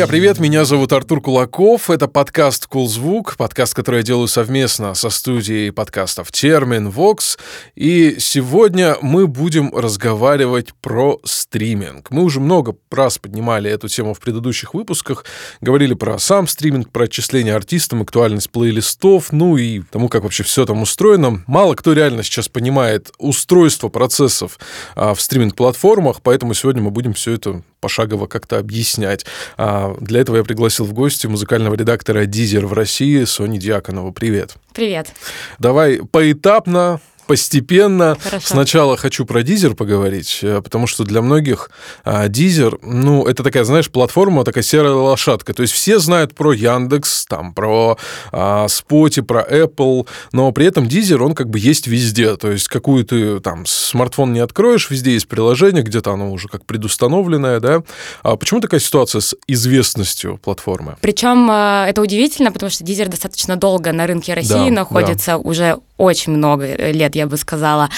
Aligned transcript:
Друзья, 0.00 0.12
привет! 0.12 0.38
Меня 0.38 0.64
зовут 0.64 0.94
Артур 0.94 1.20
Кулаков. 1.20 1.90
Это 1.90 2.08
подкаст 2.08 2.66
«Кулзвук», 2.66 3.36
подкаст, 3.36 3.74
который 3.74 3.96
я 3.96 4.02
делаю 4.02 4.28
совместно 4.28 4.94
со 4.94 5.10
студией 5.10 5.72
подкастов 5.72 6.32
«Термин», 6.32 6.88
«Вокс». 6.88 7.36
И 7.74 8.16
сегодня 8.18 8.96
мы 9.02 9.26
будем 9.26 9.76
разговаривать 9.76 10.72
про 10.80 11.20
стриминг. 11.24 12.10
Мы 12.10 12.22
уже 12.22 12.40
много 12.40 12.76
раз 12.90 13.18
поднимали 13.18 13.70
эту 13.70 13.88
тему 13.88 14.14
в 14.14 14.20
предыдущих 14.20 14.72
выпусках, 14.72 15.26
говорили 15.60 15.92
про 15.92 16.18
сам 16.18 16.48
стриминг, 16.48 16.90
про 16.90 17.04
отчисление 17.04 17.54
артистам, 17.54 18.00
актуальность 18.00 18.48
плейлистов, 18.48 19.32
ну 19.32 19.58
и 19.58 19.82
тому, 19.82 20.08
как 20.08 20.22
вообще 20.22 20.44
все 20.44 20.64
там 20.64 20.80
устроено. 20.80 21.44
Мало 21.46 21.74
кто 21.74 21.92
реально 21.92 22.22
сейчас 22.22 22.48
понимает 22.48 23.12
устройство 23.18 23.90
процессов 23.90 24.58
а, 24.94 25.12
в 25.12 25.20
стриминг-платформах, 25.20 26.22
поэтому 26.22 26.54
сегодня 26.54 26.80
мы 26.80 26.90
будем 26.90 27.12
все 27.12 27.32
это 27.32 27.60
пошагово 27.80 28.26
как-то 28.26 28.58
объяснять. 28.58 29.26
А 29.56 29.96
для 30.00 30.20
этого 30.20 30.36
я 30.36 30.44
пригласил 30.44 30.84
в 30.84 30.92
гости 30.92 31.26
музыкального 31.26 31.74
редактора 31.74 32.26
Дизер 32.26 32.66
в 32.66 32.72
России 32.72 33.24
Сони 33.24 33.58
Дьяконова. 33.58 34.12
Привет. 34.12 34.56
Привет. 34.72 35.12
Давай 35.58 36.00
поэтапно 36.10 37.00
постепенно. 37.30 38.16
Хорошо. 38.20 38.44
Сначала 38.48 38.96
хочу 38.96 39.24
про 39.24 39.44
Дизер 39.44 39.76
поговорить, 39.76 40.40
э, 40.42 40.60
потому 40.62 40.88
что 40.88 41.04
для 41.04 41.22
многих 41.22 41.70
а, 42.02 42.26
Дизер, 42.26 42.80
ну, 42.82 43.24
это 43.24 43.44
такая, 43.44 43.62
знаешь, 43.62 43.88
платформа, 43.88 44.44
такая 44.44 44.64
серая 44.64 44.94
лошадка. 44.94 45.54
То 45.54 45.62
есть 45.62 45.72
все 45.72 46.00
знают 46.00 46.34
про 46.34 46.52
Яндекс, 46.52 47.26
там, 47.26 47.54
про 47.54 47.96
а, 48.32 48.66
Spotify, 48.66 49.22
про 49.22 49.42
Apple, 49.48 50.08
но 50.32 50.50
при 50.50 50.66
этом 50.66 50.88
Дизер, 50.88 51.22
он 51.22 51.36
как 51.36 51.48
бы 51.50 51.60
есть 51.60 51.86
везде. 51.86 52.34
То 52.34 52.50
есть 52.50 52.66
какую 52.66 53.04
ты 53.04 53.38
там 53.38 53.64
смартфон 53.64 54.32
не 54.32 54.40
откроешь, 54.40 54.90
везде 54.90 55.12
есть 55.12 55.28
приложение, 55.28 55.84
где-то 55.84 56.10
оно 56.10 56.32
уже 56.32 56.48
как 56.48 56.64
предустановленное, 56.64 57.60
да. 57.60 57.84
А 58.24 58.34
почему 58.34 58.60
такая 58.60 58.80
ситуация 58.80 59.20
с 59.20 59.36
известностью 59.46 60.38
платформы? 60.38 60.96
Причем 61.00 61.48
э, 61.48 61.86
это 61.90 62.02
удивительно, 62.02 62.50
потому 62.50 62.70
что 62.70 62.82
Дизер 62.82 63.08
достаточно 63.08 63.54
долго 63.54 63.92
на 63.92 64.08
рынке 64.08 64.34
России 64.34 64.70
да, 64.70 64.70
находится, 64.70 65.32
да. 65.32 65.38
уже 65.38 65.78
очень 66.00 66.32
много 66.32 66.74
лет, 66.90 67.14
я 67.20 67.26
бы 67.26 67.36
сказала. 67.36 67.88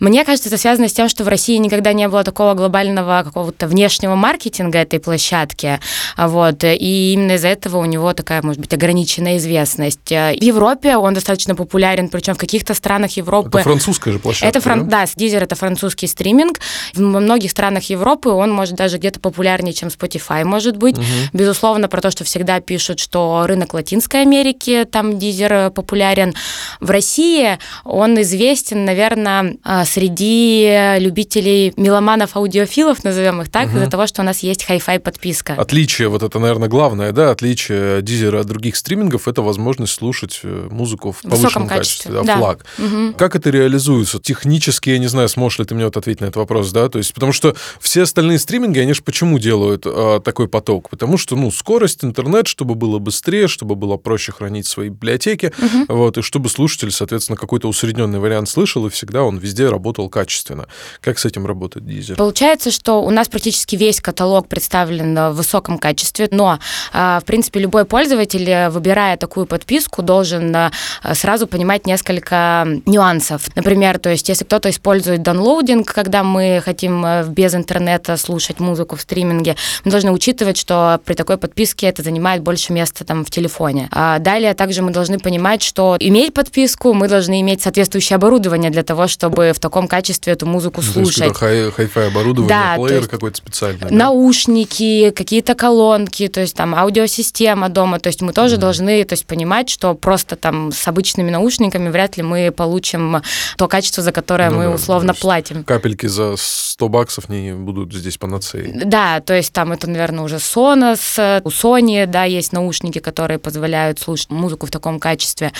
Мне 0.00 0.24
кажется, 0.24 0.48
это 0.48 0.58
связано 0.58 0.88
с 0.88 0.92
тем, 0.92 1.08
что 1.08 1.24
в 1.24 1.28
России 1.28 1.56
никогда 1.56 1.92
не 1.92 2.08
было 2.08 2.24
такого 2.24 2.54
глобального 2.54 3.22
какого-то 3.24 3.66
внешнего 3.66 4.14
маркетинга 4.14 4.78
этой 4.78 5.00
площадки, 5.00 5.80
вот, 6.16 6.64
и 6.64 7.12
именно 7.12 7.32
из-за 7.32 7.48
этого 7.48 7.78
у 7.78 7.84
него 7.84 8.12
такая, 8.12 8.42
может 8.42 8.60
быть, 8.60 8.72
ограниченная 8.74 9.38
известность. 9.38 10.10
В 10.10 10.36
Европе 10.40 10.96
он 10.96 11.14
достаточно 11.14 11.54
популярен, 11.54 12.08
причем 12.08 12.34
в 12.34 12.38
каких-то 12.38 12.74
странах 12.74 13.12
Европы... 13.12 13.58
Это 13.58 13.68
французская 13.68 14.12
же 14.12 14.18
площадка, 14.18 14.46
это 14.46 14.60
фран... 14.60 14.88
да? 14.88 14.98
Да, 14.98 15.04
Deezer— 15.04 15.38
это 15.42 15.54
французский 15.54 16.06
стриминг. 16.06 16.60
В 16.94 17.00
многих 17.00 17.50
странах 17.50 17.84
Европы 17.84 18.30
он 18.30 18.52
может 18.52 18.74
даже 18.74 18.98
где-то 18.98 19.20
популярнее, 19.20 19.72
чем 19.72 19.88
Spotify, 19.88 20.44
может 20.44 20.76
быть. 20.76 20.98
Угу. 20.98 21.04
Безусловно, 21.32 21.88
про 21.88 22.00
то, 22.00 22.10
что 22.10 22.24
всегда 22.24 22.60
пишут, 22.60 23.00
что 23.00 23.44
рынок 23.46 23.74
Латинской 23.74 24.22
Америки, 24.22 24.86
там 24.90 25.10
Deezer 25.10 25.70
популярен. 25.70 26.34
В 26.80 26.90
России 26.90 27.58
он 27.84 28.20
известен, 28.22 28.84
наверное, 28.84 29.56
а, 29.64 29.84
среди 29.88 30.98
любителей 30.98 31.72
меломанов, 31.76 32.36
аудиофилов, 32.36 33.04
назовем 33.04 33.42
их 33.42 33.50
так, 33.50 33.68
угу. 33.68 33.78
из-за 33.78 33.90
того, 33.90 34.06
что 34.06 34.22
у 34.22 34.24
нас 34.24 34.40
есть 34.40 34.64
Hi-Fi 34.68 35.00
подписка. 35.00 35.54
Отличие, 35.54 36.08
вот 36.08 36.22
это, 36.22 36.38
наверное, 36.38 36.68
главное, 36.68 37.12
да, 37.12 37.30
отличие 37.30 38.02
Дизера 38.02 38.40
от 38.40 38.46
других 38.46 38.76
стримингов, 38.76 39.28
это 39.28 39.42
возможность 39.42 39.94
слушать 39.94 40.40
э, 40.42 40.68
музыку 40.70 41.12
в 41.12 41.22
повышенном 41.22 41.68
качестве, 41.68 41.78
качестве 41.78 42.12
да, 42.12 42.22
да. 42.22 42.36
флаг. 42.36 42.64
Угу. 42.78 43.14
Как 43.16 43.36
это 43.36 43.50
реализуется? 43.50 44.18
Технически, 44.18 44.90
я 44.90 44.98
не 44.98 45.06
знаю, 45.06 45.28
сможешь 45.28 45.58
ли 45.58 45.64
ты 45.64 45.74
мне 45.74 45.84
вот 45.84 45.96
ответить 45.96 46.20
на 46.20 46.26
этот 46.26 46.36
вопрос, 46.36 46.70
да, 46.72 46.88
то 46.88 46.98
есть, 46.98 47.14
потому 47.14 47.32
что 47.32 47.54
все 47.80 48.02
остальные 48.02 48.38
стриминги, 48.38 48.78
они 48.78 48.92
же 48.92 49.02
почему 49.02 49.38
делают 49.38 49.84
а, 49.86 50.20
такой 50.20 50.48
поток? 50.48 50.90
Потому 50.90 51.16
что, 51.18 51.36
ну, 51.36 51.50
скорость, 51.50 52.04
интернет, 52.04 52.46
чтобы 52.46 52.74
было 52.74 52.98
быстрее, 52.98 53.48
чтобы 53.48 53.74
было 53.74 53.96
проще 53.96 54.32
хранить 54.32 54.66
свои 54.66 54.88
библиотеки, 54.88 55.52
угу. 55.58 55.96
вот, 55.96 56.18
и 56.18 56.22
чтобы 56.22 56.48
слушатель, 56.48 56.90
соответственно, 56.90 57.36
какой-то 57.36 57.68
усредненный 57.68 58.18
вариант 58.18 58.48
слышал, 58.48 58.86
и 58.86 58.90
всегда 58.90 59.22
он 59.22 59.38
везде 59.38 59.68
работал 59.78 60.08
качественно. 60.08 60.66
Как 61.00 61.18
с 61.18 61.24
этим 61.24 61.46
работает 61.46 61.86
Дизер? 61.86 62.16
Получается, 62.16 62.70
что 62.70 63.02
у 63.02 63.10
нас 63.10 63.28
практически 63.28 63.76
весь 63.76 64.00
каталог 64.00 64.48
представлен 64.48 65.14
в 65.14 65.32
высоком 65.34 65.78
качестве, 65.78 66.28
но, 66.32 66.58
а, 66.92 67.20
в 67.20 67.24
принципе, 67.24 67.60
любой 67.60 67.84
пользователь, 67.84 68.48
э, 68.50 68.70
выбирая 68.70 69.16
такую 69.16 69.46
подписку, 69.46 70.02
должен 70.02 70.54
э, 70.54 70.70
сразу 71.14 71.46
понимать 71.46 71.86
несколько 71.86 72.66
нюансов. 72.86 73.54
Например, 73.54 73.98
то 73.98 74.10
есть, 74.10 74.28
если 74.28 74.44
кто-то 74.44 74.68
использует 74.70 75.20
downloading, 75.20 75.84
когда 75.84 76.24
мы 76.24 76.60
хотим 76.64 77.04
э, 77.06 77.24
без 77.28 77.54
интернета 77.54 78.16
слушать 78.16 78.58
музыку 78.58 78.96
в 78.96 79.00
стриминге, 79.00 79.54
мы 79.84 79.92
должны 79.92 80.10
учитывать, 80.10 80.56
что 80.56 81.00
при 81.04 81.14
такой 81.14 81.38
подписке 81.38 81.86
это 81.86 82.02
занимает 82.02 82.42
больше 82.42 82.72
места 82.72 83.04
там 83.04 83.24
в 83.24 83.30
телефоне. 83.30 83.88
А 83.92 84.18
далее 84.18 84.54
также 84.54 84.82
мы 84.82 84.90
должны 84.90 85.18
понимать, 85.20 85.62
что 85.62 85.96
иметь 86.00 86.34
подписку, 86.34 86.94
мы 86.94 87.06
должны 87.06 87.40
иметь 87.40 87.62
соответствующее 87.62 88.16
оборудование 88.16 88.70
для 88.70 88.82
того, 88.82 89.06
чтобы 89.06 89.52
в 89.52 89.60
таком 89.60 89.67
качестве 89.88 90.32
эту 90.32 90.46
музыку 90.46 90.82
ну, 90.84 90.92
слушать. 90.92 91.24
Есть 91.24 91.74
хай-фай 91.74 92.08
оборудование, 92.08 92.48
да, 92.48 92.74
плеер 92.76 93.06
какой-то 93.06 93.36
специальный. 93.36 93.80
Да? 93.80 93.88
Наушники, 93.90 95.10
какие-то 95.10 95.54
колонки, 95.54 96.28
то 96.28 96.40
есть 96.40 96.56
там 96.56 96.74
аудиосистема 96.74 97.68
дома. 97.68 97.98
То 98.00 98.08
есть 98.08 98.22
мы 98.22 98.32
тоже 98.32 98.56
mm. 98.56 98.58
должны 98.58 99.04
то 99.04 99.12
есть, 99.12 99.26
понимать, 99.26 99.68
что 99.68 99.94
просто 99.94 100.36
там 100.36 100.72
с 100.72 100.86
обычными 100.88 101.30
наушниками 101.30 101.88
вряд 101.88 102.16
ли 102.16 102.22
мы 102.22 102.52
получим 102.52 103.22
то 103.56 103.68
качество, 103.68 104.02
за 104.02 104.12
которое 104.12 104.50
ну, 104.50 104.58
мы 104.58 104.64
да, 104.64 104.70
условно 104.70 105.14
платим. 105.14 105.64
Капельки 105.64 106.06
за 106.06 106.34
100 106.36 106.88
баксов 106.88 107.28
не 107.28 107.52
будут 107.54 107.92
здесь 107.92 108.16
панацеей. 108.18 108.84
Да, 108.84 109.20
то 109.20 109.34
есть 109.34 109.52
там 109.52 109.72
это, 109.72 109.88
наверное, 109.88 110.24
уже 110.24 110.36
Sonos, 110.36 111.42
у 111.44 111.48
Sony, 111.48 112.06
да, 112.06 112.24
есть 112.24 112.52
наушники, 112.52 112.98
которые 112.98 113.38
позволяют 113.38 113.98
слушать 113.98 114.30
музыку 114.30 114.66
в 114.66 114.70
таком 114.70 115.00
качестве. 115.00 115.52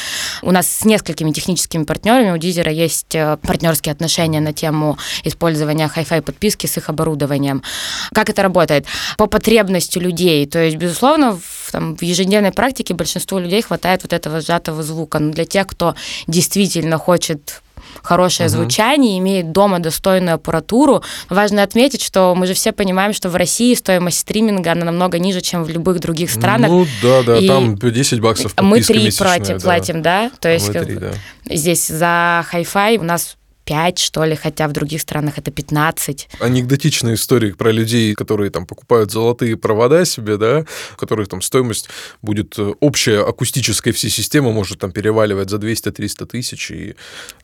У 0.42 0.50
нас 0.50 0.68
с 0.68 0.84
несколькими 0.84 1.32
техническими 1.32 1.84
партнерами 1.84 2.30
у 2.30 2.38
Дизера 2.38 2.70
есть 2.70 3.14
э, 3.14 3.36
партнерские 3.42 3.92
отношения 3.98 4.40
на 4.40 4.52
тему 4.52 4.96
использования 5.24 5.90
Hi-Fi 5.94 6.22
подписки 6.22 6.66
с 6.66 6.76
их 6.76 6.88
оборудованием. 6.88 7.62
Как 8.14 8.30
это 8.30 8.42
работает? 8.42 8.86
По 9.16 9.26
потребности 9.26 9.98
людей. 9.98 10.46
То 10.46 10.58
есть, 10.60 10.76
безусловно, 10.76 11.32
в, 11.32 11.70
там, 11.72 11.96
в 11.96 12.02
ежедневной 12.02 12.52
практике 12.52 12.94
большинству 12.94 13.38
людей 13.38 13.62
хватает 13.62 14.02
вот 14.02 14.12
этого 14.12 14.40
сжатого 14.40 14.82
звука. 14.82 15.18
Но 15.18 15.32
для 15.32 15.44
тех, 15.44 15.66
кто 15.66 15.94
действительно 16.26 16.98
хочет 16.98 17.60
хорошее 18.02 18.48
угу. 18.48 18.56
звучание, 18.56 19.18
имеет 19.18 19.52
дома 19.52 19.78
достойную 19.78 20.34
аппаратуру. 20.34 21.02
Важно 21.28 21.62
отметить, 21.62 22.02
что 22.02 22.34
мы 22.34 22.46
же 22.46 22.54
все 22.54 22.72
понимаем, 22.72 23.12
что 23.12 23.28
в 23.28 23.36
России 23.36 23.74
стоимость 23.74 24.20
стриминга 24.20 24.72
она 24.72 24.84
намного 24.84 25.18
ниже, 25.18 25.40
чем 25.40 25.64
в 25.64 25.68
любых 25.68 26.00
других 26.00 26.30
странах. 26.30 26.70
Ну 26.70 26.86
да, 27.02 27.22
да, 27.22 27.38
и 27.38 27.46
там 27.46 27.76
10 27.76 28.20
баксов 28.20 28.54
Мы 28.60 28.80
три 28.80 29.10
платим, 29.10 29.58
да. 29.58 29.64
платим, 29.64 30.02
да? 30.02 30.30
То 30.40 30.48
есть 30.48 30.68
мы 30.68 30.84
3, 30.84 30.94
да. 30.96 31.12
здесь 31.50 31.86
за 31.86 32.44
Hi-Fi 32.52 32.98
у 32.98 33.04
нас 33.04 33.36
5, 33.68 33.98
что 33.98 34.24
ли, 34.24 34.34
хотя 34.34 34.66
в 34.66 34.72
других 34.72 35.02
странах 35.02 35.36
это 35.36 35.50
15. 35.50 36.28
Анекдотичная 36.40 37.14
история 37.16 37.54
про 37.54 37.70
людей, 37.70 38.14
которые 38.14 38.50
там 38.50 38.64
покупают 38.64 39.10
золотые 39.10 39.58
провода 39.58 40.06
себе, 40.06 40.38
да, 40.38 40.64
у 40.94 40.96
которых 40.96 41.28
там 41.28 41.42
стоимость 41.42 41.90
будет 42.22 42.58
э, 42.58 42.72
общая 42.80 43.20
акустическая 43.20 43.92
всей 43.92 44.08
системы 44.08 44.54
может 44.54 44.78
там 44.78 44.90
переваливать 44.90 45.50
за 45.50 45.58
200-300 45.58 46.24
тысяч 46.24 46.70
и 46.70 46.94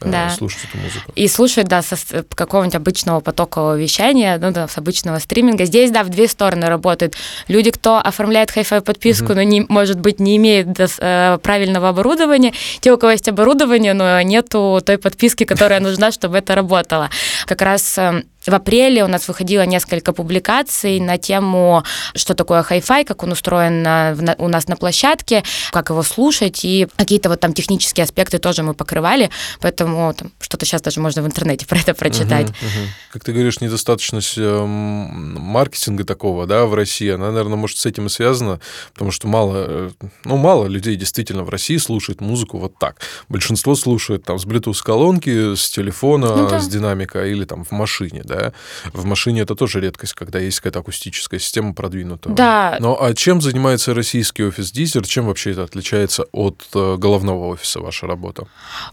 э, 0.00 0.10
да. 0.10 0.28
э, 0.28 0.30
слушать 0.30 0.60
эту 0.66 0.78
музыку. 0.78 1.12
И 1.14 1.28
слушать, 1.28 1.68
да, 1.68 1.82
со 1.82 1.96
какого-нибудь 2.34 2.76
обычного 2.76 3.20
потокового 3.20 3.78
вещания, 3.78 4.38
ну 4.38 4.50
да, 4.50 4.66
с 4.66 4.78
обычного 4.78 5.18
стриминга. 5.18 5.66
Здесь, 5.66 5.90
да, 5.90 6.04
в 6.04 6.08
две 6.08 6.26
стороны 6.26 6.68
работают. 6.68 7.16
Люди, 7.48 7.70
кто 7.70 7.98
оформляет 7.98 8.50
хай-фай 8.50 8.80
подписку, 8.80 9.26
угу. 9.26 9.34
но, 9.34 9.42
не, 9.42 9.66
может 9.68 10.00
быть, 10.00 10.20
не 10.20 10.38
имеет 10.38 10.68
э, 10.80 11.38
правильного 11.42 11.90
оборудования, 11.90 12.54
те, 12.80 12.94
у 12.94 12.96
кого 12.96 13.12
есть 13.12 13.28
оборудование, 13.28 13.92
но 13.92 14.22
нету 14.22 14.80
той 14.82 14.96
подписки, 14.96 15.44
которая 15.44 15.80
нужна, 15.80 16.13
чтобы 16.14 16.38
это 16.38 16.54
работало. 16.54 17.10
Как 17.46 17.60
раз 17.62 17.98
эм, 17.98 18.24
в 18.46 18.54
апреле 18.54 19.04
у 19.04 19.08
нас 19.08 19.28
выходило 19.28 19.62
несколько 19.62 20.12
публикаций 20.12 21.00
на 21.00 21.18
тему, 21.18 21.84
что 22.14 22.34
такое 22.34 22.62
хай-фай, 22.62 23.04
как 23.04 23.22
он 23.22 23.32
устроен 23.32 23.82
на, 23.82 24.16
у 24.38 24.48
нас 24.48 24.68
на 24.68 24.76
площадке, 24.76 25.42
как 25.70 25.90
его 25.90 26.02
слушать, 26.02 26.64
и 26.64 26.86
какие-то 26.96 27.28
вот 27.28 27.40
там 27.40 27.52
технические 27.52 28.04
аспекты 28.04 28.38
тоже 28.38 28.62
мы 28.62 28.74
покрывали, 28.74 29.30
поэтому 29.60 30.12
там 30.14 30.30
что-то 30.40 30.66
сейчас 30.66 30.82
даже 30.82 31.00
можно 31.00 31.22
в 31.22 31.26
интернете 31.26 31.66
про 31.68 31.78
это 31.78 31.94
прочитать. 31.94 32.48
Угу, 32.48 32.56
угу. 32.56 32.88
Как 33.12 33.24
ты 33.24 33.32
говоришь, 33.32 33.60
недостаточность 33.60 34.34
эм, 34.36 35.34
маркетинга 35.40 36.04
такого, 36.04 36.46
да, 36.46 36.66
в 36.66 36.74
России, 36.74 37.10
она, 37.10 37.30
наверное, 37.30 37.56
может 37.56 37.78
с 37.78 37.86
этим 37.86 38.06
и 38.06 38.08
связана, 38.08 38.60
потому 38.92 39.10
что 39.10 39.28
мало, 39.28 39.54
э, 39.56 39.90
ну, 40.24 40.36
мало 40.36 40.66
людей 40.66 40.96
действительно 40.96 41.44
в 41.44 41.48
России 41.48 41.76
слушает 41.76 42.20
музыку 42.20 42.58
вот 42.58 42.78
так. 42.78 43.00
Большинство 43.28 43.74
слушает 43.74 44.24
там 44.24 44.38
с 44.38 44.46
Bluetooth-колонки, 44.46 45.54
с 45.54 45.70
телефона, 45.70 46.34
ну, 46.36 46.48
да. 46.48 46.60
с 46.60 46.68
динамика 46.68 47.24
или 47.26 47.44
там 47.44 47.64
в 47.64 47.70
машине, 47.70 48.22
да, 48.24 48.33
да. 48.34 48.52
В 48.92 49.04
машине 49.04 49.42
это 49.42 49.54
тоже 49.54 49.80
редкость, 49.80 50.14
когда 50.14 50.38
есть 50.38 50.58
какая-то 50.58 50.80
акустическая 50.80 51.40
система 51.40 51.74
продвинутая. 51.74 52.34
Да. 52.34 52.76
Но 52.80 52.96
а 53.00 53.14
чем 53.14 53.40
занимается 53.40 53.94
российский 53.94 54.44
офис 54.44 54.70
Дизер? 54.70 55.06
Чем 55.06 55.26
вообще 55.26 55.52
это 55.52 55.64
отличается 55.64 56.24
от 56.32 56.62
э, 56.74 56.96
головного 56.96 57.48
офиса 57.48 57.80
ваша 57.80 58.06
работа? 58.06 58.46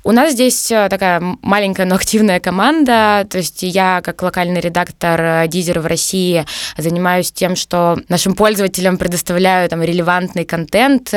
У 0.04 0.12
нас 0.12 0.34
здесь 0.34 0.72
э, 0.72 0.88
такая 0.90 1.22
маленькая, 1.42 1.86
но 1.86 1.96
активная 1.96 2.40
команда. 2.40 3.26
То 3.30 3.38
есть 3.38 3.64
я, 3.64 4.02
как 4.04 4.22
локальный 4.22 4.62
редактор 4.62 5.48
Дизера 5.48 5.82
в 5.82 5.86
России, 5.86 6.46
занимаюсь 6.78 7.32
тем, 7.32 7.56
что 7.56 7.98
нашим 8.10 8.36
пользователям 8.36 8.98
предоставляю 8.98 9.70
там 9.70 9.82
релевантный 9.82 10.46
контент. 10.46 11.14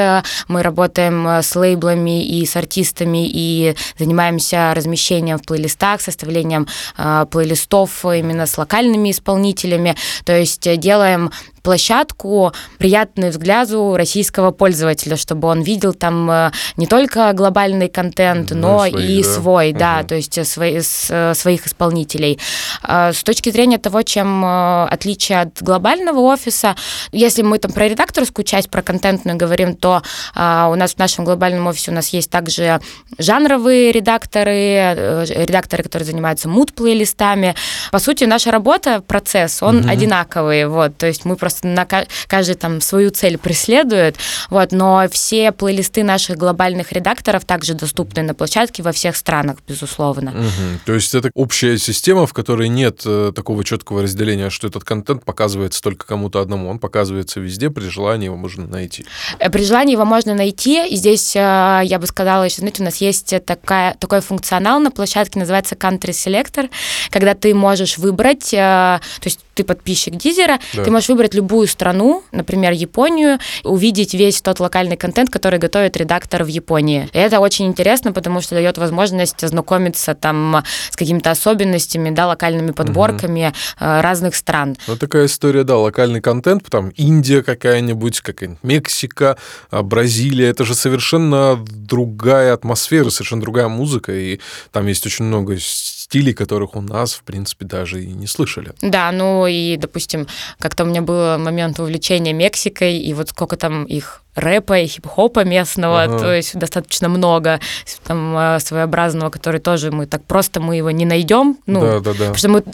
Мы 0.48 0.62
работаем 0.62 1.26
с 1.26 1.54
лейблами 1.56 2.24
и 2.24 2.46
с 2.46 2.56
артистами 2.56 3.28
и 3.28 3.74
занимаемся 3.98 4.72
размещением 4.74 5.38
в 5.38 5.42
плейлистах, 5.42 6.00
составлением 6.00 6.66
э, 6.96 7.26
плейлистов 7.30 8.04
именно 8.14 8.46
с 8.46 8.56
локальными 8.58 9.11
исполнителями. 9.11 9.96
То 10.25 10.37
есть 10.37 10.69
делаем 10.78 11.31
площадку, 11.64 12.52
приятную 12.78 13.32
взгляду 13.32 13.96
российского 13.96 14.50
пользователя, 14.50 15.16
чтобы 15.16 15.49
он 15.49 15.62
видел 15.62 15.94
там 15.94 16.31
э, 16.31 16.50
не 16.76 16.87
только 16.87 17.32
глобальный 17.32 17.88
контент, 17.88 18.50
да, 18.50 18.55
но 18.55 18.78
свои, 18.87 19.19
и 19.19 19.22
да. 19.22 19.28
свой, 19.28 19.70
угу. 19.70 19.78
да, 19.78 20.02
то 20.02 20.14
есть 20.14 20.46
свои, 20.46 20.81
с, 20.81 21.06
э, 21.08 21.32
своих 21.34 21.66
исполнителей. 21.66 22.38
А, 22.82 23.14
с 23.14 23.22
точки 23.25 23.50
зрения 23.50 23.78
того, 23.78 24.02
чем 24.02 24.44
э, 24.44 24.84
отличие 24.90 25.40
от 25.40 25.62
глобального 25.62 26.20
офиса, 26.20 26.76
если 27.12 27.40
мы 27.40 27.58
там 27.58 27.72
про 27.72 27.88
редакторскую 27.88 28.44
часть, 28.44 28.69
про 28.69 28.82
контентную 28.82 29.38
говорим, 29.38 29.75
то 29.75 30.02
а, 30.34 30.69
у 30.70 30.75
нас 30.75 30.94
в 30.94 30.99
нашем 30.99 31.25
глобальном 31.25 31.67
офисе 31.67 31.90
у 31.90 31.94
нас 31.94 32.10
есть 32.10 32.31
также 32.31 32.81
жанровые 33.17 33.90
редакторы, 33.90 35.25
редакторы, 35.31 35.82
которые 35.82 36.05
занимаются 36.05 36.46
мут-плейлистами. 36.46 37.55
По 37.90 37.99
сути, 38.00 38.25
наша 38.25 38.50
работа, 38.50 39.00
процесс, 39.00 39.62
он 39.62 39.78
угу. 39.78 39.88
одинаковый, 39.88 40.67
вот, 40.67 40.99
то 40.99 41.06
есть 41.06 41.25
мы 41.25 41.37
просто 41.37 41.53
просто 41.54 41.66
на 41.68 41.86
каждый 42.26 42.54
там 42.54 42.80
свою 42.80 43.10
цель 43.10 43.38
преследует, 43.38 44.16
вот, 44.50 44.72
но 44.72 45.06
все 45.10 45.52
плейлисты 45.52 46.02
наших 46.02 46.36
глобальных 46.36 46.92
редакторов 46.92 47.44
также 47.44 47.74
доступны 47.74 48.22
на 48.22 48.34
площадке 48.34 48.82
во 48.82 48.92
всех 48.92 49.16
странах, 49.16 49.58
безусловно. 49.66 50.30
Угу. 50.30 50.80
То 50.86 50.94
есть 50.94 51.14
это 51.14 51.30
общая 51.34 51.78
система, 51.78 52.26
в 52.26 52.32
которой 52.32 52.68
нет 52.68 53.02
э, 53.06 53.32
такого 53.34 53.64
четкого 53.64 54.02
разделения, 54.02 54.50
что 54.50 54.66
этот 54.66 54.84
контент 54.84 55.24
показывается 55.24 55.82
только 55.82 56.06
кому-то 56.06 56.40
одному, 56.40 56.68
он 56.68 56.78
показывается 56.78 57.40
везде, 57.40 57.70
при 57.70 57.88
желании 57.88 58.26
его 58.26 58.36
можно 58.36 58.66
найти. 58.66 59.04
Э, 59.38 59.50
при 59.50 59.64
желании 59.64 59.92
его 59.92 60.04
можно 60.04 60.34
найти, 60.34 60.86
и 60.88 60.96
здесь 60.96 61.36
э, 61.36 61.38
я 61.84 61.98
бы 61.98 62.06
сказала 62.06 62.44
еще, 62.44 62.56
знаете, 62.56 62.82
у 62.82 62.84
нас 62.84 62.96
есть 62.96 63.34
такая, 63.44 63.94
такой 63.94 64.20
функционал 64.20 64.80
на 64.80 64.90
площадке, 64.90 65.38
называется 65.38 65.74
Country 65.74 66.10
Selector, 66.10 66.70
когда 67.10 67.34
ты 67.34 67.54
можешь 67.54 67.98
выбрать, 67.98 68.50
то 68.50 69.00
есть 69.24 69.40
ты 69.54 69.64
подписчик 69.64 70.16
Дизера, 70.16 70.58
да. 70.72 70.84
ты 70.84 70.90
можешь 70.90 71.08
выбрать 71.08 71.34
любую 71.34 71.66
страну, 71.66 72.22
например, 72.32 72.72
Японию, 72.72 73.38
увидеть 73.62 74.14
весь 74.14 74.42
тот 74.42 74.60
локальный 74.60 74.96
контент, 74.96 75.30
который 75.30 75.58
готовит 75.58 75.96
редактор 75.96 76.44
в 76.44 76.48
Японии. 76.48 77.08
И 77.12 77.18
это 77.18 77.40
очень 77.40 77.66
интересно, 77.66 78.12
потому 78.12 78.40
что 78.40 78.54
дает 78.54 78.78
возможность 78.78 79.42
ознакомиться 79.42 80.14
там 80.14 80.64
с 80.90 80.96
какими-то 80.96 81.30
особенностями, 81.30 82.10
да, 82.10 82.26
локальными 82.26 82.72
подборками 82.72 83.48
угу. 83.48 83.54
разных 83.78 84.34
стран. 84.34 84.76
Ну, 84.86 84.96
такая 84.96 85.26
история, 85.26 85.64
да, 85.64 85.76
локальный 85.76 86.20
контент, 86.20 86.64
там 86.68 86.90
Индия 86.90 87.42
какая-нибудь, 87.42 88.20
какая-нибудь 88.20 88.62
Мексика, 88.62 89.36
а, 89.70 89.82
Бразилия, 89.82 90.48
это 90.48 90.64
же 90.64 90.74
совершенно 90.74 91.62
другая 91.68 92.54
атмосфера, 92.54 93.10
совершенно 93.10 93.42
другая 93.42 93.68
музыка, 93.68 94.12
и 94.12 94.40
там 94.72 94.86
есть 94.86 95.06
очень 95.06 95.24
много 95.24 95.56
стилей, 96.04 96.34
которых 96.34 96.76
у 96.76 96.82
нас, 96.82 97.14
в 97.14 97.22
принципе, 97.22 97.64
даже 97.64 98.04
и 98.04 98.12
не 98.12 98.26
слышали. 98.26 98.72
Да, 98.82 99.10
ну 99.10 99.46
и, 99.46 99.76
допустим, 99.76 100.26
как-то 100.58 100.84
у 100.84 100.86
меня 100.86 101.00
был 101.00 101.38
момент 101.38 101.80
увлечения 101.80 102.34
Мексикой, 102.34 102.98
и 102.98 103.14
вот 103.14 103.30
сколько 103.30 103.56
там 103.56 103.84
их 103.84 104.22
рэпа 104.34 104.80
и 104.80 104.86
хип-хопа 104.86 105.44
местного, 105.44 106.02
ага. 106.02 106.18
то 106.18 106.34
есть 106.34 106.58
достаточно 106.58 107.08
много 107.08 107.60
там 108.06 108.36
э, 108.36 108.60
своеобразного, 108.60 109.30
который 109.30 109.60
тоже 109.60 109.90
мы 109.92 110.06
так 110.06 110.24
просто 110.24 110.60
мы 110.60 110.76
его 110.76 110.90
не 110.90 111.06
найдем, 111.06 111.56
ну, 111.66 111.80
да, 111.80 112.00
да, 112.00 112.12
да. 112.12 112.12
потому 112.12 112.34
что 112.34 112.48
мы 112.48 112.64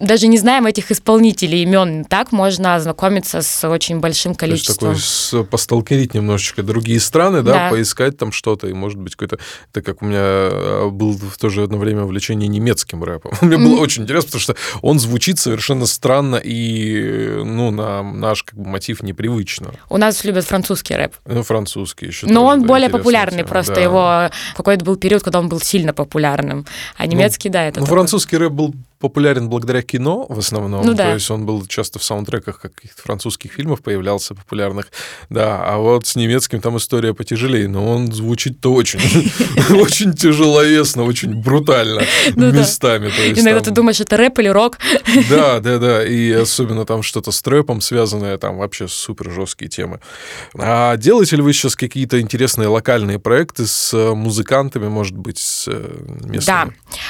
даже 0.00 0.28
не 0.28 0.38
знаем 0.38 0.66
этих 0.66 0.90
исполнителей 0.90 1.62
имен. 1.62 2.04
Так 2.06 2.32
можно 2.32 2.74
ознакомиться 2.74 3.42
с 3.42 3.68
очень 3.68 4.00
большим 4.00 4.34
количеством. 4.34 4.92
То 4.92 4.94
есть 4.96 5.30
такой 5.30 5.46
посталкерить 5.46 6.14
немножечко 6.14 6.62
другие 6.62 6.98
страны, 7.00 7.42
да, 7.42 7.52
да, 7.52 7.70
поискать 7.70 8.16
там 8.16 8.32
что-то, 8.32 8.66
и 8.66 8.72
может 8.72 8.98
быть 8.98 9.14
какой-то... 9.14 9.38
Это 9.70 9.82
как 9.82 10.02
у 10.02 10.06
меня 10.06 10.20
а, 10.22 10.88
был 10.90 11.12
в 11.12 11.36
то 11.36 11.50
же 11.50 11.62
одно 11.62 11.76
время 11.76 12.04
увлечение 12.04 12.48
немецким 12.48 13.04
рэпом. 13.04 13.32
Мне 13.42 13.58
было 13.58 13.78
очень 13.78 14.04
интересно, 14.04 14.28
потому 14.28 14.40
что 14.40 14.56
он 14.80 14.98
звучит 14.98 15.38
совершенно 15.38 15.84
странно 15.84 16.36
и, 16.42 17.42
ну, 17.44 17.70
на 17.70 18.02
наш 18.02 18.42
как 18.42 18.58
бы 18.58 18.68
мотив 18.68 19.02
непривычно. 19.02 19.72
У 19.90 19.98
нас 19.98 20.24
любят 20.24 20.46
французский 20.46 20.94
рэп. 20.94 21.14
Ну, 21.26 21.42
французский 21.42 22.06
еще. 22.06 22.26
Но 22.26 22.40
тоже, 22.40 22.46
он 22.46 22.60
да, 22.62 22.66
более 22.68 22.88
популярный, 22.88 23.38
тема. 23.38 23.48
просто 23.48 23.74
да. 23.74 23.80
его... 23.80 24.30
Какой-то 24.56 24.82
был 24.82 24.96
период, 24.96 25.22
когда 25.22 25.40
он 25.40 25.50
был 25.50 25.60
сильно 25.60 25.92
популярным. 25.92 26.64
А 26.96 27.04
ну, 27.04 27.12
немецкий, 27.12 27.50
ну, 27.50 27.52
да, 27.52 27.64
это... 27.66 27.80
Ну, 27.80 27.86
французский 27.86 28.38
рэп 28.38 28.52
был 28.52 28.74
популярен 29.00 29.48
благодаря 29.48 29.82
кино 29.82 30.26
в 30.28 30.38
основном. 30.38 30.84
Ну, 30.84 30.94
да. 30.94 31.08
То 31.08 31.14
есть 31.14 31.30
он 31.30 31.46
был 31.46 31.66
часто 31.66 31.98
в 31.98 32.04
саундтреках 32.04 32.60
каких-то 32.60 33.02
французских 33.02 33.52
фильмов 33.52 33.82
появлялся 33.82 34.34
популярных. 34.34 34.88
Да, 35.30 35.64
а 35.64 35.78
вот 35.78 36.06
с 36.06 36.16
немецким 36.16 36.60
там 36.60 36.76
история 36.76 37.14
потяжелее, 37.14 37.66
но 37.66 37.90
он 37.90 38.12
звучит-то 38.12 38.72
очень, 38.72 39.00
очень 39.80 40.12
тяжеловесно, 40.12 41.04
очень 41.04 41.34
брутально 41.34 42.02
ну 42.36 42.52
местами. 42.52 43.08
Иногда 43.34 43.60
ты 43.60 43.70
думаешь, 43.70 44.00
это 44.00 44.18
рэп 44.18 44.38
или 44.40 44.48
рок? 44.48 44.78
Да, 45.30 45.60
да, 45.60 45.78
да. 45.78 46.04
И 46.04 46.30
особенно 46.32 46.84
там 46.84 47.02
что-то 47.02 47.32
с 47.32 47.40
трэпом 47.40 47.80
связанное, 47.80 48.36
там 48.36 48.58
вообще 48.58 48.86
супер 48.86 49.30
жесткие 49.30 49.70
темы. 49.70 50.00
А 50.54 50.96
делаете 50.98 51.36
ли 51.36 51.42
вы 51.42 51.54
сейчас 51.54 51.74
какие-то 51.74 52.20
интересные 52.20 52.68
локальные 52.68 53.18
проекты 53.18 53.66
с 53.66 53.94
музыкантами, 54.14 54.88
может 54.88 55.16
быть, 55.16 55.38
с 55.38 55.68
э, 55.68 56.04
местными? 56.24 56.44
Да, 56.46 56.68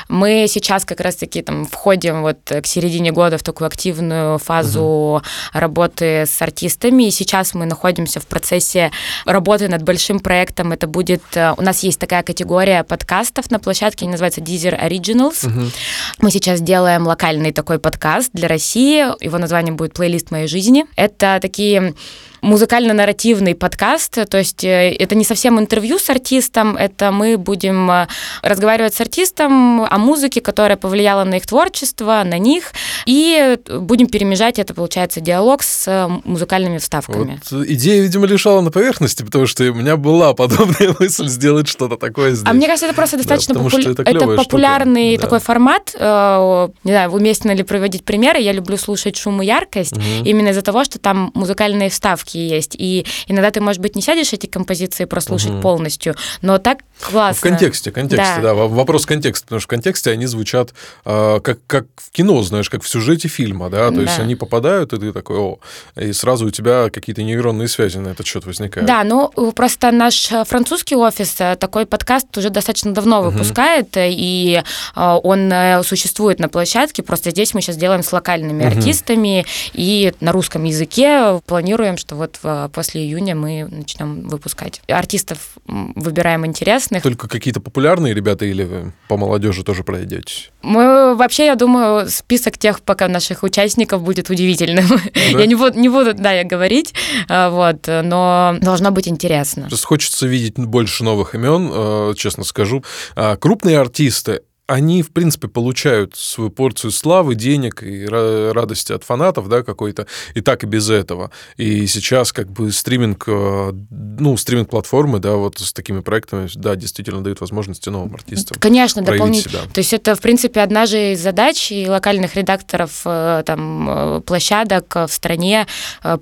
мы 0.09 0.47
сейчас 0.49 0.85
как 0.85 1.01
раз-таки 1.01 1.43
там 1.43 1.67
в 1.67 1.80
входим 1.81 2.21
вот 2.21 2.39
к 2.45 2.67
середине 2.67 3.11
года 3.11 3.39
в 3.39 3.43
такую 3.43 3.67
активную 3.67 4.39
фазу 4.39 4.83
угу. 4.83 5.23
работы 5.55 6.27
с 6.27 6.43
артистами. 6.43 7.05
И 7.05 7.11
сейчас 7.11 7.55
мы 7.55 7.65
находимся 7.65 8.21
в 8.21 8.27
процессе 8.27 8.91
работы 9.25 9.67
над 9.67 9.83
большим 9.83 10.21
проектом. 10.21 10.73
Это 10.73 10.87
будет... 10.87 11.23
Э, 11.35 11.55
у 11.57 11.63
нас 11.63 11.83
есть 11.83 11.99
такая 11.99 12.23
категория 12.23 12.85
подкастов 12.85 13.51
на 13.51 13.59
площадке, 13.59 14.05
они 14.05 14.13
называются 14.13 14.43
Deezer 14.43 14.79
Originals. 14.79 15.47
Угу. 15.47 15.71
Мы 16.19 16.31
сейчас 16.31 16.61
делаем 16.61 17.07
локальный 17.07 17.53
такой 17.53 17.79
подкаст 17.79 18.29
для 18.35 18.49
России. 18.49 19.25
Его 19.25 19.39
название 19.39 19.73
будет 19.73 19.95
«Плейлист 19.95 20.31
моей 20.31 20.49
жизни». 20.49 20.85
Это 20.97 21.39
такие 21.41 21.95
музыкально-нарративный 22.43 23.55
подкаст, 23.55 24.29
то 24.29 24.39
есть 24.39 24.65
э, 24.65 24.91
это 24.93 25.15
не 25.15 25.25
совсем 25.25 25.59
интервью 25.59 25.99
с 25.99 26.09
артистом, 26.11 26.77
это 26.77 27.13
мы 27.13 27.37
будем 27.37 27.91
э, 27.91 28.09
разговаривать 28.43 28.95
с 28.95 29.01
артистом 29.01 29.85
о 29.85 29.99
музыке, 29.99 30.41
которая 30.41 30.77
повлияла 30.77 31.25
на 31.25 31.37
их 31.37 31.47
творчество, 31.47 32.23
на 32.25 32.39
них, 32.39 32.73
и 33.07 33.59
будем 33.69 34.07
перемежать 34.07 34.59
это, 34.59 34.75
получается, 34.75 35.21
диалог 35.21 35.63
с 35.63 35.87
э, 35.87 36.09
музыкальными 36.25 36.79
вставками. 36.79 37.41
Вот 37.51 37.67
идея, 37.67 38.03
видимо, 38.03 38.27
лежала 38.27 38.61
на 38.61 38.71
поверхности, 38.71 39.23
потому 39.23 39.47
что 39.47 39.65
у 39.65 39.75
меня 39.75 39.97
была 39.97 40.35
подобная 40.35 40.95
мысль 40.99 41.29
сделать 41.29 41.69
что-то 41.69 41.97
такое 41.97 42.33
здесь. 42.33 42.49
А 42.49 42.53
мне 42.53 42.67
кажется, 42.67 42.87
это 42.87 42.95
просто 42.95 43.17
достаточно 43.17 43.55
да, 43.55 43.61
попу... 43.61 43.79
это, 43.79 44.03
это 44.03 44.27
популярный 44.27 45.13
штука. 45.13 45.23
такой 45.23 45.41
формат. 45.41 45.93
Не 45.95 46.93
знаю, 46.93 47.11
уместно 47.11 47.53
ли 47.53 47.63
проводить 47.63 48.05
примеры. 48.05 48.41
Я 48.41 48.53
люблю 48.53 48.77
слушать 48.77 49.17
шум 49.17 49.43
и 49.43 49.47
яркость 49.47 49.93
угу. 49.93 50.03
именно 50.25 50.49
из-за 50.49 50.63
того, 50.63 50.85
что 50.85 50.99
там 50.99 51.31
музыкальные 51.35 51.91
вставки 51.91 52.30
ставки 52.31 52.39
есть. 52.39 52.75
И 52.79 53.07
иногда 53.27 53.51
ты, 53.51 53.61
может 53.61 53.81
быть, 53.81 53.97
не 53.97 54.03
сядешь 54.03 54.33
эти 54.33 54.47
композиции 54.47 55.05
прослушать 55.05 55.53
угу. 55.53 55.61
полностью, 55.61 56.15
но 56.43 56.59
так 56.59 56.79
классно. 57.01 57.39
В 57.39 57.41
контексте, 57.41 57.91
контексте, 57.91 58.37
да. 58.37 58.55
да. 58.55 58.55
Вопрос 58.55 59.07
контекста, 59.07 59.47
потому 59.47 59.61
что 59.61 59.67
в 59.67 59.71
контексте 59.71 60.11
они 60.11 60.27
звучат 60.27 60.75
э, 61.05 61.41
как, 61.43 61.59
как 61.67 61.87
в 61.97 62.11
кино, 62.11 62.43
знаешь, 62.43 62.71
как 62.71 62.83
в 62.83 62.89
сюжете 62.89 63.29
фильма, 63.29 63.71
да, 63.71 63.89
то 63.89 63.97
да. 63.97 64.03
есть 64.03 64.19
они 64.19 64.37
попадают, 64.37 64.93
и 64.93 64.99
ты 64.99 65.13
такой, 65.13 65.39
о, 65.39 65.59
и 65.97 66.13
сразу 66.13 66.47
у 66.47 66.51
тебя 66.51 66.91
какие-то 66.91 67.23
нейронные 67.23 67.69
связи 67.69 67.99
на 67.99 68.09
этот 68.09 68.27
счет 68.27 68.47
возникают. 68.47 68.87
Да, 68.87 69.05
ну 69.05 69.29
просто 69.53 69.91
наш 69.91 70.31
французский 70.47 70.97
офис 70.97 71.37
э, 71.39 71.57
такой 71.57 71.87
подкаст 71.87 72.37
уже 72.37 72.51
достаточно 72.51 72.93
давно 72.93 73.21
угу. 73.21 73.31
выпускает, 73.31 73.89
и 73.97 74.63
э, 74.97 75.19
он 75.23 75.53
э, 75.53 75.83
существует 75.83 76.39
на 76.39 76.49
площадке, 76.49 77.03
просто 77.03 77.31
здесь 77.31 77.55
мы 77.55 77.61
сейчас 77.61 77.77
делаем 77.77 78.03
с 78.03 78.13
локальными 78.13 78.67
угу. 78.67 78.77
артистами, 78.77 79.47
и 79.73 80.13
на 80.21 80.33
русском 80.33 80.65
языке 80.65 81.41
планируем, 81.47 81.97
что 81.97 82.17
вот 82.21 82.39
после 82.73 83.03
июня 83.03 83.35
мы 83.35 83.67
начнем 83.71 84.29
выпускать. 84.29 84.81
Артистов 84.89 85.57
выбираем 85.67 86.47
интересных. 86.47 87.03
Только 87.03 87.29
какие-то 87.29 87.61
популярные 87.61 88.15
ребята 88.15 88.45
или 88.45 88.65
вы 88.65 88.93
по 89.09 89.17
молодежи 89.17 89.65
тоже 89.65 89.83
пройдете? 89.83 90.51
Мы 90.63 91.15
вообще, 91.17 91.47
я 91.47 91.55
думаю, 91.55 92.09
список 92.09 92.59
тех 92.59 92.83
пока 92.83 93.09
наших 93.09 93.43
участников 93.43 94.03
будет 94.03 94.31
удивительным. 94.31 94.87
Да? 95.31 95.39
Я 95.41 95.47
не 95.47 95.55
буду, 95.55 95.79
не 95.79 95.89
буду, 95.89 96.15
да, 96.15 96.33
я 96.33 96.45
говорить, 96.45 96.95
а, 97.29 97.51
вот, 97.51 97.87
но 97.87 98.57
должно 98.61 98.91
быть 98.91 99.07
интересно. 99.09 99.67
Просто 99.69 99.87
хочется 99.87 100.27
видеть 100.27 100.55
больше 100.57 101.05
новых 101.05 101.35
имен, 101.35 101.71
э, 101.73 102.15
честно 102.17 102.45
скажу. 102.45 102.85
А, 103.17 103.37
крупные 103.37 103.79
артисты 103.79 104.41
они, 104.71 105.03
в 105.03 105.11
принципе, 105.11 105.49
получают 105.49 106.15
свою 106.15 106.49
порцию 106.49 106.93
славы, 106.93 107.35
денег 107.35 107.83
и 107.83 108.07
радости 108.07 108.93
от 108.93 109.03
фанатов, 109.03 109.49
да, 109.49 109.65
какой-то, 109.65 110.07
и 110.35 110.41
так 110.41 110.63
и 110.63 110.67
без 110.67 110.89
этого. 110.91 111.33
И 111.57 111.89
сейчас 111.89 112.33
как 112.33 112.49
бы 112.49 112.71
стриминг, 112.71 113.25
э, 113.27 113.73
ну, 113.91 114.37
стриминг-платформы, 114.37 115.19
да, 115.19 115.35
вот 115.35 115.59
с 115.59 115.73
такими 115.73 116.01
проектами, 116.01 116.49
да, 116.55 116.77
действительно 116.77 117.21
дают 117.23 117.41
возможности 117.41 117.89
новым 117.89 118.15
артистам 118.15 118.59
Конечно, 118.61 119.03
дополнительно. 119.03 119.63
То 119.73 119.81
есть 119.81 119.93
это, 119.93 120.15
в 120.15 120.21
принципе, 120.21 120.61
одна 120.61 120.87
же 120.87 121.15
из 121.15 121.21
задач 121.21 121.73
и 121.73 121.89
локальных 121.89 122.37
редакторов 122.37 123.03
э, 123.05 123.43
там 123.45 123.89
э, 123.91 124.21
площадок 124.21 124.95
в 124.95 125.09
стране 125.09 125.67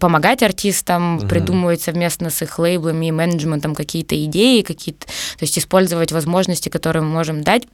помогать 0.00 0.42
артистам, 0.42 1.18
угу. 1.18 1.26
придумывать 1.28 1.82
совместно 1.82 2.30
с 2.30 2.40
их 2.40 2.58
лейблами 2.58 3.06
и 3.06 3.12
менеджментом 3.12 3.74
какие-то 3.74 4.24
идеи, 4.24 4.62
какие-то, 4.62 5.06
то 5.06 5.42
есть 5.42 5.58
использовать 5.58 6.12
возможности, 6.12 6.70
которые 6.70 7.02
мы 7.02 7.10
можем 7.10 7.42
дать, 7.42 7.64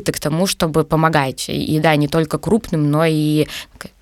открыты 0.00 0.12
к 0.12 0.20
тому, 0.20 0.46
чтобы 0.46 0.84
помогать. 0.84 1.48
И, 1.48 1.78
да, 1.80 1.96
не 1.96 2.08
только 2.08 2.38
крупным, 2.38 2.90
но 2.90 3.04
и 3.04 3.46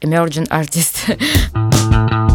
emerging 0.00 0.48
artist. 0.48 2.27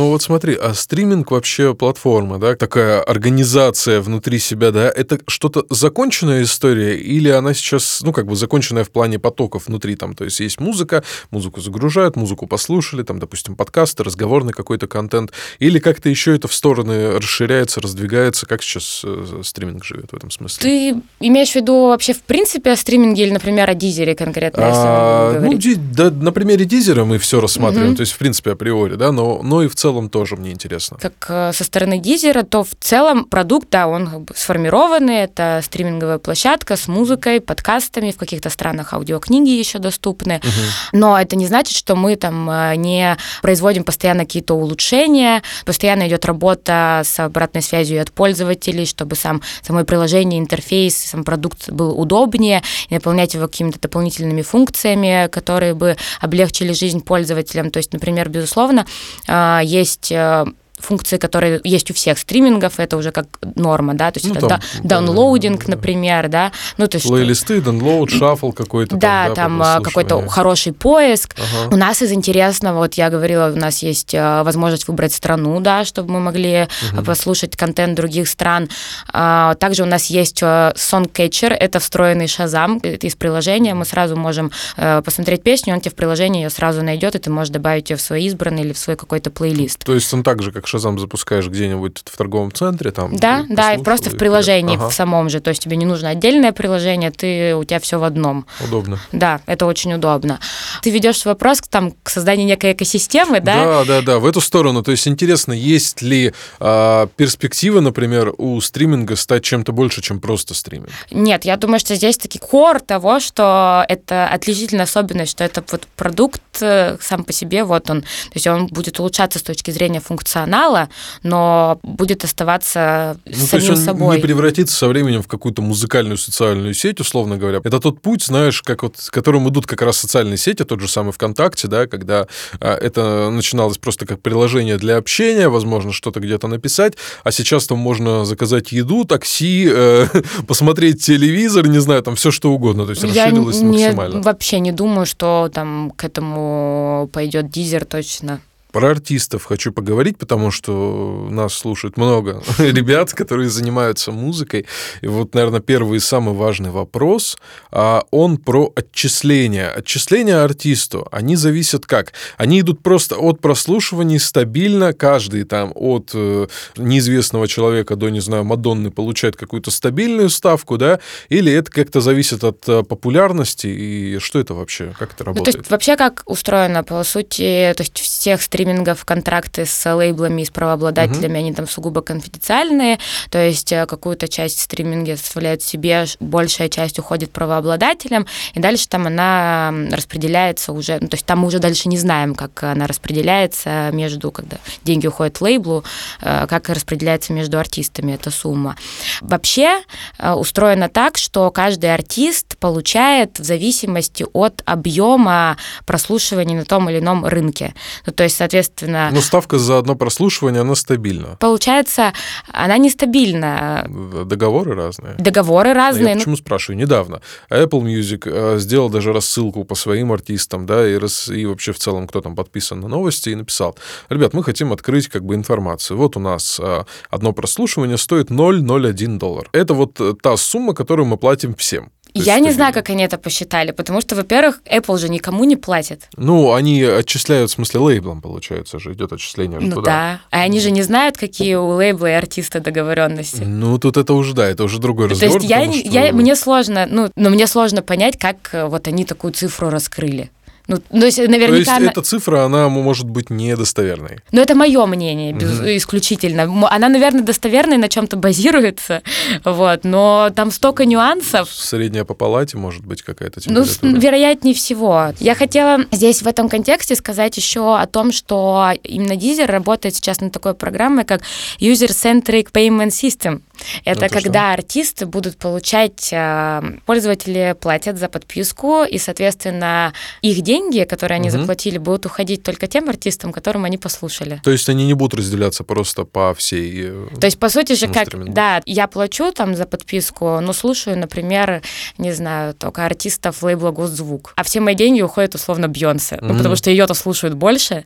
Ну 0.00 0.08
вот 0.08 0.22
смотри, 0.22 0.54
а 0.54 0.72
стриминг 0.72 1.30
вообще 1.30 1.74
платформа, 1.74 2.38
да, 2.38 2.56
такая 2.56 3.02
организация 3.02 4.00
внутри 4.00 4.38
себя, 4.38 4.70
да, 4.70 4.88
это 4.88 5.20
что-то 5.26 5.66
законченная 5.68 6.42
история 6.42 6.96
или 6.96 7.28
она 7.28 7.52
сейчас, 7.52 8.00
ну 8.02 8.10
как 8.14 8.26
бы 8.26 8.34
законченная 8.34 8.84
в 8.84 8.90
плане 8.90 9.18
потоков 9.18 9.66
внутри 9.66 9.96
там, 9.96 10.14
то 10.14 10.24
есть 10.24 10.40
есть 10.40 10.58
музыка, 10.58 11.04
музыку 11.30 11.60
загружают, 11.60 12.16
музыку 12.16 12.46
послушали, 12.46 13.02
там, 13.02 13.18
допустим, 13.18 13.56
подкасты, 13.56 14.02
разговорный 14.02 14.54
какой-то 14.54 14.86
контент, 14.86 15.32
или 15.58 15.78
как-то 15.78 16.08
еще 16.08 16.34
это 16.34 16.48
в 16.48 16.54
стороны 16.54 17.18
расширяется, 17.18 17.82
раздвигается, 17.82 18.46
как 18.46 18.62
сейчас 18.62 19.02
э, 19.04 19.42
стриминг 19.44 19.84
живет 19.84 20.12
в 20.12 20.16
этом 20.16 20.30
смысле? 20.30 20.62
Ты 20.62 21.02
имеешь 21.20 21.50
в 21.50 21.56
виду 21.56 21.88
вообще 21.88 22.14
в 22.14 22.22
принципе 22.22 22.70
о 22.70 22.76
стриминге 22.76 23.24
или, 23.24 23.32
например, 23.32 23.68
о 23.68 23.74
дизере 23.74 24.14
конкретно? 24.14 24.62
А, 24.64 25.40
ну, 25.40 25.52
ди, 25.52 25.74
да, 25.74 26.10
на 26.10 26.32
примере 26.32 26.64
дизера 26.64 27.04
мы 27.04 27.18
все 27.18 27.38
рассматриваем, 27.38 27.90
угу. 27.90 27.96
то 27.96 28.00
есть 28.00 28.12
в 28.12 28.18
принципе 28.18 28.52
априори, 28.52 28.94
да, 28.94 29.12
но, 29.12 29.42
но 29.42 29.62
и 29.62 29.68
в 29.68 29.74
целом 29.74 29.89
тоже 30.08 30.36
мне 30.36 30.52
интересно. 30.52 30.98
Как 31.00 31.26
э, 31.28 31.52
со 31.52 31.64
стороны 31.64 31.98
Дизера, 31.98 32.42
то 32.42 32.64
в 32.64 32.70
целом 32.80 33.24
продукт, 33.24 33.68
да, 33.70 33.88
он 33.88 34.06
как 34.06 34.20
бы 34.22 34.34
сформированный, 34.36 35.16
это 35.16 35.60
стриминговая 35.62 36.18
площадка 36.18 36.76
с 36.76 36.88
музыкой, 36.88 37.40
подкастами, 37.40 38.10
в 38.10 38.16
каких-то 38.16 38.50
странах 38.50 38.92
аудиокниги 38.94 39.50
еще 39.50 39.78
доступны, 39.78 40.38
угу. 40.38 40.50
но 40.92 41.18
это 41.18 41.36
не 41.36 41.46
значит, 41.46 41.76
что 41.76 41.96
мы 41.96 42.16
там 42.16 42.48
э, 42.50 42.76
не 42.76 43.16
производим 43.42 43.84
постоянно 43.84 44.24
какие-то 44.24 44.54
улучшения, 44.54 45.42
постоянно 45.64 46.08
идет 46.08 46.24
работа 46.24 47.02
с 47.04 47.18
обратной 47.20 47.62
связью 47.62 48.00
от 48.00 48.12
пользователей, 48.12 48.86
чтобы 48.86 49.16
сам, 49.16 49.42
само 49.62 49.84
приложение, 49.84 50.38
интерфейс, 50.38 50.96
сам 50.96 51.24
продукт 51.24 51.70
был 51.70 51.98
удобнее, 51.98 52.62
и 52.88 52.94
наполнять 52.94 53.34
его 53.34 53.46
какими-то 53.46 53.80
дополнительными 53.80 54.42
функциями, 54.42 55.28
которые 55.28 55.74
бы 55.74 55.96
облегчили 56.20 56.72
жизнь 56.72 57.00
пользователям. 57.00 57.70
То 57.70 57.78
есть, 57.78 57.92
например, 57.92 58.28
безусловно, 58.28 58.86
э, 59.26 59.60
есть 59.80 60.12
э, 60.12 60.44
функции, 60.80 61.16
которые 61.16 61.60
есть 61.64 61.90
у 61.90 61.94
всех 61.94 62.18
стримингов, 62.18 62.78
это 62.78 62.96
уже 62.96 63.12
как 63.12 63.26
норма, 63.54 63.94
да, 63.94 64.10
то 64.10 64.18
есть 64.18 64.28
ну, 64.28 64.34
это 64.34 64.48
там, 64.48 64.60
даунлоудинг, 64.82 65.64
да, 65.64 65.70
например, 65.72 66.28
да, 66.28 66.52
ну 66.76 66.86
то 66.86 66.96
есть 66.96 67.06
плейлисты, 67.06 67.60
даунлоуд, 67.60 68.10
шаффл 68.10 68.52
какой-то, 68.52 68.96
да, 68.96 69.32
там, 69.34 69.58
да, 69.58 69.74
там 69.74 69.82
какой-то 69.82 70.26
хороший 70.28 70.72
поиск. 70.72 71.36
Ага. 71.36 71.74
У 71.74 71.76
нас 71.76 72.02
из 72.02 72.12
интересного, 72.12 72.78
вот 72.78 72.94
я 72.94 73.10
говорила, 73.10 73.52
у 73.54 73.58
нас 73.58 73.82
есть 73.82 74.14
э, 74.14 74.42
возможность 74.42 74.88
выбрать 74.88 75.12
страну, 75.12 75.60
да, 75.60 75.84
чтобы 75.84 76.12
мы 76.12 76.20
могли 76.20 76.68
угу. 76.92 77.04
послушать 77.04 77.56
контент 77.56 77.96
других 77.96 78.28
стран. 78.28 78.68
А, 79.12 79.54
также 79.54 79.82
у 79.82 79.86
нас 79.86 80.06
есть 80.06 80.42
Songcatcher, 80.42 81.52
это 81.52 81.80
встроенный 81.80 82.28
шазам 82.28 82.78
из 82.78 83.14
приложения, 83.16 83.74
мы 83.74 83.84
сразу 83.84 84.16
можем 84.16 84.50
посмотреть 84.76 85.42
песню, 85.42 85.74
он 85.74 85.80
тебе 85.80 85.90
в 85.90 85.94
приложении 85.94 86.42
ее 86.42 86.50
сразу 86.50 86.82
найдет, 86.82 87.14
и 87.14 87.18
ты 87.18 87.30
можешь 87.30 87.50
добавить 87.50 87.90
ее 87.90 87.96
в 87.96 88.00
свой 88.00 88.22
избранный 88.24 88.62
или 88.62 88.72
в 88.72 88.78
свой 88.78 88.96
какой-то 88.96 89.30
плейлист. 89.30 89.84
То 89.84 89.94
есть 89.94 90.12
он 90.12 90.22
так 90.22 90.42
же, 90.42 90.52
как 90.52 90.66
Шазам 90.70 90.98
запускаешь 90.98 91.48
где-нибудь 91.48 92.02
в 92.04 92.16
торговом 92.16 92.52
центре, 92.52 92.90
там. 92.92 93.16
Да, 93.16 93.44
да, 93.48 93.74
и 93.74 93.82
просто 93.82 94.10
в 94.10 94.16
приложении 94.16 94.76
ага. 94.76 94.88
в 94.88 94.94
самом 94.94 95.28
же. 95.28 95.40
То 95.40 95.50
есть 95.50 95.62
тебе 95.62 95.76
не 95.76 95.84
нужно 95.84 96.10
отдельное 96.10 96.52
приложение, 96.52 97.10
ты 97.10 97.54
у 97.56 97.64
тебя 97.64 97.80
все 97.80 97.98
в 97.98 98.04
одном. 98.04 98.46
Удобно. 98.64 99.00
Да, 99.12 99.40
это 99.46 99.66
очень 99.66 99.92
удобно. 99.92 100.38
Ты 100.82 100.90
ведешь 100.90 101.24
вопрос 101.24 101.60
там 101.68 101.92
к 102.02 102.10
созданию 102.10 102.46
некой 102.46 102.72
экосистемы, 102.72 103.40
да? 103.40 103.64
Да, 103.64 103.84
да, 103.84 104.02
да, 104.02 104.18
в 104.18 104.26
эту 104.26 104.40
сторону. 104.40 104.82
То 104.82 104.92
есть 104.92 105.08
интересно, 105.08 105.52
есть 105.52 106.02
ли 106.02 106.32
э, 106.60 107.06
перспектива, 107.16 107.80
например, 107.80 108.32
у 108.38 108.60
стриминга 108.60 109.16
стать 109.16 109.42
чем-то 109.42 109.72
больше, 109.72 110.02
чем 110.02 110.20
просто 110.20 110.54
стриминг? 110.54 110.90
Нет, 111.10 111.44
я 111.44 111.56
думаю, 111.56 111.80
что 111.80 111.94
здесь 111.96 112.16
таки 112.16 112.38
кор 112.38 112.80
того, 112.80 113.18
что 113.18 113.84
это 113.88 114.28
отличительная 114.28 114.84
особенность, 114.84 115.32
что 115.32 115.44
это 115.44 115.64
вот 115.70 115.86
продукт 115.96 116.42
э, 116.60 116.96
сам 117.00 117.24
по 117.24 117.32
себе, 117.32 117.64
вот 117.64 117.90
он, 117.90 118.02
то 118.02 118.34
есть 118.34 118.46
он 118.46 118.66
будет 118.66 119.00
улучшаться 119.00 119.38
с 119.38 119.42
точки 119.42 119.70
зрения 119.70 120.00
функционала, 120.00 120.59
канала, 120.60 120.88
но 121.22 121.78
будет 121.82 122.24
оставаться 122.24 123.18
ну, 123.24 123.32
самим 123.32 123.48
то 123.48 123.56
есть 123.56 123.70
он 123.70 123.76
собой. 123.76 124.16
не 124.16 124.22
превратится 124.22 124.76
со 124.76 124.88
временем 124.88 125.22
в 125.22 125.28
какую-то 125.28 125.62
музыкальную 125.62 126.18
социальную 126.18 126.74
сеть, 126.74 127.00
условно 127.00 127.36
говоря. 127.36 127.60
Это 127.64 127.80
тот 127.80 128.00
путь, 128.00 128.24
знаешь, 128.24 128.62
как 128.62 128.82
вот, 128.82 128.96
которым 129.10 129.48
идут 129.48 129.66
как 129.66 129.82
раз 129.82 129.98
социальные 129.98 130.36
сети, 130.36 130.64
тот 130.64 130.80
же 130.80 130.88
самый 130.88 131.12
ВКонтакте, 131.12 131.68
да, 131.68 131.86
когда 131.86 132.26
а, 132.60 132.74
это 132.74 133.30
начиналось 133.30 133.78
просто 133.78 134.06
как 134.06 134.20
приложение 134.20 134.76
для 134.76 134.96
общения, 134.96 135.48
возможно, 135.48 135.92
что-то 135.92 136.20
где-то 136.20 136.48
написать, 136.48 136.94
а 137.24 137.32
сейчас 137.32 137.66
там 137.66 137.78
можно 137.78 138.24
заказать 138.24 138.72
еду, 138.72 139.04
такси, 139.04 139.68
э, 139.70 140.06
посмотреть 140.46 141.04
телевизор, 141.04 141.66
не 141.68 141.78
знаю, 141.78 142.02
там 142.02 142.16
все 142.16 142.30
что 142.30 142.52
угодно, 142.52 142.84
то 142.84 142.90
есть 142.90 143.02
Я 143.02 143.24
расширилось 143.24 143.60
не, 143.60 143.84
максимально. 143.86 144.22
вообще 144.22 144.60
не 144.60 144.72
думаю, 144.72 145.06
что 145.06 145.50
там 145.52 145.92
к 145.96 146.04
этому 146.04 147.08
пойдет 147.12 147.50
дизер 147.50 147.84
точно. 147.84 148.40
Про 148.72 148.90
артистов 148.90 149.44
хочу 149.44 149.72
поговорить, 149.72 150.18
потому 150.18 150.50
что 150.50 151.26
нас 151.30 151.54
слушает 151.54 151.96
много 151.96 152.42
ребят, 152.58 153.12
которые 153.12 153.48
занимаются 153.48 154.12
музыкой. 154.12 154.66
И 155.00 155.06
вот, 155.06 155.34
наверное, 155.34 155.60
первый 155.60 155.96
и 155.96 156.00
самый 156.00 156.34
важный 156.34 156.70
вопрос, 156.70 157.36
а 157.70 158.04
он 158.10 158.36
про 158.38 158.72
отчисления. 158.76 159.70
Отчисления 159.70 160.44
артисту, 160.44 161.08
они 161.10 161.36
зависят 161.36 161.86
как? 161.86 162.12
Они 162.36 162.60
идут 162.60 162.82
просто 162.82 163.16
от 163.16 163.40
прослушиваний 163.40 164.18
стабильно, 164.18 164.92
каждый 164.92 165.44
там 165.44 165.72
от 165.74 166.10
э, 166.14 166.46
неизвестного 166.76 167.48
человека 167.48 167.96
до, 167.96 168.08
не 168.08 168.20
знаю, 168.20 168.44
Мадонны 168.44 168.90
получает 168.90 169.36
какую-то 169.36 169.70
стабильную 169.70 170.30
ставку, 170.30 170.76
да? 170.76 171.00
Или 171.28 171.52
это 171.52 171.70
как-то 171.70 172.00
зависит 172.00 172.44
от 172.44 172.68
э, 172.68 172.82
популярности? 172.82 173.66
И 173.66 174.18
что 174.18 174.38
это 174.38 174.54
вообще? 174.54 174.94
Как 174.98 175.14
это 175.14 175.24
работает? 175.24 175.46
Ну, 175.46 175.52
то 175.52 175.58
есть 175.58 175.70
вообще 175.70 175.96
как 175.96 176.22
устроено? 176.26 176.84
По 176.84 177.02
сути, 177.04 177.72
то 177.76 177.82
есть 177.82 177.98
всех 177.98 178.42
стримингов 178.60 179.06
контракты 179.06 179.64
с 179.64 179.94
лейблами 179.94 180.42
и 180.42 180.44
с 180.44 180.50
правообладателями, 180.50 181.32
угу. 181.32 181.38
они 181.38 181.52
там 181.54 181.66
сугубо 181.66 182.02
конфиденциальные, 182.02 182.98
то 183.30 183.38
есть 183.38 183.72
э, 183.72 183.86
какую-то 183.86 184.28
часть 184.28 184.60
стриминги 184.60 185.14
составляют 185.14 185.62
себе, 185.62 186.04
большая 186.20 186.68
часть 186.68 186.98
уходит 186.98 187.32
правообладателям, 187.32 188.26
и 188.52 188.60
дальше 188.60 188.86
там 188.86 189.06
она 189.06 189.72
распределяется 189.90 190.72
уже, 190.72 190.98
ну, 191.00 191.08
то 191.08 191.14
есть 191.14 191.24
там 191.24 191.38
мы 191.40 191.46
уже 191.46 191.58
дальше 191.58 191.88
не 191.88 191.96
знаем, 191.96 192.34
как 192.34 192.62
она 192.62 192.86
распределяется 192.86 193.88
между, 193.92 194.30
когда 194.30 194.58
деньги 194.84 195.06
уходят 195.06 195.40
лейблу, 195.40 195.82
э, 196.20 196.46
как 196.46 196.68
распределяется 196.68 197.32
между 197.32 197.58
артистами 197.58 198.12
эта 198.12 198.30
сумма. 198.30 198.76
Вообще 199.22 199.80
э, 200.18 200.32
устроено 200.32 200.90
так, 200.90 201.16
что 201.16 201.50
каждый 201.50 201.94
артист 201.94 202.58
получает 202.58 203.38
в 203.38 203.44
зависимости 203.44 204.26
от 204.34 204.62
объема 204.66 205.56
прослушивания 205.86 206.58
на 206.58 206.66
том 206.66 206.90
или 206.90 206.98
ином 206.98 207.24
рынке. 207.24 207.74
Ну, 208.04 208.12
то 208.12 208.24
есть, 208.24 208.36
соответственно... 208.50 209.10
Но 209.12 209.20
ставка 209.20 209.58
за 209.58 209.78
одно 209.78 209.94
прослушивание, 209.94 210.62
она 210.62 210.74
стабильна. 210.74 211.36
Получается, 211.38 212.12
она 212.52 212.78
нестабильна. 212.78 213.86
Договоры 214.24 214.74
разные. 214.74 215.14
Договоры 215.18 215.72
разные. 215.72 216.08
Я 216.08 216.14
ну... 216.14 216.20
почему 216.20 216.36
спрашиваю? 216.36 216.78
Недавно 216.78 217.20
Apple 217.50 217.82
Music 217.82 218.22
э, 218.26 218.58
сделал 218.58 218.90
даже 218.90 219.12
рассылку 219.12 219.64
по 219.64 219.74
своим 219.74 220.12
артистам, 220.12 220.66
да, 220.66 220.88
и, 220.88 220.96
рас... 220.96 221.28
и 221.28 221.46
вообще 221.46 221.72
в 221.72 221.78
целом, 221.78 222.06
кто 222.06 222.20
там 222.20 222.34
подписан 222.34 222.80
на 222.80 222.88
новости, 222.88 223.30
и 223.30 223.34
написал, 223.34 223.76
ребят, 224.08 224.34
мы 224.34 224.42
хотим 224.42 224.72
открыть 224.72 225.08
как 225.08 225.24
бы 225.24 225.34
информацию. 225.34 225.96
Вот 225.96 226.16
у 226.16 226.20
нас 226.20 226.60
э, 226.60 226.84
одно 227.10 227.32
прослушивание 227.32 227.98
стоит 227.98 228.30
0,01 228.30 229.18
доллар. 229.18 229.48
Это 229.52 229.74
вот 229.74 230.00
э, 230.00 230.14
та 230.20 230.36
сумма, 230.36 230.74
которую 230.74 231.06
мы 231.06 231.16
платим 231.16 231.54
всем. 231.54 231.90
Я 232.14 232.38
не 232.40 232.52
знаю, 232.52 232.72
как 232.72 232.90
они 232.90 233.02
это 233.02 233.18
посчитали, 233.18 233.70
потому 233.72 234.00
что, 234.00 234.14
во-первых, 234.14 234.60
Apple 234.64 234.98
же 234.98 235.08
никому 235.08 235.44
не 235.44 235.56
платит. 235.56 236.08
Ну, 236.16 236.52
они 236.52 236.82
отчисляют, 236.82 237.50
в 237.50 237.54
смысле, 237.54 237.80
лейблом, 237.80 238.20
получается 238.20 238.78
же, 238.78 238.92
идет 238.92 239.12
отчисление 239.12 239.60
ну, 239.60 239.76
туда. 239.76 239.90
да, 239.90 240.20
а 240.30 240.42
они 240.42 240.60
же 240.60 240.70
не 240.70 240.82
знают, 240.82 241.16
какие 241.16 241.54
у 241.54 241.68
лейбла 241.68 242.06
и 242.06 242.12
артиста 242.12 242.60
договоренности. 242.60 243.42
Ну, 243.42 243.78
тут 243.78 243.96
это 243.96 244.14
уже, 244.14 244.34
да, 244.34 244.48
это 244.48 244.64
уже 244.64 244.78
другой 244.78 245.08
разговор. 245.08 245.40
То 245.40 245.46
есть 245.46 245.50
я, 245.50 245.72
что... 245.72 245.88
я, 245.88 246.12
мне 246.12 246.36
сложно, 246.36 246.86
ну, 246.90 247.10
но 247.16 247.30
мне 247.30 247.46
сложно 247.46 247.82
понять, 247.82 248.18
как 248.18 248.50
э, 248.52 248.66
вот 248.66 248.88
они 248.88 249.04
такую 249.04 249.32
цифру 249.32 249.70
раскрыли. 249.70 250.30
Ну, 250.70 251.00
то 251.00 251.06
есть 251.06 251.18
наверняка... 251.18 251.76
То 251.76 251.80
есть 251.82 251.92
эта 251.92 252.02
цифра, 252.02 252.44
она 252.44 252.68
может 252.68 253.08
быть 253.08 253.30
недостоверной. 253.30 254.20
Ну, 254.32 254.40
это 254.40 254.54
мое 254.54 254.86
мнение, 254.86 255.32
без, 255.32 255.60
mm-hmm. 255.60 255.76
исключительно. 255.76 256.42
Она, 256.70 256.88
наверное, 256.88 257.22
достоверная, 257.22 257.78
на 257.78 257.88
чем-то 257.88 258.16
базируется, 258.16 259.02
вот, 259.44 259.84
но 259.84 260.30
там 260.34 260.50
столько 260.50 260.84
нюансов. 260.84 261.50
Средняя 261.50 262.04
по 262.04 262.14
палате 262.14 262.56
может 262.56 262.84
быть 262.86 263.02
какая-то 263.02 263.40
Ну, 263.46 263.64
вероятнее 263.82 264.54
всего. 264.54 265.12
Я 265.18 265.34
хотела 265.34 265.84
здесь 265.90 266.22
в 266.22 266.26
этом 266.26 266.48
контексте 266.48 266.94
сказать 266.94 267.36
еще 267.36 267.76
о 267.76 267.86
том, 267.86 268.12
что 268.12 268.70
именно 268.82 269.12
Deezer 269.12 269.46
работает 269.46 269.96
сейчас 269.96 270.20
над 270.20 270.32
такой 270.32 270.54
программой, 270.54 271.04
как 271.04 271.22
User-Centric 271.58 272.52
Payment 272.52 272.90
System. 272.90 273.40
Это, 273.84 274.06
это 274.06 274.14
когда 274.14 274.52
что? 274.52 274.52
артисты 274.52 275.06
будут 275.06 275.36
получать, 275.36 276.08
э, 276.12 276.62
пользователи 276.86 277.56
платят 277.60 277.98
за 277.98 278.08
подписку, 278.08 278.84
и, 278.84 278.98
соответственно, 278.98 279.92
их 280.22 280.40
деньги, 280.42 280.84
которые 280.84 281.16
они 281.16 281.28
угу. 281.28 281.38
заплатили, 281.38 281.78
будут 281.78 282.06
уходить 282.06 282.42
только 282.42 282.66
тем 282.66 282.88
артистам, 282.88 283.32
которым 283.32 283.64
они 283.64 283.78
послушали. 283.78 284.40
То 284.44 284.50
есть 284.50 284.68
они 284.68 284.86
не 284.86 284.94
будут 284.94 285.18
разделяться 285.18 285.64
просто 285.64 286.04
по 286.04 286.34
всей... 286.34 286.90
Э, 286.90 287.08
То 287.20 287.26
есть, 287.26 287.38
по 287.38 287.48
сути 287.48 287.74
же, 287.74 287.88
как, 287.88 288.08
да, 288.32 288.62
я 288.66 288.86
плачу 288.86 289.32
там 289.32 289.54
за 289.54 289.66
подписку, 289.66 290.40
но 290.40 290.52
слушаю, 290.52 290.98
например, 290.98 291.62
не 291.98 292.12
знаю, 292.12 292.54
только 292.54 292.84
артистов 292.84 293.42
лейбла 293.42 293.70
Госзвук, 293.70 294.32
а 294.36 294.42
все 294.42 294.60
мои 294.60 294.74
деньги 294.74 295.02
уходят 295.02 295.34
условно 295.34 295.68
Бьонсе, 295.68 296.16
угу. 296.16 296.26
ну, 296.26 296.36
потому 296.36 296.56
что 296.56 296.70
ее-то 296.70 296.94
слушают 296.94 297.34
больше, 297.34 297.84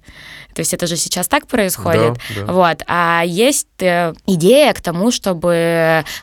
то 0.55 0.61
есть 0.61 0.73
это 0.73 0.87
же 0.87 0.97
сейчас 0.97 1.29
так 1.29 1.47
происходит. 1.47 2.15
Да, 2.35 2.47
да. 2.47 2.53
Вот. 2.53 2.83
А 2.87 3.23
есть 3.27 3.67
э, 3.81 4.15
идея 4.27 4.73
к 4.73 4.81
тому, 4.81 5.11
чтобы 5.11 5.64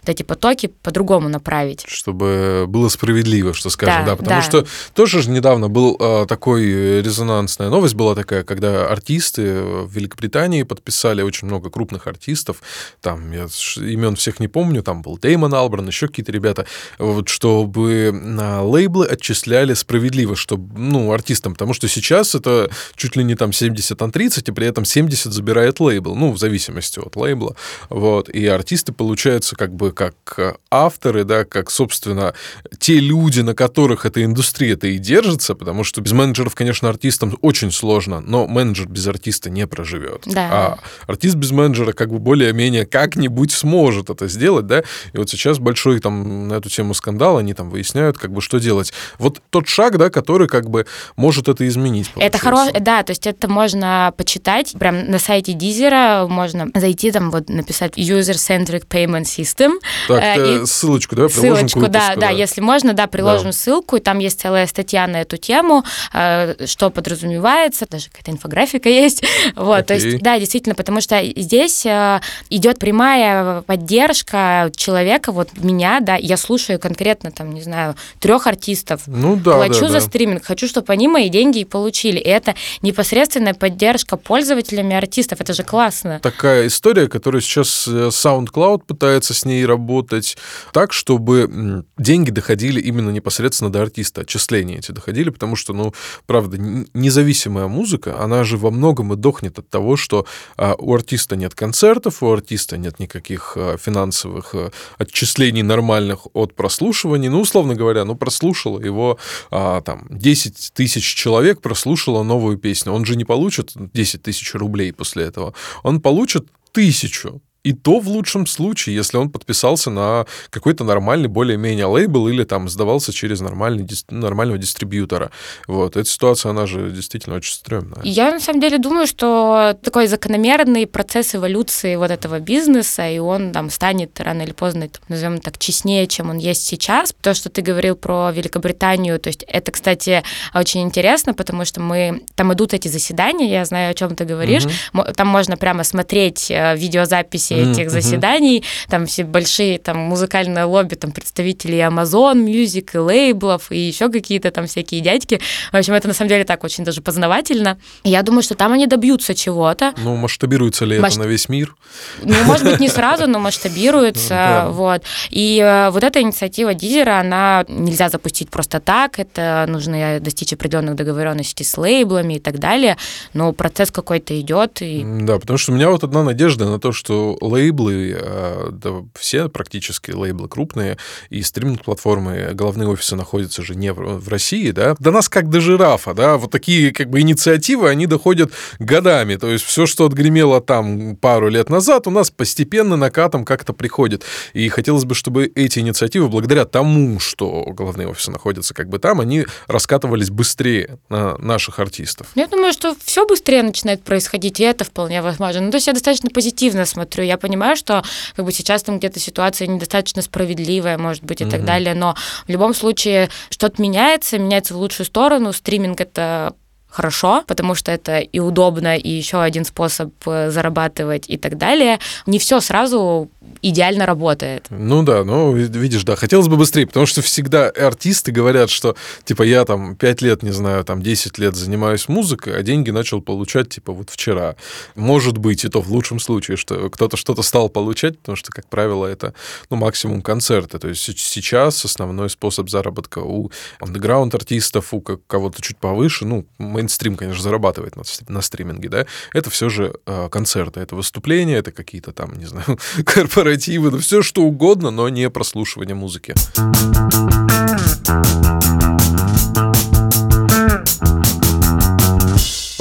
вот 0.02 0.10
эти 0.10 0.24
потоки 0.24 0.72
по-другому 0.82 1.30
направить. 1.30 1.84
Чтобы 1.88 2.66
было 2.68 2.90
справедливо, 2.90 3.54
что 3.54 3.70
скажем, 3.70 4.06
да, 4.06 4.12
да 4.12 4.16
потому 4.16 4.42
да. 4.42 4.42
что 4.42 4.66
тоже 4.94 5.22
же 5.22 5.30
недавно 5.30 5.70
был 5.70 5.98
э, 6.00 6.26
такой 6.28 7.02
резонансная 7.02 7.70
новость 7.70 7.96
была 7.96 8.16
такая, 8.16 8.44
когда 8.44 8.88
артисты 8.88 9.62
в 9.62 9.92
Великобритании 9.92 10.64
подписали 10.64 11.22
очень 11.22 11.48
много 11.48 11.70
крупных 11.70 12.08
артистов, 12.08 12.62
там 13.02 13.32
я 13.32 13.48
имен 13.78 14.16
всех 14.16 14.40
не 14.40 14.48
помню, 14.48 14.84
там 14.84 15.02
был 15.02 15.18
Деймон 15.18 15.54
Албран, 15.54 15.88
еще 15.88 16.08
какие-то 16.08 16.32
ребята, 16.32 16.66
вот 16.98 17.30
чтобы 17.30 18.12
на 18.12 18.64
лейблы 18.64 19.06
отчисляли 19.08 19.74
справедливо, 19.74 20.36
чтобы, 20.36 20.78
ну, 20.78 21.12
артистам, 21.12 21.54
потому 21.54 21.74
что 21.74 21.88
сейчас 21.88 22.36
это 22.36 22.70
чуть 22.96 23.16
ли 23.16 23.24
не 23.24 23.36
там 23.36 23.54
70 23.54 24.00
на 24.00 24.12
30, 24.12 24.50
и 24.50 24.52
при 24.52 24.68
этом 24.68 24.86
70 24.86 25.32
забирает 25.32 25.80
лейбл, 25.80 26.16
ну, 26.16 26.32
в 26.32 26.38
зависимости 26.38 27.00
от 27.00 27.16
лейбла, 27.16 27.56
вот, 27.90 28.30
и 28.30 28.46
артисты 28.48 28.92
получаются 29.32 29.56
как 29.56 29.74
бы 29.74 29.92
как 29.92 30.58
авторы, 30.70 31.24
да, 31.24 31.46
как, 31.46 31.72
собственно, 31.72 32.34
те 32.80 33.00
люди, 33.00 33.40
на 33.42 33.54
которых 33.54 34.06
эта 34.06 34.24
индустрия-то 34.24 34.88
и 34.88 34.98
держится, 34.98 35.56
потому 35.56 35.84
что 35.84 36.02
без 36.02 36.12
менеджеров, 36.12 36.54
конечно, 36.54 36.90
артистам 36.90 37.38
очень 37.42 37.72
сложно, 37.72 38.20
но 38.20 38.48
менеджер 38.48 38.88
без 38.88 39.08
артиста 39.08 39.50
не 39.50 39.68
проживет. 39.68 40.24
Да. 40.26 40.50
А 40.52 40.80
артист 41.08 41.36
без 41.36 41.52
менеджера 41.52 41.94
как 41.94 42.10
бы 42.10 42.20
более-менее 42.20 42.86
как-нибудь 42.86 43.52
сможет 43.52 44.10
это 44.10 44.28
сделать, 44.28 44.68
да, 44.68 44.84
и 45.14 45.18
вот 45.18 45.30
сейчас 45.30 45.60
большой 45.60 46.00
там 46.00 46.50
на 46.50 46.56
эту 46.56 46.70
тему 46.70 46.94
скандал, 46.94 47.38
они 47.38 47.54
там 47.54 47.70
выясняют, 47.70 48.18
как 48.18 48.32
бы, 48.32 48.42
что 48.42 48.60
делать. 48.60 48.92
Вот 49.18 49.42
тот 49.50 49.68
шаг, 49.68 49.98
да, 49.98 50.10
который 50.10 50.48
как 50.48 50.70
бы 50.70 50.86
может 51.16 51.48
это 51.48 51.66
изменить. 51.68 52.10
Получается. 52.12 52.38
Это 52.38 52.44
хорошо, 52.44 52.72
да, 52.80 53.04
то 53.04 53.12
есть 53.12 53.28
это 53.28 53.48
можно 53.48 54.14
почитать. 54.18 54.74
Прям 54.78 55.10
на 55.10 55.20
сайте 55.20 55.54
Дизера 55.54 56.28
можно 56.28 56.68
зайти, 56.76 57.12
там 57.12 57.32
вот 57.32 57.50
написать 57.50 57.98
User-Centric 57.98 58.88
Payment 58.88 59.21
System. 59.24 59.80
Так, 60.08 60.38
э, 60.38 60.62
и 60.64 60.66
ссылочку, 60.66 61.16
да, 61.16 61.28
приложим 61.28 61.70
Ссылочку, 61.70 61.92
да, 61.92 62.16
да, 62.16 62.30
если 62.30 62.62
можно, 62.62 62.94
да, 62.94 63.08
приложим 63.08 63.48
да. 63.48 63.52
ссылку, 63.52 63.98
и 63.98 64.00
там 64.00 64.20
есть 64.20 64.42
целая 64.42 64.68
статья 64.68 65.08
на 65.08 65.22
эту 65.22 65.38
тему, 65.38 65.84
э, 66.14 66.66
что 66.66 66.90
подразумевается, 66.90 67.86
даже 67.90 68.10
какая-то 68.10 68.32
инфографика 68.32 68.90
есть. 68.90 69.24
Вот, 69.56 69.80
okay. 69.80 69.84
то 69.84 69.94
есть, 69.96 70.20
да, 70.20 70.40
действительно, 70.40 70.76
потому 70.76 71.02
что 71.02 71.22
здесь 71.36 71.86
э, 71.86 72.20
идет 72.50 72.80
прямая 72.80 73.62
поддержка 73.62 74.72
человека, 74.76 75.32
вот 75.32 75.50
меня, 75.58 76.00
да, 76.00 76.16
я 76.16 76.38
слушаю 76.38 76.80
конкретно, 76.80 77.32
там, 77.32 77.54
не 77.54 77.62
знаю, 77.62 77.96
трех 78.20 78.48
артистов, 78.48 79.04
ну, 79.08 79.36
да, 79.36 79.56
плачу 79.56 79.82
да, 79.82 79.88
за 79.88 79.94
да. 79.94 80.02
стриминг, 80.02 80.46
хочу, 80.46 80.68
чтобы 80.68 80.92
они 80.94 81.08
мои 81.08 81.30
деньги 81.30 81.60
и 81.60 81.66
получили. 81.66 82.20
И 82.20 82.28
это 82.28 82.56
непосредственная 82.82 83.54
поддержка 83.54 84.18
пользователями 84.18 84.96
артистов. 84.96 85.42
Это 85.42 85.54
же 85.54 85.64
классно. 85.64 86.20
Такая 86.22 86.68
история, 86.68 87.08
которую 87.08 87.42
сейчас 87.42 87.88
э, 87.88 88.10
SoundCloud 88.10 88.84
пытается 88.88 89.11
с 89.20 89.46
ней 89.46 89.66
работать 89.66 90.38
так, 90.74 90.94
чтобы 90.94 91.86
деньги 91.98 92.30
доходили 92.30 92.80
именно 92.80 93.10
непосредственно 93.10 93.72
до 93.72 93.82
артиста, 93.82 94.22
отчисления 94.22 94.78
эти 94.78 94.92
доходили, 94.92 95.30
потому 95.30 95.56
что, 95.56 95.74
ну, 95.74 95.94
правда, 96.26 96.58
независимая 96.94 97.68
музыка, 97.68 98.20
она 98.20 98.44
же 98.44 98.58
во 98.58 98.72
многом 98.72 99.14
и 99.14 99.16
дохнет 99.16 99.60
от 99.60 99.70
того, 99.70 99.98
что 99.98 100.26
а, 100.58 100.76
у 100.78 100.94
артиста 100.94 101.36
нет 101.36 101.56
концертов, 101.56 102.24
у 102.24 102.32
артиста 102.32 102.78
нет 102.78 103.00
никаких 103.00 103.54
а, 103.56 103.78
финансовых 103.78 104.56
а, 104.56 104.72
отчислений 104.98 105.64
нормальных 105.64 106.28
от 106.34 106.56
прослушивания. 106.56 107.30
Ну, 107.30 107.42
условно 107.42 107.76
говоря, 107.76 108.06
ну, 108.06 108.16
прослушало 108.16 108.80
его 108.80 109.18
а, 109.50 109.82
там 109.82 110.08
10 110.10 110.72
тысяч 110.74 111.04
человек, 111.16 111.62
прослушало 111.62 112.24
новую 112.24 112.58
песню. 112.58 112.94
Он 112.94 113.06
же 113.06 113.16
не 113.16 113.26
получит 113.26 113.72
10 113.76 114.22
тысяч 114.22 114.54
рублей 114.54 114.94
после 114.94 115.26
этого. 115.26 115.54
Он 115.84 116.02
получит 116.02 116.48
тысячу. 116.72 117.42
И 117.64 117.74
то 117.74 118.00
в 118.00 118.08
лучшем 118.08 118.48
случае, 118.48 118.96
если 118.96 119.18
он 119.18 119.30
подписался 119.30 119.92
на 119.92 120.26
какой-то 120.50 120.84
нормальный 120.84 121.28
более-менее 121.28 121.86
лейбл 121.86 122.28
или 122.28 122.44
там 122.44 122.68
сдавался 122.68 123.14
через 123.14 123.40
нормальный, 123.40 123.88
нормального 124.10 124.58
дистрибьютора. 124.58 125.30
Вот. 125.68 125.96
Эта 125.96 126.10
ситуация, 126.10 126.50
она 126.52 126.66
же 126.66 126.90
действительно 126.90 127.36
очень 127.36 127.54
стрёмная. 127.54 128.02
Я 128.04 128.32
на 128.32 128.40
самом 128.40 128.62
деле 128.62 128.80
думаю, 128.80 129.06
что 129.06 129.78
такой 129.84 130.08
закономерный 130.08 130.88
процесс 130.88 131.36
эволюции 131.36 131.96
вот 131.98 132.10
этого 132.10 132.40
бизнеса, 132.40 133.08
и 133.08 133.20
он 133.20 133.52
там 133.52 133.70
станет 133.70 134.20
рано 134.20 134.42
или 134.42 134.54
поздно, 134.54 134.90
назовем 135.08 135.40
так, 135.40 135.60
честнее, 135.60 136.08
чем 136.08 136.32
он 136.32 136.38
есть 136.38 136.66
сейчас. 136.66 137.14
То, 137.22 137.36
что 137.36 137.50
ты 137.50 137.62
говорил 137.62 137.96
про 137.96 138.32
Великобританию, 138.32 139.20
то 139.20 139.28
есть 139.28 139.44
это, 139.48 139.72
кстати, 139.72 140.24
очень 140.56 140.82
интересно, 140.82 141.36
потому 141.36 141.66
что 141.66 141.80
мы 141.80 142.24
там 142.34 142.54
идут 142.54 142.74
эти 142.74 142.88
заседания, 142.88 143.52
я 143.52 143.66
знаю, 143.66 143.92
о 143.92 143.94
чем 143.94 144.16
ты 144.16 144.26
говоришь. 144.26 144.66
Угу. 144.94 145.14
Там 145.16 145.28
можно 145.28 145.58
прямо 145.58 145.84
смотреть 145.84 146.50
э, 146.50 146.76
видеозаписи 146.76 147.51
записи 147.52 147.72
этих 147.72 147.92
заседаний, 147.92 148.64
там 148.90 149.06
все 149.06 149.24
большие 149.24 149.80
там 149.80 149.98
музыкальные 149.98 150.66
лобби, 150.66 150.96
там 150.96 151.12
представители 151.12 151.78
Amazon 151.78 152.46
Music, 152.46 152.92
и 152.94 152.98
лейблов, 152.98 153.72
и 153.72 153.78
еще 153.78 154.10
какие-то 154.10 154.52
там 154.52 154.68
всякие 154.68 155.02
дядьки. 155.02 155.40
В 155.72 155.76
общем, 155.76 155.94
это 155.94 156.08
на 156.08 156.14
самом 156.14 156.30
деле 156.30 156.44
так 156.44 156.64
очень 156.64 156.84
даже 156.84 157.02
познавательно. 157.02 157.78
Я 158.04 158.24
думаю, 158.24 158.44
что 158.44 158.56
там 158.56 158.74
они 158.74 158.88
добьются 158.88 159.36
чего-то. 159.36 159.94
Ну, 159.98 160.16
масштабируется 160.16 160.86
ли 160.86 161.00
Масш... 161.00 161.14
это 161.14 161.24
на 161.24 161.28
весь 161.28 161.50
мир? 161.50 161.76
Ну, 162.22 162.36
может 162.46 162.66
быть, 162.66 162.80
не 162.80 162.90
сразу, 162.90 163.28
но 163.28 163.40
масштабируется. 163.52 164.68
Вот. 164.70 165.04
И 165.30 165.60
э, 165.64 165.90
вот 165.92 166.04
эта 166.04 166.22
инициатива 166.22 166.74
Дизера, 166.74 167.20
она 167.20 167.66
нельзя 167.68 168.10
запустить 168.10 168.50
просто 168.50 168.80
так, 168.80 169.20
это 169.20 169.66
нужно 169.68 170.20
достичь 170.20 170.54
определенных 170.54 170.96
договоренностей 170.96 171.64
с 171.64 171.78
лейблами 171.78 172.36
и 172.36 172.40
так 172.40 172.60
далее, 172.60 172.98
но 173.34 173.54
процесс 173.54 173.92
какой-то 173.92 174.40
идет. 174.40 174.82
И... 174.82 175.04
Да, 175.22 175.40
потому 175.40 175.58
что 175.58 175.72
у 175.72 175.76
меня 175.76 175.90
вот 175.90 176.04
одна 176.04 176.24
надежда 176.24 176.66
на 176.66 176.80
то, 176.80 176.92
что 176.92 177.38
лейблы, 177.42 178.16
э, 178.18 178.70
да, 178.72 179.04
все 179.20 179.50
практически 179.50 180.12
лейблы 180.12 180.48
крупные, 180.48 180.98
и 181.30 181.42
стриминг-платформы, 181.42 182.54
головные 182.54 182.88
офисы 182.88 183.16
находятся 183.16 183.64
же 183.64 183.76
не 183.76 183.92
в 183.92 184.28
России, 184.30 184.72
да, 184.72 184.96
до 185.00 185.12
нас 185.12 185.28
как 185.28 185.50
до 185.50 185.60
жирафа, 185.60 186.14
да, 186.14 186.38
вот 186.38 186.52
такие 186.52 186.94
как 186.94 187.10
бы 187.10 187.22
инициативы, 187.22 187.90
они 187.90 188.08
доходят 188.08 188.52
годами, 188.80 189.36
то 189.36 189.48
есть 189.48 189.66
все, 189.66 189.86
что 189.86 190.06
отгремело 190.06 190.62
там 190.62 191.16
пару 191.16 191.50
лет 191.50 191.70
назад, 191.70 192.08
у 192.08 192.12
нас 192.12 192.32
постепенно 192.32 192.96
накатом 192.96 193.44
как-то 193.44 193.74
приходит, 193.74 194.24
и 194.54 194.70
хотелось 194.70 195.06
бы, 195.06 195.16
чтобы 195.16 195.52
эти 195.56 195.80
инициативы, 195.80 196.30
благодаря 196.30 196.66
тому, 196.66 197.20
что 197.20 197.66
головные 197.72 198.08
офисы 198.08 198.32
находятся 198.32 198.74
как 198.74 198.90
бы 198.90 199.00
там, 199.00 199.20
они 199.20 199.46
раскатывались 199.68 200.30
быстрее 200.30 201.00
на 201.10 201.38
наших 201.38 201.80
артистов. 201.80 202.28
Я 202.36 202.48
думаю, 202.48 202.74
что 202.74 202.96
все 203.04 203.26
быстрее 203.26 203.64
начинает 203.64 204.04
происходить, 204.04 204.60
и 204.60 204.64
это 204.64 204.84
вполне 204.84 205.22
возможно. 205.22 205.62
Ну, 205.62 205.72
то 205.72 205.78
есть 205.78 205.88
я 205.88 205.94
достаточно 205.94 206.30
позитивно 206.30 206.86
смотрю 206.86 207.24
я 207.32 207.38
понимаю, 207.38 207.76
что 207.76 208.04
как 208.36 208.46
бы 208.46 208.52
сейчас 208.52 208.84
там 208.84 209.00
где-то 209.00 209.20
ситуация 209.20 209.68
недостаточно 209.68 210.22
справедливая, 210.22 210.98
может 210.98 211.24
быть, 211.24 211.42
и 211.42 211.46
mm-hmm. 211.46 211.50
так 211.50 211.66
далее, 211.66 211.96
но 211.96 212.16
в 212.46 212.50
любом 212.50 212.74
случае 212.74 213.30
что-то 213.50 213.82
меняется, 213.82 214.38
меняется 214.38 214.74
в 214.74 214.78
лучшую 214.78 215.06
сторону. 215.06 215.54
Стриминг 215.54 216.02
это 216.02 216.54
хорошо, 216.92 217.44
потому 217.48 217.74
что 217.74 217.92
это 217.92 218.20
и 218.20 218.40
удобно, 218.40 218.98
и 218.98 219.10
еще 219.10 219.42
один 219.42 219.64
способ 219.64 220.12
э, 220.26 220.52
зарабатывать 220.52 221.30
и 221.30 221.38
так 221.38 221.58
далее. 221.58 222.00
Не 222.26 222.38
все 222.38 222.60
сразу 222.60 223.32
идеально 223.62 224.06
работает. 224.06 224.68
Ну 224.70 225.04
да, 225.04 225.24
ну 225.24 225.54
видишь, 225.54 226.04
да, 226.04 226.16
хотелось 226.16 226.48
бы 226.48 226.58
быстрее, 226.58 226.86
потому 226.88 227.06
что 227.06 227.22
всегда 227.22 227.70
артисты 227.70 228.32
говорят, 228.32 228.70
что 228.70 228.96
типа 229.24 229.44
я 229.44 229.66
там 229.66 229.96
5 229.96 230.22
лет, 230.22 230.44
не 230.44 230.52
знаю, 230.52 230.84
там 230.84 231.02
10 231.02 231.38
лет 231.38 231.56
занимаюсь 231.56 232.08
музыкой, 232.08 232.58
а 232.58 232.62
деньги 232.62 232.92
начал 232.92 233.22
получать 233.22 233.70
типа 233.70 233.94
вот 233.94 234.10
вчера. 234.10 234.56
Может 234.96 235.38
быть, 235.38 235.66
и 235.66 235.70
то 235.70 235.82
в 235.82 235.92
лучшем 235.92 236.20
случае, 236.20 236.58
что 236.58 236.90
кто-то 236.90 237.18
что-то 237.18 237.42
стал 237.42 237.70
получать, 237.70 238.20
потому 238.20 238.36
что, 238.36 238.52
как 238.52 238.68
правило, 238.68 239.06
это 239.06 239.34
ну, 239.70 239.78
максимум 239.78 240.22
концерта. 240.22 240.80
То 240.80 240.88
есть 240.88 241.02
сейчас 241.02 241.84
основной 241.86 242.30
способ 242.30 242.70
заработка 242.70 243.20
у 243.20 243.52
андеграунд-артистов, 243.80 244.94
у 244.94 245.02
кого-то 245.02 245.62
чуть 245.62 245.78
повыше, 245.78 246.26
ну, 246.26 246.46
мейнстрим, 246.58 247.16
конечно, 247.16 247.42
зарабатывает 247.42 247.96
на, 247.96 248.04
на 248.28 248.42
стриминге, 248.42 248.90
да, 248.90 249.06
это 249.34 249.50
все 249.50 249.70
же 249.70 249.94
э, 250.06 250.30
концерты, 250.30 250.80
это 250.80 250.96
выступления, 250.96 251.56
это 251.56 251.72
какие-то 251.72 252.12
там, 252.12 252.34
не 252.38 252.46
знаю, 252.46 252.78
корпоративы, 253.32 253.92
да 253.92 253.98
все 253.98 254.22
что 254.22 254.42
угодно, 254.42 254.92
но 254.92 255.08
не 255.08 255.30
прослушивание 255.30 255.96
музыки. 255.96 256.36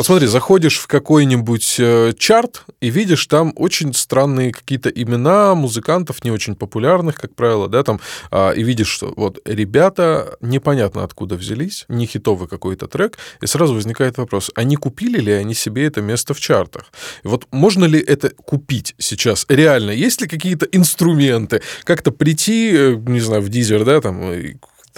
Вот 0.00 0.06
смотри, 0.06 0.28
заходишь 0.28 0.78
в 0.78 0.86
какой-нибудь 0.86 1.76
э, 1.78 2.14
чарт 2.18 2.64
и 2.80 2.88
видишь 2.88 3.26
там 3.26 3.52
очень 3.54 3.92
странные 3.92 4.50
какие-то 4.50 4.88
имена 4.88 5.54
музыкантов, 5.54 6.24
не 6.24 6.30
очень 6.30 6.54
популярных, 6.54 7.16
как 7.16 7.34
правило, 7.34 7.68
да, 7.68 7.82
там, 7.82 8.00
э, 8.30 8.54
и 8.56 8.62
видишь, 8.62 8.88
что 8.88 9.12
вот 9.14 9.40
ребята 9.44 10.38
непонятно 10.40 11.04
откуда 11.04 11.34
взялись, 11.34 11.84
не 11.88 12.06
хитовый 12.06 12.48
какой-то 12.48 12.86
трек, 12.86 13.18
и 13.42 13.46
сразу 13.46 13.74
возникает 13.74 14.16
вопрос, 14.16 14.50
они 14.54 14.76
купили 14.76 15.20
ли 15.20 15.32
они 15.32 15.52
себе 15.52 15.84
это 15.84 16.00
место 16.00 16.32
в 16.32 16.40
чартах? 16.40 16.86
И 17.22 17.28
вот 17.28 17.46
можно 17.50 17.84
ли 17.84 18.00
это 18.00 18.30
купить 18.30 18.94
сейчас? 18.96 19.44
Реально, 19.50 19.90
есть 19.90 20.22
ли 20.22 20.28
какие-то 20.28 20.64
инструменты? 20.72 21.60
Как-то 21.84 22.10
прийти, 22.10 22.70
э, 22.72 22.94
не 22.94 23.20
знаю, 23.20 23.42
в 23.42 23.50
Дизер, 23.50 23.84
да, 23.84 24.00
там, 24.00 24.32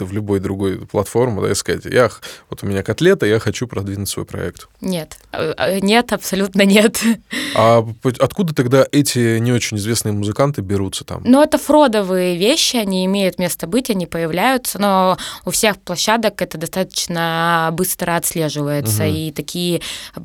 в 0.05 0.13
любой 0.13 0.41
другой 0.41 0.79
платформе, 0.87 1.41
да, 1.41 1.51
и 1.51 1.55
сказать, 1.55 1.85
я, 1.85 2.11
вот 2.51 2.63
у 2.63 2.67
меня 2.67 2.83
котлета, 2.83 3.27
я 3.27 3.39
хочу 3.39 3.67
продвинуть 3.67 4.09
свой 4.09 4.25
проект? 4.25 4.69
Нет. 4.81 5.17
Э, 5.33 5.55
э, 5.57 5.81
нет, 5.81 6.13
абсолютно 6.13 6.63
нет. 6.63 7.01
А 7.55 7.87
откуда 8.19 8.55
тогда 8.55 8.87
эти 8.93 9.39
не 9.39 9.53
очень 9.53 9.77
известные 9.77 10.13
музыканты 10.13 10.63
берутся 10.63 11.05
там? 11.05 11.23
Ну, 11.25 11.43
это 11.43 11.59
фродовые 11.59 12.37
вещи, 12.37 12.77
они 12.77 13.05
имеют 13.05 13.39
место 13.39 13.67
быть, 13.67 13.91
они 13.91 14.07
появляются, 14.07 14.79
но 14.79 15.19
у 15.45 15.51
всех 15.51 15.79
площадок 15.79 16.41
это 16.41 16.57
достаточно 16.57 17.71
быстро 17.73 18.17
отслеживается, 18.17 19.05
угу. 19.05 19.13
и 19.13 19.33
такие 19.33 19.83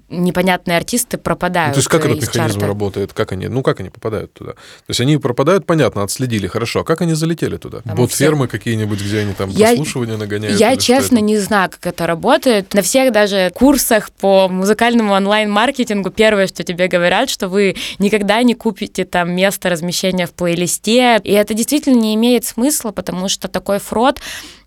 непонятные 0.09 0.77
артисты 0.77 1.17
пропадают. 1.17 1.69
Ну, 1.69 1.73
то 1.73 1.79
есть 1.79 1.89
как 1.89 2.05
этот 2.05 2.21
механизм 2.21 2.59
чарта? 2.59 2.67
работает? 2.67 3.13
Как 3.13 3.31
они, 3.33 3.47
ну, 3.47 3.61
как 3.61 3.79
они 3.81 3.89
попадают 3.89 4.33
туда? 4.33 4.53
То 4.53 4.89
есть 4.89 5.01
они 5.01 5.17
пропадают, 5.17 5.65
понятно, 5.65 6.03
отследили, 6.03 6.47
хорошо. 6.47 6.81
А 6.81 6.83
как 6.83 7.01
они 7.01 7.13
залетели 7.13 7.57
туда? 7.57 7.81
Бот-фермы 7.85 8.47
всех... 8.47 8.51
какие-нибудь, 8.51 9.01
где 9.01 9.19
они 9.19 9.33
там 9.33 9.49
я, 9.49 9.66
прослушивание 9.69 10.17
нагоняют? 10.17 10.59
Я, 10.59 10.75
честно, 10.77 11.19
не 11.19 11.37
знаю, 11.37 11.69
как 11.69 11.85
это 11.85 12.07
работает. 12.07 12.73
На 12.73 12.81
всех 12.81 13.11
даже 13.11 13.51
курсах 13.53 14.11
по 14.11 14.47
музыкальному 14.47 15.13
онлайн-маркетингу 15.13 16.11
первое, 16.11 16.47
что 16.47 16.63
тебе 16.63 16.87
говорят, 16.87 17.29
что 17.29 17.49
вы 17.49 17.75
никогда 17.99 18.41
не 18.43 18.53
купите 18.53 19.05
там 19.05 19.33
место 19.35 19.69
размещения 19.69 20.25
в 20.25 20.33
плейлисте. 20.33 21.19
И 21.23 21.31
это 21.31 21.53
действительно 21.53 21.99
не 21.99 22.15
имеет 22.15 22.45
смысла, 22.45 22.91
потому 22.91 23.29
что 23.29 23.47
такой 23.47 23.79
фрод, 23.79 24.19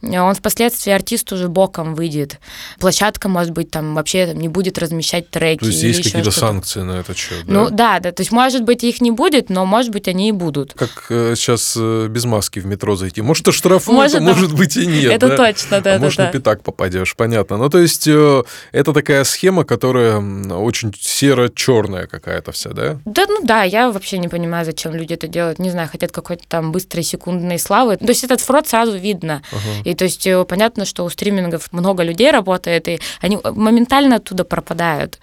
он 0.03 0.35
впоследствии 0.35 0.93
артист 0.93 1.31
уже 1.33 1.49
боком 1.49 1.95
выйдет. 1.95 2.39
Площадка, 2.79 3.29
может 3.29 3.53
быть, 3.53 3.71
там 3.71 3.95
вообще 3.95 4.27
там, 4.27 4.39
не 4.39 4.49
будет 4.49 4.79
размещать 4.79 5.31
треки. 5.31 5.61
То 5.61 5.67
есть 5.67 5.83
есть 5.83 6.03
какие-то 6.03 6.31
санкции 6.31 6.81
на 6.81 6.93
это 6.93 7.15
счет, 7.15 7.45
да? 7.47 7.53
Ну 7.53 7.71
да, 7.71 8.01
да. 8.01 8.13
То 8.13 8.23
есть, 8.23 8.33
может 8.33 8.65
быть, 8.65 8.83
их 8.83 9.01
не 9.01 9.11
будет, 9.11 9.51
но, 9.51 9.67
может 9.67 9.93
быть, 9.93 10.09
они 10.09 10.31
и 10.31 10.33
будут. 10.33 10.73
Как 10.75 11.07
э, 11.11 11.35
сейчас 11.37 11.77
э, 11.79 12.07
без 12.09 12.25
маски 12.25 12.61
в 12.61 12.67
метро 12.67 12.97
зайти. 12.97 13.21
Может, 13.21 13.49
и 13.49 13.53
штрафуют, 13.53 14.01
может, 14.01 14.17
а 14.17 14.21
может 14.21 14.55
быть 14.55 14.77
и 14.77 14.87
нет. 14.87 15.13
Это 15.13 15.29
да? 15.29 15.37
точно, 15.37 15.81
да. 15.81 15.95
А 15.95 15.99
да, 15.99 16.05
может, 16.05 16.19
да. 16.19 16.27
на 16.27 16.33
пятак 16.33 16.63
попадешь, 16.63 17.15
понятно. 17.15 17.59
Ну, 17.59 17.69
то 17.69 17.79
есть, 17.79 18.09
э, 18.09 18.43
это 18.73 18.93
такая 18.95 19.25
схема, 19.25 19.65
которая 19.65 20.19
очень 20.19 20.95
серо-черная 20.99 22.07
какая-то 22.07 22.53
вся, 22.53 22.71
да? 22.71 22.99
Да, 23.05 23.27
ну 23.29 23.41
да, 23.45 23.65
я 23.65 23.91
вообще 23.91 24.17
не 24.19 24.29
понимаю, 24.29 24.65
зачем 24.65 24.95
люди 24.95 25.13
это 25.13 25.29
делают. 25.29 25.59
Не 25.59 25.71
знаю, 25.71 25.89
хотят 25.91 26.11
какой-то 26.11 26.45
там 26.49 26.73
быстрой 26.73 27.03
секундной 27.03 27.59
славы. 27.59 27.99
То 27.99 28.07
есть, 28.07 28.25
этот 28.25 28.41
фрод 28.41 28.67
сразу 28.67 28.97
видно. 28.97 29.43
Ага. 29.53 29.90
И 29.91 29.95
то 29.95 30.05
есть 30.05 30.27
э, 30.27 30.45
понятно, 30.45 30.85
что 30.85 31.05
у 31.05 31.11
стримингов 31.11 31.73
много 31.73 32.03
людей 32.03 32.31
работает, 32.31 32.89
и 32.89 33.01
они 33.21 33.39
моментально 33.43 34.17
оттуда 34.17 34.45
пропадают. 34.45 35.19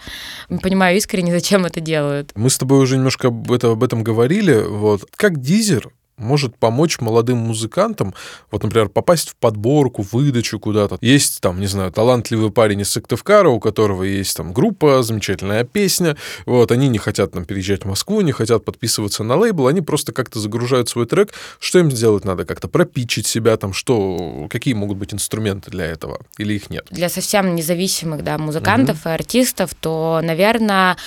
Понимаю 0.61 0.97
искренне, 0.97 1.31
зачем 1.39 1.65
это 1.65 1.79
делают. 1.79 2.31
Мы 2.35 2.49
с 2.49 2.57
тобой 2.57 2.79
уже 2.79 2.97
немножко 2.97 3.27
об 3.27 3.51
этом, 3.51 3.71
об 3.71 3.83
этом 3.83 4.03
говорили. 4.03 4.53
Вот. 4.53 5.05
Как 5.15 5.39
Дизер 5.39 5.91
может 6.17 6.57
помочь 6.57 6.99
молодым 6.99 7.37
музыкантам, 7.37 8.13
вот, 8.51 8.63
например, 8.63 8.89
попасть 8.89 9.29
в 9.29 9.35
подборку, 9.35 10.05
выдачу 10.11 10.59
куда-то. 10.59 10.97
Есть 11.01 11.41
там, 11.41 11.59
не 11.59 11.67
знаю, 11.67 11.91
талантливый 11.91 12.51
парень 12.51 12.81
из 12.81 12.91
Сыктывкара, 12.91 13.49
у 13.49 13.59
которого 13.59 14.03
есть 14.03 14.35
там 14.35 14.53
группа, 14.53 15.03
замечательная 15.03 15.63
песня, 15.63 16.17
вот, 16.45 16.71
они 16.71 16.87
не 16.87 16.97
хотят 16.97 17.31
там 17.31 17.45
переезжать 17.45 17.83
в 17.83 17.87
Москву, 17.87 18.21
не 18.21 18.31
хотят 18.31 18.65
подписываться 18.65 19.23
на 19.23 19.35
лейбл, 19.35 19.67
они 19.67 19.81
просто 19.81 20.11
как-то 20.11 20.39
загружают 20.39 20.89
свой 20.89 21.05
трек. 21.05 21.33
Что 21.59 21.79
им 21.79 21.91
сделать 21.91 22.25
надо? 22.25 22.45
Как-то 22.45 22.67
пропичить 22.67 23.27
себя 23.27 23.55
там, 23.57 23.73
что, 23.73 24.47
какие 24.49 24.73
могут 24.73 24.97
быть 24.97 25.13
инструменты 25.13 25.71
для 25.71 25.85
этого? 25.85 26.19
Или 26.37 26.55
их 26.55 26.69
нет? 26.69 26.87
Для 26.89 27.09
совсем 27.09 27.55
независимых, 27.55 28.23
да, 28.23 28.37
музыкантов 28.37 29.01
угу. 29.01 29.09
и 29.09 29.11
артистов, 29.11 29.75
то, 29.75 30.21
наверное, 30.23 30.97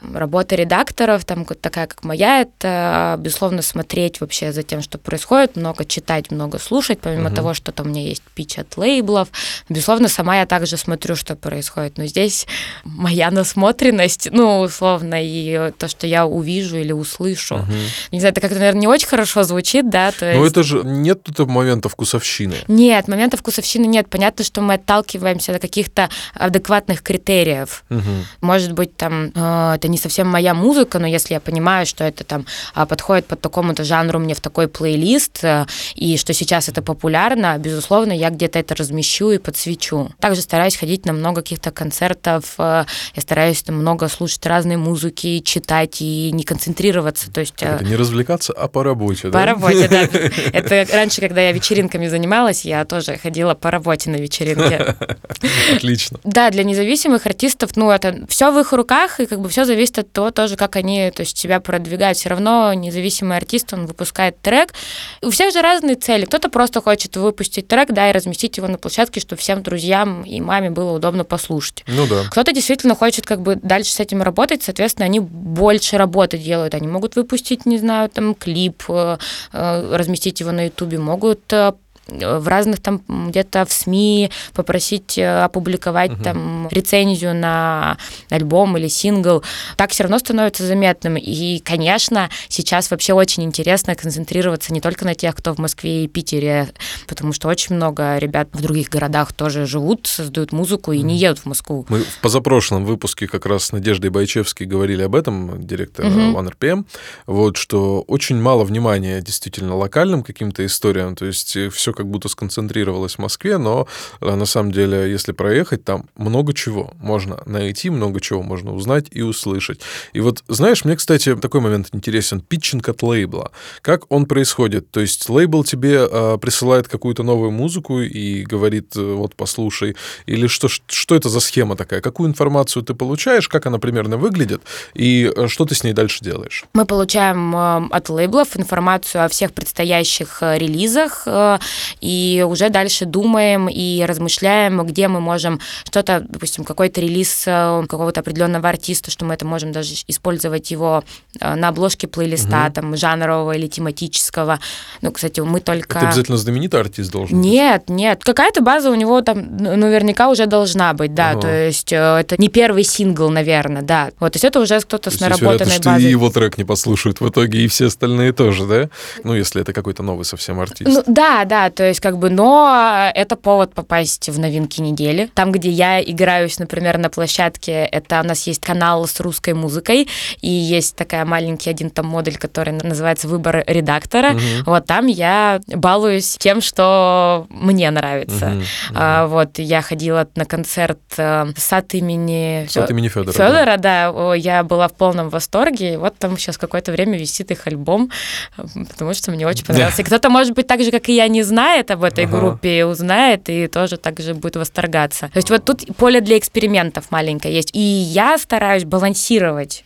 Работа 0.00 0.54
редакторов, 0.54 1.24
там 1.24 1.44
такая, 1.44 1.88
как 1.88 2.04
моя, 2.04 2.42
это, 2.42 3.16
безусловно, 3.18 3.62
смотреть 3.62 4.20
вообще 4.20 4.52
за 4.52 4.62
тем, 4.62 4.80
что 4.80 4.96
происходит, 4.96 5.56
много 5.56 5.84
читать, 5.84 6.30
много 6.30 6.58
слушать, 6.58 7.00
помимо 7.00 7.28
угу. 7.28 7.36
того, 7.36 7.54
что 7.54 7.72
там 7.72 7.86
у 7.86 7.88
меня 7.90 8.02
есть 8.02 8.22
пич 8.34 8.58
от 8.58 8.76
лейблов. 8.76 9.28
Безусловно, 9.68 10.08
сама 10.08 10.38
я 10.38 10.46
также 10.46 10.76
смотрю, 10.76 11.16
что 11.16 11.34
происходит. 11.34 11.98
Но 11.98 12.06
здесь 12.06 12.46
моя 12.84 13.30
насмотренность, 13.30 14.28
ну, 14.30 14.60
условно, 14.60 15.16
и 15.18 15.72
то, 15.78 15.88
что 15.88 16.06
я 16.06 16.26
увижу 16.26 16.76
или 16.76 16.92
услышу. 16.92 17.56
Угу. 17.56 17.72
Не 18.12 18.20
знаю, 18.20 18.32
это 18.32 18.40
как-то, 18.40 18.58
наверное, 18.58 18.80
не 18.80 18.88
очень 18.88 19.08
хорошо 19.08 19.42
звучит, 19.42 19.90
да? 19.90 20.12
То 20.12 20.26
есть... 20.26 20.38
Но 20.38 20.46
это 20.46 20.62
же 20.62 20.82
нет 20.84 21.24
тут 21.24 21.48
момента 21.48 21.88
вкусовщины. 21.88 22.56
Нет, 22.68 23.08
момента 23.08 23.36
вкусовщины 23.36 23.86
нет. 23.86 24.08
Понятно, 24.08 24.44
что 24.44 24.60
мы 24.60 24.74
отталкиваемся 24.74 25.54
от 25.54 25.60
каких-то 25.60 26.08
адекватных 26.34 27.02
критериев. 27.02 27.84
Угу. 27.90 28.00
Может 28.42 28.72
быть, 28.72 28.96
там, 28.96 29.32
э, 29.34 29.78
это 29.88 29.90
не 29.90 29.98
совсем 29.98 30.28
моя 30.28 30.54
музыка, 30.54 30.98
но 30.98 31.06
если 31.06 31.34
я 31.34 31.40
понимаю, 31.40 31.86
что 31.86 32.04
это 32.04 32.24
там 32.24 32.44
а, 32.74 32.84
подходит 32.86 33.26
под 33.26 33.40
такому-то 33.40 33.84
жанру 33.84 34.18
мне 34.18 34.34
в 34.34 34.40
такой 34.40 34.68
плейлист, 34.68 35.42
э, 35.42 35.66
и 35.94 36.18
что 36.18 36.34
сейчас 36.34 36.68
это 36.68 36.82
популярно, 36.82 37.56
безусловно, 37.58 38.12
я 38.12 38.30
где-то 38.30 38.58
это 38.58 38.74
размещу 38.74 39.30
и 39.30 39.38
подсвечу. 39.38 40.10
Также 40.20 40.42
стараюсь 40.42 40.76
ходить 40.76 41.06
на 41.06 41.12
много 41.12 41.40
каких-то 41.40 41.70
концертов, 41.70 42.54
э, 42.58 42.84
я 43.14 43.22
стараюсь 43.22 43.66
много 43.68 44.08
слушать 44.08 44.44
разной 44.46 44.76
музыки, 44.76 45.40
читать 45.40 46.02
и 46.02 46.30
не 46.32 46.44
концентрироваться. 46.44 47.32
То 47.32 47.40
есть, 47.40 47.62
э, 47.62 47.76
это 47.76 47.84
не 47.84 47.96
развлекаться, 47.96 48.52
а 48.52 48.68
по 48.68 48.84
работе, 48.84 49.22
по 49.22 49.30
да? 49.30 49.40
По 49.40 49.46
работе, 49.46 49.88
да. 49.88 50.02
Это 50.52 50.86
раньше, 50.92 51.20
когда 51.20 51.40
я 51.40 51.52
вечеринками 51.52 52.08
занималась, 52.08 52.64
я 52.64 52.84
тоже 52.84 53.16
ходила 53.16 53.54
по 53.54 53.70
работе 53.70 54.10
на 54.10 54.16
вечеринке. 54.16 54.96
Отлично. 55.74 56.18
Да, 56.24 56.50
для 56.50 56.64
независимых 56.64 57.26
артистов, 57.26 57.70
ну, 57.76 57.90
это 57.90 58.26
все 58.28 58.50
в 58.50 58.58
их 58.58 58.72
руках, 58.72 59.20
и 59.20 59.26
как 59.26 59.40
бы 59.40 59.48
все 59.48 59.64
зависит 59.64 59.77
зависит 59.78 59.98
от 59.98 60.12
того 60.12 60.30
тоже, 60.32 60.56
как 60.56 60.74
они 60.74 61.10
то 61.14 61.22
есть, 61.22 61.38
себя 61.38 61.60
продвигают. 61.60 62.18
Все 62.18 62.30
равно 62.30 62.72
независимый 62.74 63.36
артист, 63.36 63.72
он 63.72 63.86
выпускает 63.86 64.40
трек. 64.40 64.74
У 65.22 65.30
всех 65.30 65.52
же 65.52 65.62
разные 65.62 65.94
цели. 65.94 66.24
Кто-то 66.24 66.48
просто 66.48 66.80
хочет 66.80 67.16
выпустить 67.16 67.68
трек, 67.68 67.90
да, 67.92 68.10
и 68.10 68.12
разместить 68.12 68.56
его 68.56 68.66
на 68.66 68.76
площадке, 68.76 69.20
чтобы 69.20 69.40
всем 69.40 69.62
друзьям 69.62 70.22
и 70.22 70.40
маме 70.40 70.70
было 70.70 70.92
удобно 70.92 71.22
послушать. 71.22 71.84
Ну 71.86 72.06
да. 72.08 72.24
Кто-то 72.30 72.52
действительно 72.52 72.96
хочет 72.96 73.24
как 73.24 73.40
бы 73.40 73.54
дальше 73.54 73.92
с 73.92 74.00
этим 74.00 74.22
работать, 74.22 74.64
соответственно, 74.64 75.06
они 75.06 75.20
больше 75.20 75.96
работы 75.96 76.38
делают. 76.38 76.74
Они 76.74 76.88
могут 76.88 77.14
выпустить, 77.14 77.64
не 77.64 77.78
знаю, 77.78 78.08
там 78.08 78.34
клип, 78.34 78.82
э, 78.88 79.18
э, 79.52 79.96
разместить 79.96 80.40
его 80.40 80.50
на 80.50 80.64
ютубе, 80.66 80.98
могут 80.98 81.52
э, 81.52 81.72
в 82.08 82.48
разных 82.48 82.80
там 82.80 83.02
где-то 83.28 83.66
в 83.66 83.72
СМИ 83.72 84.30
попросить 84.54 85.18
э, 85.18 85.42
опубликовать 85.42 86.12
угу. 86.12 86.22
там 86.22 86.68
рецензию 86.70 87.34
на 87.34 87.98
альбом 88.30 88.76
или 88.76 88.88
сингл, 88.88 89.42
так 89.76 89.90
все 89.90 90.04
равно 90.04 90.18
становится 90.18 90.66
заметным. 90.66 91.16
И, 91.16 91.60
конечно, 91.60 92.30
сейчас 92.48 92.90
вообще 92.90 93.12
очень 93.12 93.44
интересно 93.44 93.94
концентрироваться 93.94 94.72
не 94.72 94.80
только 94.80 95.04
на 95.04 95.14
тех, 95.14 95.34
кто 95.34 95.54
в 95.54 95.58
Москве 95.58 96.04
и 96.04 96.08
Питере, 96.08 96.68
потому 97.06 97.32
что 97.32 97.48
очень 97.48 97.76
много 97.76 98.18
ребят 98.18 98.48
в 98.52 98.62
других 98.62 98.88
городах 98.88 99.32
тоже 99.32 99.66
живут, 99.66 100.06
создают 100.06 100.52
музыку 100.52 100.92
и 100.92 101.02
не 101.02 101.16
едут 101.16 101.40
в 101.40 101.46
Москву. 101.46 101.84
Мы 101.88 102.00
в 102.00 102.18
позапрошлом 102.20 102.84
выпуске 102.84 103.26
как 103.26 103.46
раз 103.46 103.66
с 103.66 103.72
Надеждой 103.72 104.10
Байчевской 104.10 104.66
говорили 104.66 105.02
об 105.02 105.14
этом, 105.14 105.66
директор 105.66 106.06
угу. 106.06 106.18
OneRPM, 106.18 106.86
вот, 107.26 107.56
что 107.56 108.00
очень 108.02 108.40
мало 108.40 108.64
внимания 108.64 109.20
действительно 109.20 109.76
локальным 109.76 110.22
каким-то 110.22 110.64
историям, 110.64 111.14
то 111.14 111.26
есть 111.26 111.56
все 111.72 111.92
как 111.98 112.06
будто 112.06 112.28
сконцентрировалось 112.28 113.16
в 113.16 113.18
Москве, 113.18 113.58
но 113.58 113.88
э, 114.20 114.34
на 114.34 114.46
самом 114.46 114.70
деле, 114.70 115.10
если 115.10 115.32
проехать, 115.32 115.84
там 115.84 116.04
много 116.16 116.54
чего 116.54 116.92
можно 117.00 117.42
найти, 117.44 117.90
много 117.90 118.20
чего 118.20 118.42
можно 118.42 118.72
узнать 118.72 119.06
и 119.10 119.22
услышать. 119.22 119.80
И 120.12 120.20
вот, 120.20 120.44
знаешь, 120.46 120.84
мне, 120.84 120.94
кстати, 120.94 121.34
такой 121.34 121.60
момент 121.60 121.88
интересен. 121.92 122.40
Питчинг 122.40 122.88
от 122.88 123.02
лейбла. 123.02 123.50
Как 123.82 124.04
он 124.12 124.26
происходит? 124.26 124.92
То 124.92 125.00
есть 125.00 125.28
лейбл 125.28 125.64
тебе 125.64 126.06
э, 126.08 126.38
присылает 126.40 126.86
какую-то 126.86 127.24
новую 127.24 127.50
музыку 127.50 128.00
и 128.00 128.44
говорит, 128.44 128.96
э, 128.96 129.14
вот, 129.14 129.34
послушай, 129.34 129.96
или 130.26 130.46
что, 130.46 130.68
что 130.68 131.16
это 131.16 131.28
за 131.28 131.40
схема 131.40 131.74
такая? 131.74 132.00
Какую 132.00 132.28
информацию 132.28 132.84
ты 132.84 132.94
получаешь, 132.94 133.48
как 133.48 133.66
она 133.66 133.78
примерно 133.78 134.18
выглядит, 134.18 134.62
и 134.94 135.32
э, 135.34 135.48
что 135.48 135.64
ты 135.64 135.74
с 135.74 135.82
ней 135.82 135.94
дальше 135.94 136.24
делаешь? 136.24 136.64
Мы 136.74 136.84
получаем 136.84 137.56
э, 137.56 137.88
от 137.90 138.08
лейблов 138.08 138.56
информацию 138.56 139.24
о 139.24 139.28
всех 139.28 139.52
предстоящих 139.52 140.42
релизах, 140.42 141.22
э, 141.26 141.58
и 142.00 142.44
уже 142.46 142.68
дальше 142.70 143.04
думаем 143.04 143.68
и 143.68 144.04
размышляем, 144.06 144.84
где 144.86 145.08
мы 145.08 145.20
можем 145.20 145.60
что-то, 145.84 146.24
допустим, 146.28 146.64
какой-то 146.64 147.00
релиз 147.00 147.44
э, 147.46 147.84
какого-то 147.88 148.20
определенного 148.20 148.68
артиста, 148.68 149.10
что 149.10 149.24
мы 149.24 149.34
это 149.34 149.46
можем 149.46 149.72
даже 149.72 149.94
использовать 150.06 150.70
его 150.70 151.04
э, 151.40 151.54
на 151.54 151.68
обложке 151.68 152.06
плейлиста, 152.06 152.64
угу. 152.66 152.72
там, 152.72 152.96
жанрового 152.96 153.52
или 153.52 153.66
тематического. 153.66 154.60
Ну, 155.02 155.12
кстати, 155.12 155.40
мы 155.40 155.60
только... 155.60 155.98
Это 155.98 156.08
обязательно 156.08 156.38
знаменитый 156.38 156.80
артист 156.80 157.10
должен 157.10 157.40
Нет, 157.40 157.84
быть? 157.86 157.96
нет. 157.96 158.24
Какая-то 158.24 158.60
база 158.60 158.90
у 158.90 158.94
него 158.94 159.20
там 159.22 159.56
наверняка 159.56 160.28
уже 160.28 160.46
должна 160.46 160.92
быть, 160.94 161.14
да. 161.14 161.30
Ага. 161.30 161.40
То 161.42 161.66
есть 161.66 161.92
э, 161.92 161.96
это 161.96 162.36
не 162.38 162.48
первый 162.48 162.84
сингл, 162.84 163.28
наверное, 163.30 163.82
да. 163.82 164.10
Вот, 164.20 164.32
то 164.32 164.36
есть 164.36 164.44
это 164.44 164.60
уже 164.60 164.80
кто-то 164.80 165.10
с 165.10 165.20
наработанной 165.20 165.72
есть, 165.72 165.84
базой. 165.84 166.00
что 166.00 166.08
и 166.08 166.10
его 166.10 166.30
трек 166.30 166.58
не 166.58 166.64
послушают 166.64 167.20
в 167.20 167.28
итоге, 167.28 167.60
и 167.60 167.68
все 167.68 167.86
остальные 167.86 168.32
тоже, 168.32 168.66
да? 168.66 168.88
Ну, 169.24 169.34
если 169.34 169.60
это 169.62 169.72
какой-то 169.72 170.02
новый 170.02 170.24
совсем 170.24 170.60
артист. 170.60 170.90
Ну, 170.90 171.02
да, 171.06 171.44
да, 171.44 171.70
то 171.78 171.84
есть 171.84 172.00
как 172.00 172.18
бы, 172.18 172.28
но 172.28 173.08
это 173.14 173.36
повод 173.36 173.72
попасть 173.72 174.28
в 174.28 174.36
новинки 174.36 174.80
недели. 174.80 175.30
Там, 175.32 175.52
где 175.52 175.70
я 175.70 176.02
играюсь, 176.02 176.58
например, 176.58 176.98
на 176.98 177.08
площадке, 177.08 177.84
это 177.84 178.20
у 178.20 178.24
нас 178.24 178.48
есть 178.48 178.60
канал 178.60 179.06
с 179.06 179.20
русской 179.20 179.54
музыкой, 179.54 180.08
и 180.40 180.50
есть 180.50 180.96
такая 180.96 181.24
маленький 181.24 181.70
один 181.70 181.90
там 181.90 182.06
модуль, 182.06 182.36
который 182.36 182.72
называется 182.72 183.28
«Выбор 183.28 183.62
редактора». 183.64 184.32
Угу. 184.32 184.40
Вот 184.66 184.86
там 184.86 185.06
я 185.06 185.60
балуюсь 185.68 186.36
тем, 186.40 186.60
что 186.62 187.46
мне 187.48 187.92
нравится. 187.92 188.46
Угу, 188.46 188.54
угу. 188.56 188.64
А, 188.96 189.28
вот 189.28 189.60
я 189.60 189.80
ходила 189.80 190.26
на 190.34 190.46
концерт 190.46 190.98
э, 191.16 191.46
сад 191.56 191.94
имени... 191.94 192.66
Сад 192.68 192.90
имени 192.90 193.06
Федора. 193.06 193.32
Федора, 193.32 193.76
да. 193.76 194.10
да. 194.10 194.34
Я 194.34 194.64
была 194.64 194.88
в 194.88 194.94
полном 194.94 195.28
восторге, 195.28 195.94
и 195.94 195.96
вот 195.96 196.18
там 196.18 196.36
сейчас 196.38 196.58
какое-то 196.58 196.90
время 196.90 197.16
висит 197.16 197.52
их 197.52 197.68
альбом, 197.68 198.10
потому 198.56 199.14
что 199.14 199.30
мне 199.30 199.46
очень 199.46 199.64
понравился. 199.64 200.02
И 200.02 200.04
кто-то, 200.04 200.28
может 200.28 200.54
быть, 200.54 200.66
так 200.66 200.82
же, 200.82 200.90
как 200.90 201.08
и 201.08 201.14
я, 201.14 201.28
не 201.28 201.44
знает 201.58 201.90
об 201.90 202.04
этой 202.04 202.24
ага. 202.24 202.38
группе, 202.38 202.84
узнает 202.84 203.48
и 203.48 203.66
тоже 203.66 203.96
так 203.96 204.20
же 204.20 204.34
будет 204.34 204.56
восторгаться. 204.56 205.28
То 205.32 205.38
есть 205.38 205.50
вот 205.50 205.64
тут 205.64 205.96
поле 205.96 206.20
для 206.20 206.38
экспериментов 206.38 207.10
маленькое 207.10 207.52
есть. 207.52 207.70
И 207.74 207.80
я 207.80 208.38
стараюсь 208.38 208.84
балансировать 208.84 209.84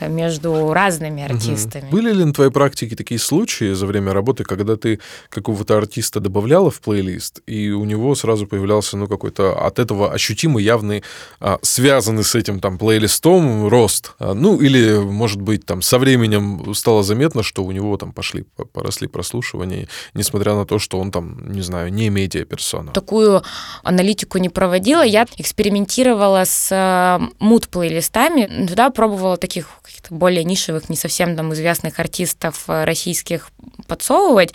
между 0.00 0.72
разными 0.72 1.22
артистами. 1.22 1.84
Угу. 1.84 1.96
Были 1.96 2.12
ли 2.12 2.24
на 2.24 2.32
твоей 2.32 2.50
практике 2.50 2.96
такие 2.96 3.18
случаи 3.18 3.72
за 3.72 3.86
время 3.86 4.12
работы, 4.12 4.44
когда 4.44 4.76
ты 4.76 5.00
какого-то 5.30 5.78
артиста 5.78 6.20
добавляла 6.20 6.70
в 6.70 6.80
плейлист, 6.80 7.40
и 7.46 7.70
у 7.70 7.84
него 7.84 8.14
сразу 8.14 8.46
появлялся 8.46 8.96
ну 8.96 9.06
какой-то 9.06 9.66
от 9.66 9.78
этого 9.78 10.12
ощутимый, 10.12 10.64
явный, 10.64 11.02
а, 11.40 11.58
связанный 11.62 12.24
с 12.24 12.34
этим 12.34 12.60
там 12.60 12.78
плейлистом 12.78 13.68
рост? 13.68 14.12
А, 14.18 14.34
ну 14.34 14.60
или, 14.60 14.98
может 14.98 15.40
быть, 15.40 15.64
там 15.64 15.82
со 15.82 15.98
временем 15.98 16.74
стало 16.74 17.02
заметно, 17.02 17.42
что 17.42 17.64
у 17.64 17.72
него 17.72 17.96
там 17.96 18.12
пошли, 18.12 18.44
поросли 18.72 19.08
прослушивания, 19.08 19.88
несмотря 20.14 20.54
на 20.54 20.66
то, 20.66 20.78
что 20.78 21.00
он 21.00 21.10
там, 21.14 21.52
не 21.52 21.60
знаю, 21.60 21.92
не 21.92 22.08
медиа-персона. 22.08 22.90
Такую 22.90 23.44
аналитику 23.84 24.38
не 24.38 24.48
проводила. 24.48 25.02
Я 25.02 25.26
экспериментировала 25.36 26.44
с 26.44 26.72
э, 26.72 27.24
мут-плейлистами. 27.38 28.66
Туда 28.66 28.90
пробовала 28.90 29.36
таких 29.36 29.68
каких-то 29.82 30.12
более 30.12 30.42
нишевых, 30.42 30.88
не 30.88 30.96
совсем 30.96 31.36
там 31.36 31.54
известных 31.54 32.00
артистов 32.00 32.64
э, 32.66 32.82
российских 32.82 33.50
подсовывать, 33.86 34.54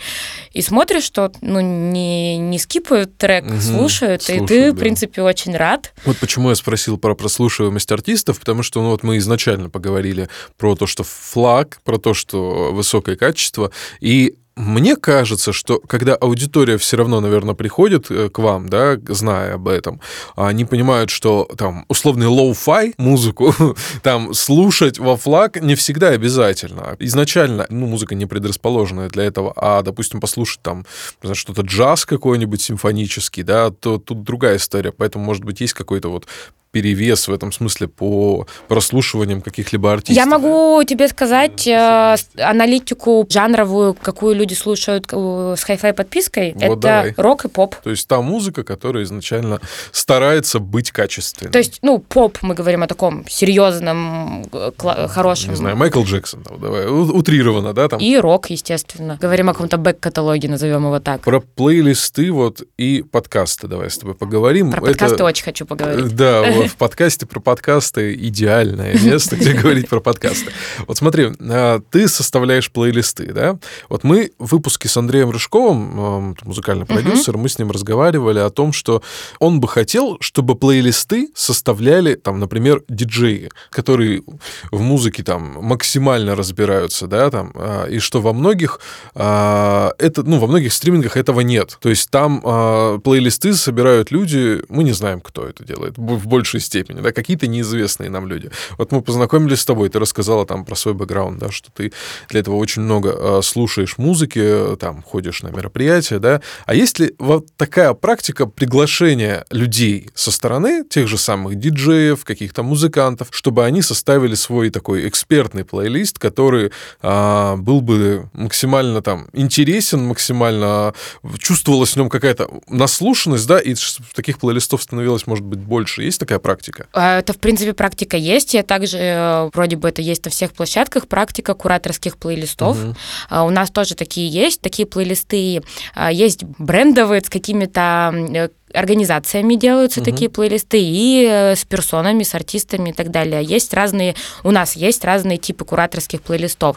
и 0.52 0.60
смотришь, 0.60 1.04
что 1.04 1.32
ну, 1.40 1.60
не, 1.60 2.36
не 2.36 2.58
скипают 2.58 3.16
трек, 3.16 3.46
угу, 3.46 3.58
слушают, 3.58 4.22
слушают, 4.22 4.50
и 4.50 4.54
ты, 4.54 4.70
да. 4.70 4.76
в 4.76 4.78
принципе, 4.78 5.22
очень 5.22 5.56
рад. 5.56 5.94
Вот 6.04 6.18
почему 6.18 6.50
я 6.50 6.56
спросил 6.56 6.98
про 6.98 7.14
прослушиваемость 7.14 7.90
артистов, 7.90 8.38
потому 8.38 8.62
что 8.62 8.82
ну, 8.82 8.90
вот 8.90 9.02
мы 9.02 9.16
изначально 9.16 9.70
поговорили 9.70 10.28
про 10.58 10.76
то, 10.76 10.86
что 10.86 11.04
FLAC, 11.04 11.80
про 11.84 11.96
то, 11.96 12.12
что 12.12 12.70
высокое 12.72 13.16
качество, 13.16 13.70
и 14.00 14.36
мне 14.60 14.96
кажется, 14.96 15.52
что 15.52 15.80
когда 15.80 16.14
аудитория 16.14 16.76
все 16.76 16.96
равно, 16.96 17.20
наверное, 17.20 17.54
приходит 17.54 18.10
э, 18.10 18.28
к 18.28 18.38
вам, 18.38 18.68
да, 18.68 18.98
зная 19.08 19.54
об 19.54 19.68
этом, 19.68 20.00
они 20.36 20.64
понимают, 20.64 21.10
что 21.10 21.48
там 21.56 21.84
условный 21.88 22.26
lo-fi 22.26 22.94
музыку 22.98 23.54
там 24.02 24.34
слушать 24.34 24.98
во 24.98 25.16
FLAC 25.16 25.60
не 25.60 25.74
всегда 25.74 26.08
обязательно. 26.08 26.96
Изначально, 26.98 27.66
ну, 27.70 27.86
музыка 27.86 28.14
не 28.14 28.26
предрасположенная 28.26 29.08
для 29.08 29.24
этого, 29.24 29.52
а, 29.56 29.82
допустим, 29.82 30.20
послушать 30.20 30.60
там 30.62 30.84
что-то 31.32 31.62
джаз 31.62 32.04
какой-нибудь 32.04 32.60
симфонический, 32.60 33.42
да, 33.42 33.70
то 33.70 33.98
тут 33.98 34.22
другая 34.24 34.56
история. 34.56 34.92
Поэтому, 34.92 35.24
может 35.24 35.44
быть, 35.44 35.60
есть 35.60 35.72
какой-то 35.72 36.10
вот 36.10 36.26
перевес 36.70 37.28
в 37.28 37.32
этом 37.32 37.52
смысле 37.52 37.88
по 37.88 38.46
прослушиваниям 38.68 39.40
каких-либо 39.40 39.92
артистов? 39.92 40.16
Я 40.16 40.26
могу 40.26 40.82
тебе 40.84 41.08
сказать 41.08 41.66
э, 41.66 42.16
аналитику 42.38 43.26
жанровую, 43.28 43.94
какую 43.94 44.36
люди 44.36 44.54
слушают 44.54 45.06
э, 45.10 45.54
с 45.58 45.64
хай-фай 45.64 45.92
подпиской. 45.92 46.52
Вот 46.54 46.62
Это 46.62 46.76
давай. 46.76 47.14
рок 47.16 47.44
и 47.44 47.48
поп. 47.48 47.76
То 47.76 47.90
есть 47.90 48.06
та 48.06 48.20
музыка, 48.20 48.62
которая 48.62 49.04
изначально 49.04 49.60
старается 49.92 50.58
быть 50.58 50.90
качественной. 50.92 51.50
То 51.52 51.58
есть, 51.58 51.78
ну, 51.82 51.98
поп, 51.98 52.38
мы 52.42 52.54
говорим 52.54 52.82
о 52.82 52.86
таком 52.86 53.26
серьезном, 53.28 54.44
э, 54.52 54.70
хорошем. 55.08 55.50
Не 55.50 55.56
знаю, 55.56 55.76
Майкл 55.76 56.02
Джексон, 56.02 56.44
давай, 56.60 56.86
утрированно, 56.86 57.72
да? 57.72 57.88
Там. 57.88 58.00
И 58.00 58.16
рок, 58.16 58.50
естественно. 58.50 59.18
Говорим 59.20 59.48
о 59.50 59.52
каком-то 59.52 59.76
бэк-каталоге, 59.76 60.48
назовем 60.48 60.84
его 60.84 61.00
так. 61.00 61.22
Про 61.22 61.40
плейлисты 61.40 62.30
вот 62.30 62.62
и 62.76 63.02
подкасты 63.02 63.66
давай 63.66 63.90
с 63.90 63.98
тобой 63.98 64.14
поговорим. 64.14 64.70
Про 64.70 64.80
подкасты 64.80 65.16
Это... 65.16 65.24
очень 65.24 65.44
хочу 65.44 65.66
поговорить. 65.66 66.14
Да, 66.14 66.42
в 66.68 66.76
подкасте 66.78 67.26
про 67.26 67.40
подкасты 67.40 68.14
идеальное 68.14 68.98
место, 68.98 69.36
где 69.36 69.52
говорить 69.52 69.88
про 69.88 70.00
подкасты. 70.00 70.52
Вот 70.86 70.98
смотри, 70.98 71.32
а, 71.40 71.80
ты 71.90 72.08
составляешь 72.08 72.70
плейлисты, 72.70 73.32
да? 73.32 73.58
Вот 73.88 74.04
мы 74.04 74.32
в 74.38 74.52
выпуске 74.52 74.88
с 74.88 74.96
Андреем 74.96 75.30
Рыжковым, 75.30 76.36
музыкальный 76.42 76.86
продюсер, 76.86 77.36
мы 77.36 77.48
с 77.48 77.58
ним 77.58 77.70
разговаривали 77.70 78.38
о 78.38 78.50
том, 78.50 78.72
что 78.72 79.02
он 79.38 79.60
бы 79.60 79.68
хотел, 79.68 80.16
чтобы 80.20 80.54
плейлисты 80.54 81.28
составляли, 81.34 82.14
там, 82.14 82.40
например, 82.40 82.82
диджеи, 82.88 83.50
которые 83.70 84.22
в 84.70 84.80
музыке 84.80 85.22
там 85.22 85.58
максимально 85.62 86.34
разбираются, 86.34 87.06
да, 87.06 87.30
там, 87.30 87.52
а, 87.54 87.86
и 87.86 87.98
что 87.98 88.20
во 88.20 88.32
многих 88.32 88.80
а, 89.14 89.92
это, 89.98 90.22
ну, 90.22 90.38
во 90.38 90.46
многих 90.46 90.72
стримингах 90.72 91.16
этого 91.16 91.40
нет. 91.40 91.78
То 91.80 91.88
есть 91.88 92.10
там 92.10 93.00
плейлисты 93.02 93.54
собирают 93.54 94.10
люди, 94.10 94.62
мы 94.68 94.84
не 94.84 94.92
знаем, 94.92 95.20
кто 95.20 95.46
это 95.46 95.64
делает, 95.64 95.94
в 95.96 96.26
большей 96.26 96.49
степени, 96.58 97.00
да, 97.00 97.12
какие-то 97.12 97.46
неизвестные 97.46 98.10
нам 98.10 98.26
люди. 98.26 98.50
Вот 98.78 98.90
мы 98.90 99.02
познакомились 99.02 99.60
с 99.60 99.64
тобой, 99.64 99.88
ты 99.88 100.00
рассказала 100.00 100.44
там 100.44 100.64
про 100.64 100.74
свой 100.74 100.94
бэкграунд, 100.94 101.38
да, 101.38 101.50
что 101.52 101.70
ты 101.70 101.92
для 102.28 102.40
этого 102.40 102.56
очень 102.56 102.82
много 102.82 103.10
э, 103.10 103.40
слушаешь 103.42 103.98
музыки, 103.98 104.40
э, 104.42 104.76
там, 104.80 105.02
ходишь 105.02 105.42
на 105.42 105.48
мероприятия, 105.48 106.18
да. 106.18 106.40
А 106.66 106.74
есть 106.74 106.98
ли 106.98 107.14
вот 107.18 107.46
такая 107.56 107.94
практика 107.94 108.46
приглашения 108.46 109.44
людей 109.50 110.10
со 110.14 110.32
стороны 110.32 110.84
тех 110.84 111.06
же 111.06 111.18
самых 111.18 111.54
диджеев, 111.54 112.24
каких-то 112.24 112.62
музыкантов, 112.62 113.28
чтобы 113.30 113.64
они 113.64 113.82
составили 113.82 114.34
свой 114.34 114.70
такой 114.70 115.08
экспертный 115.08 115.64
плейлист, 115.64 116.18
который 116.18 116.72
э, 117.02 117.56
был 117.56 117.80
бы 117.80 118.28
максимально 118.32 119.02
там 119.02 119.28
интересен, 119.32 120.06
максимально 120.06 120.94
чувствовалась 121.38 121.92
в 121.92 121.96
нем 121.96 122.08
какая-то 122.08 122.50
наслушанность, 122.68 123.46
да, 123.46 123.58
и 123.60 123.74
таких 124.14 124.38
плейлистов 124.38 124.82
становилось, 124.82 125.26
может 125.26 125.44
быть, 125.44 125.60
больше. 125.60 126.02
Есть 126.02 126.18
такая 126.18 126.38
практика? 126.40 126.86
А, 126.92 127.20
это, 127.20 127.32
в 127.32 127.38
принципе, 127.38 127.72
практика 127.72 128.16
есть. 128.16 128.54
Я 128.54 128.62
также, 128.62 128.98
э, 128.98 129.50
вроде 129.54 129.76
бы 129.76 129.88
это 129.88 130.02
есть 130.02 130.24
на 130.24 130.30
всех 130.30 130.52
площадках, 130.52 131.06
практика 131.06 131.54
кураторских 131.54 132.16
плейлистов. 132.18 132.82
Угу. 132.82 133.44
У 133.46 133.50
нас 133.50 133.70
тоже 133.70 133.94
такие 133.94 134.28
есть. 134.28 134.60
Такие 134.60 134.86
плейлисты 134.86 135.62
а, 135.94 136.10
есть 136.10 136.44
брендовые, 136.44 137.20
с 137.20 137.30
какими-то 137.30 138.12
э, 138.34 138.48
организациями 138.74 139.54
делаются 139.54 140.00
угу. 140.00 140.10
такие 140.10 140.30
плейлисты, 140.30 140.80
и 140.80 141.26
э, 141.28 141.56
с 141.56 141.64
персонами, 141.64 142.22
с 142.22 142.34
артистами 142.34 142.90
и 142.90 142.92
так 142.92 143.10
далее. 143.10 143.42
Есть 143.42 143.74
разные, 143.74 144.14
у 144.44 144.50
нас 144.50 144.76
есть 144.76 145.04
разные 145.04 145.38
типы 145.38 145.64
кураторских 145.64 146.22
плейлистов. 146.22 146.76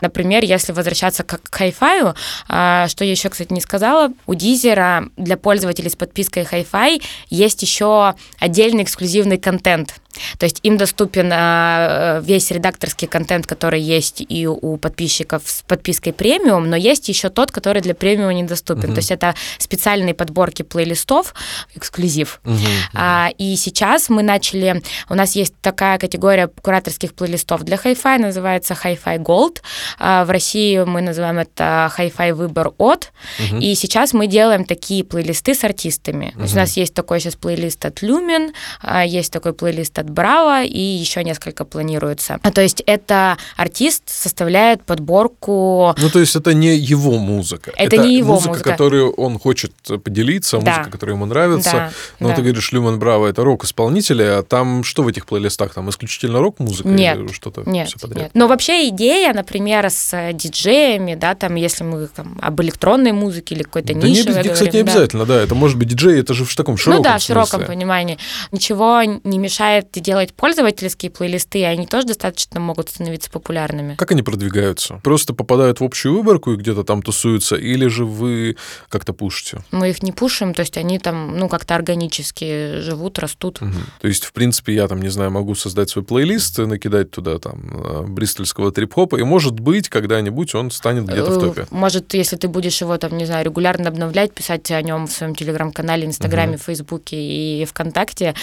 Например, 0.00 0.44
если 0.44 0.72
возвращаться 0.72 1.22
к 1.24 1.40
хай-фаю, 1.50 2.14
а, 2.48 2.88
что 2.88 3.04
я 3.04 3.10
еще, 3.10 3.28
кстати, 3.28 3.52
не 3.52 3.60
сказала, 3.60 4.10
у 4.26 4.34
Дизера 4.34 5.08
для 5.16 5.36
пользователей 5.36 5.90
с 5.90 5.96
подпиской 5.96 6.42
Hi-Fi 6.42 7.02
есть 7.30 7.62
еще 7.62 8.14
отдельный 8.38 8.82
эксклюзивный 8.82 9.38
контент 9.38 9.94
то 10.38 10.44
есть 10.44 10.60
им 10.62 10.76
доступен 10.76 11.30
а, 11.32 12.20
весь 12.20 12.50
редакторский 12.50 13.08
контент, 13.08 13.46
который 13.46 13.80
есть 13.80 14.24
и 14.28 14.46
у 14.46 14.76
подписчиков 14.76 15.42
с 15.44 15.62
подпиской 15.62 16.12
премиум, 16.12 16.68
но 16.68 16.76
есть 16.76 17.08
еще 17.08 17.28
тот, 17.28 17.50
который 17.50 17.82
для 17.82 17.94
премиума 17.94 18.32
недоступен. 18.32 18.90
Угу. 18.90 18.94
То 18.94 18.98
есть 18.98 19.10
это 19.10 19.34
специальные 19.58 20.14
подборки 20.14 20.62
плейлистов, 20.62 21.33
эксклюзив. 21.74 22.40
Угу, 22.44 22.56
А, 22.94 23.30
и 23.38 23.56
сейчас 23.56 24.08
мы 24.08 24.22
начали, 24.22 24.82
у 25.08 25.14
нас 25.14 25.36
есть 25.36 25.54
такая 25.60 25.98
категория 25.98 26.48
кураторских 26.48 27.14
плейлистов 27.14 27.62
для 27.62 27.76
Hi-Fi, 27.76 28.18
называется 28.18 28.74
Hi-Fi 28.74 29.18
Gold. 29.18 29.58
А, 29.98 30.24
в 30.24 30.30
России 30.30 30.82
мы 30.84 31.00
называем 31.00 31.38
это 31.38 31.92
Hi-Fi 31.96 32.32
выбор 32.34 32.72
от. 32.78 33.12
Угу. 33.38 33.58
И 33.58 33.74
сейчас 33.74 34.12
мы 34.12 34.26
делаем 34.26 34.64
такие 34.64 35.04
плейлисты 35.04 35.54
с 35.54 35.64
артистами. 35.64 36.26
Угу. 36.28 36.36
То 36.36 36.42
есть 36.42 36.54
у 36.54 36.58
нас 36.58 36.76
есть 36.76 36.94
такой 36.94 37.20
сейчас 37.20 37.36
плейлист 37.36 37.84
от 37.84 38.02
Lumen, 38.02 38.52
а, 38.80 39.04
есть 39.04 39.32
такой 39.32 39.52
плейлист 39.52 39.98
от 39.98 40.10
Браво, 40.10 40.62
и 40.64 40.80
еще 40.80 41.24
несколько 41.24 41.64
планируется. 41.64 42.38
А, 42.42 42.50
то 42.50 42.60
есть 42.60 42.82
это 42.86 43.36
артист 43.56 44.02
составляет 44.06 44.84
подборку... 44.84 45.94
Ну, 45.98 46.10
то 46.10 46.20
есть 46.20 46.36
это 46.36 46.54
не 46.54 46.76
его 46.76 47.18
музыка. 47.18 47.72
Это, 47.76 47.96
это 47.96 48.06
не 48.06 48.16
его 48.16 48.34
музыка, 48.34 48.50
музыка, 48.50 48.70
которую 48.70 49.12
он 49.12 49.38
хочет 49.38 49.72
поделиться, 49.82 50.58
да. 50.58 50.70
музыка, 50.70 50.90
которая 50.90 51.16
ему 51.16 51.23
нравится. 51.26 51.70
Да. 51.72 51.90
Но 52.20 52.28
да. 52.28 52.34
ты 52.34 52.42
говоришь, 52.42 52.72
Люман 52.72 52.98
Браво— 52.98 53.26
это 53.28 53.44
рок-исполнители, 53.44 54.22
а 54.22 54.42
там 54.42 54.84
что 54.84 55.02
в 55.02 55.08
этих 55.08 55.26
плейлистах? 55.26 55.74
Там 55.74 55.90
исключительно 55.90 56.40
рок-музыка 56.40 56.88
нет, 56.88 57.18
или 57.18 57.32
что-то 57.32 57.62
нет, 57.66 57.88
все 57.88 57.98
подряд? 57.98 58.24
Нет. 58.24 58.30
Но 58.34 58.48
вообще 58.48 58.88
идея, 58.88 59.32
например, 59.32 59.88
с 59.90 60.32
диджеями, 60.32 61.14
да, 61.14 61.34
там, 61.34 61.54
если 61.54 61.84
мы 61.84 62.06
там, 62.08 62.38
об 62.40 62.60
электронной 62.62 63.12
музыке 63.12 63.54
или 63.54 63.62
какой-то 63.62 63.94
да 63.94 64.08
нише 64.08 64.24
не, 64.24 64.30
говорим, 64.30 64.52
Кстати, 64.52 64.76
не 64.76 64.80
обязательно, 64.80 65.26
да. 65.26 65.40
Это 65.40 65.54
может 65.54 65.78
быть 65.78 65.88
диджей, 65.88 66.20
это 66.20 66.34
же 66.34 66.44
в 66.44 66.54
таком 66.54 66.76
широком 66.76 66.98
Ну 66.98 67.04
да, 67.04 67.18
в 67.18 67.22
смысле. 67.22 67.44
широком 67.44 67.66
понимании. 67.66 68.18
Ничего 68.52 69.02
не 69.02 69.38
мешает 69.38 69.88
делать 69.94 70.34
пользовательские 70.34 71.10
плейлисты, 71.10 71.60
и 71.60 71.62
они 71.62 71.86
тоже 71.86 72.06
достаточно 72.06 72.60
могут 72.60 72.90
становиться 72.90 73.30
популярными. 73.30 73.94
Как 73.96 74.12
они 74.12 74.22
продвигаются? 74.22 75.00
Просто 75.02 75.34
попадают 75.34 75.80
в 75.80 75.84
общую 75.84 76.14
выборку 76.14 76.52
и 76.52 76.56
где-то 76.56 76.84
там 76.84 77.02
тусуются, 77.02 77.56
или 77.56 77.86
же 77.86 78.04
вы 78.04 78.56
как-то 78.88 79.12
пушите? 79.12 79.62
Мы 79.70 79.90
их 79.90 80.02
не 80.02 80.12
пушим, 80.12 80.54
то 80.54 80.60
есть 80.60 80.76
они 80.76 80.98
там, 80.98 81.13
ну, 81.14 81.48
как-то 81.48 81.74
органически 81.74 82.80
живут, 82.80 83.18
растут. 83.18 83.60
Угу. 83.62 83.70
То 84.00 84.08
есть, 84.08 84.24
в 84.24 84.32
принципе, 84.32 84.74
я 84.74 84.88
там, 84.88 85.00
не 85.00 85.08
знаю, 85.08 85.30
могу 85.30 85.54
создать 85.54 85.90
свой 85.90 86.04
плейлист, 86.04 86.58
накидать 86.58 87.10
туда 87.10 87.38
там 87.38 87.62
э, 87.72 88.02
бристольского 88.06 88.72
трип-хопа, 88.72 89.16
и, 89.16 89.22
может 89.22 89.60
быть, 89.60 89.88
когда-нибудь 89.88 90.54
он 90.54 90.70
станет 90.70 91.04
где-то 91.06 91.30
в 91.30 91.40
топе. 91.40 91.62
Э, 91.62 91.66
может, 91.70 92.14
если 92.14 92.36
ты 92.36 92.48
будешь 92.48 92.80
его 92.80 92.96
там, 92.98 93.16
не 93.16 93.26
знаю, 93.26 93.44
регулярно 93.44 93.88
обновлять, 93.88 94.32
писать 94.32 94.70
о 94.70 94.82
нем 94.82 95.06
в 95.06 95.12
своем 95.12 95.34
телеграм-канале, 95.34 96.06
инстаграме, 96.06 96.54
угу. 96.54 96.62
фейсбуке 96.62 97.16
и 97.16 97.64
ВКонтакте, 97.64 98.34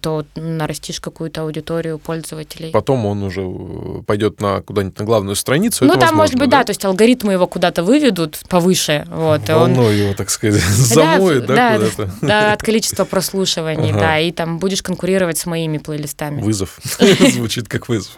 то 0.00 0.24
нарастишь 0.34 1.00
какую-то 1.00 1.42
аудиторию 1.42 1.98
пользователей. 1.98 2.70
Потом 2.70 3.06
он 3.06 3.22
уже 3.22 3.42
э, 3.42 4.02
пойдет 4.06 4.40
на 4.40 4.60
куда-нибудь 4.62 4.98
на 4.98 5.04
главную 5.04 5.36
страницу. 5.36 5.84
Ну, 5.84 5.94
там, 5.94 6.00
возможно, 6.00 6.16
может 6.16 6.34
быть, 6.36 6.50
да? 6.50 6.58
да, 6.58 6.64
то 6.64 6.70
есть 6.70 6.84
алгоритмы 6.84 7.32
его 7.32 7.46
куда-то 7.46 7.82
выведут 7.82 8.40
повыше. 8.48 9.06
Вот, 9.08 9.48
Волну 9.48 9.84
он... 9.84 9.92
его, 9.92 10.14
так 10.14 10.30
сказать, 10.30 10.62
замоет, 10.62 11.46
да, 11.46 11.78
да, 11.78 11.78
куда-то. 11.78 12.19
Да, 12.20 12.52
от 12.52 12.62
количества 12.62 13.04
прослушиваний, 13.04 13.90
ага. 13.90 14.00
да, 14.00 14.18
и 14.18 14.32
там 14.32 14.58
будешь 14.58 14.82
конкурировать 14.82 15.38
с 15.38 15.46
моими 15.46 15.78
плейлистами. 15.78 16.40
Вызов. 16.40 16.78
Звучит 17.32 17.68
как 17.68 17.88
вызов. 17.88 18.12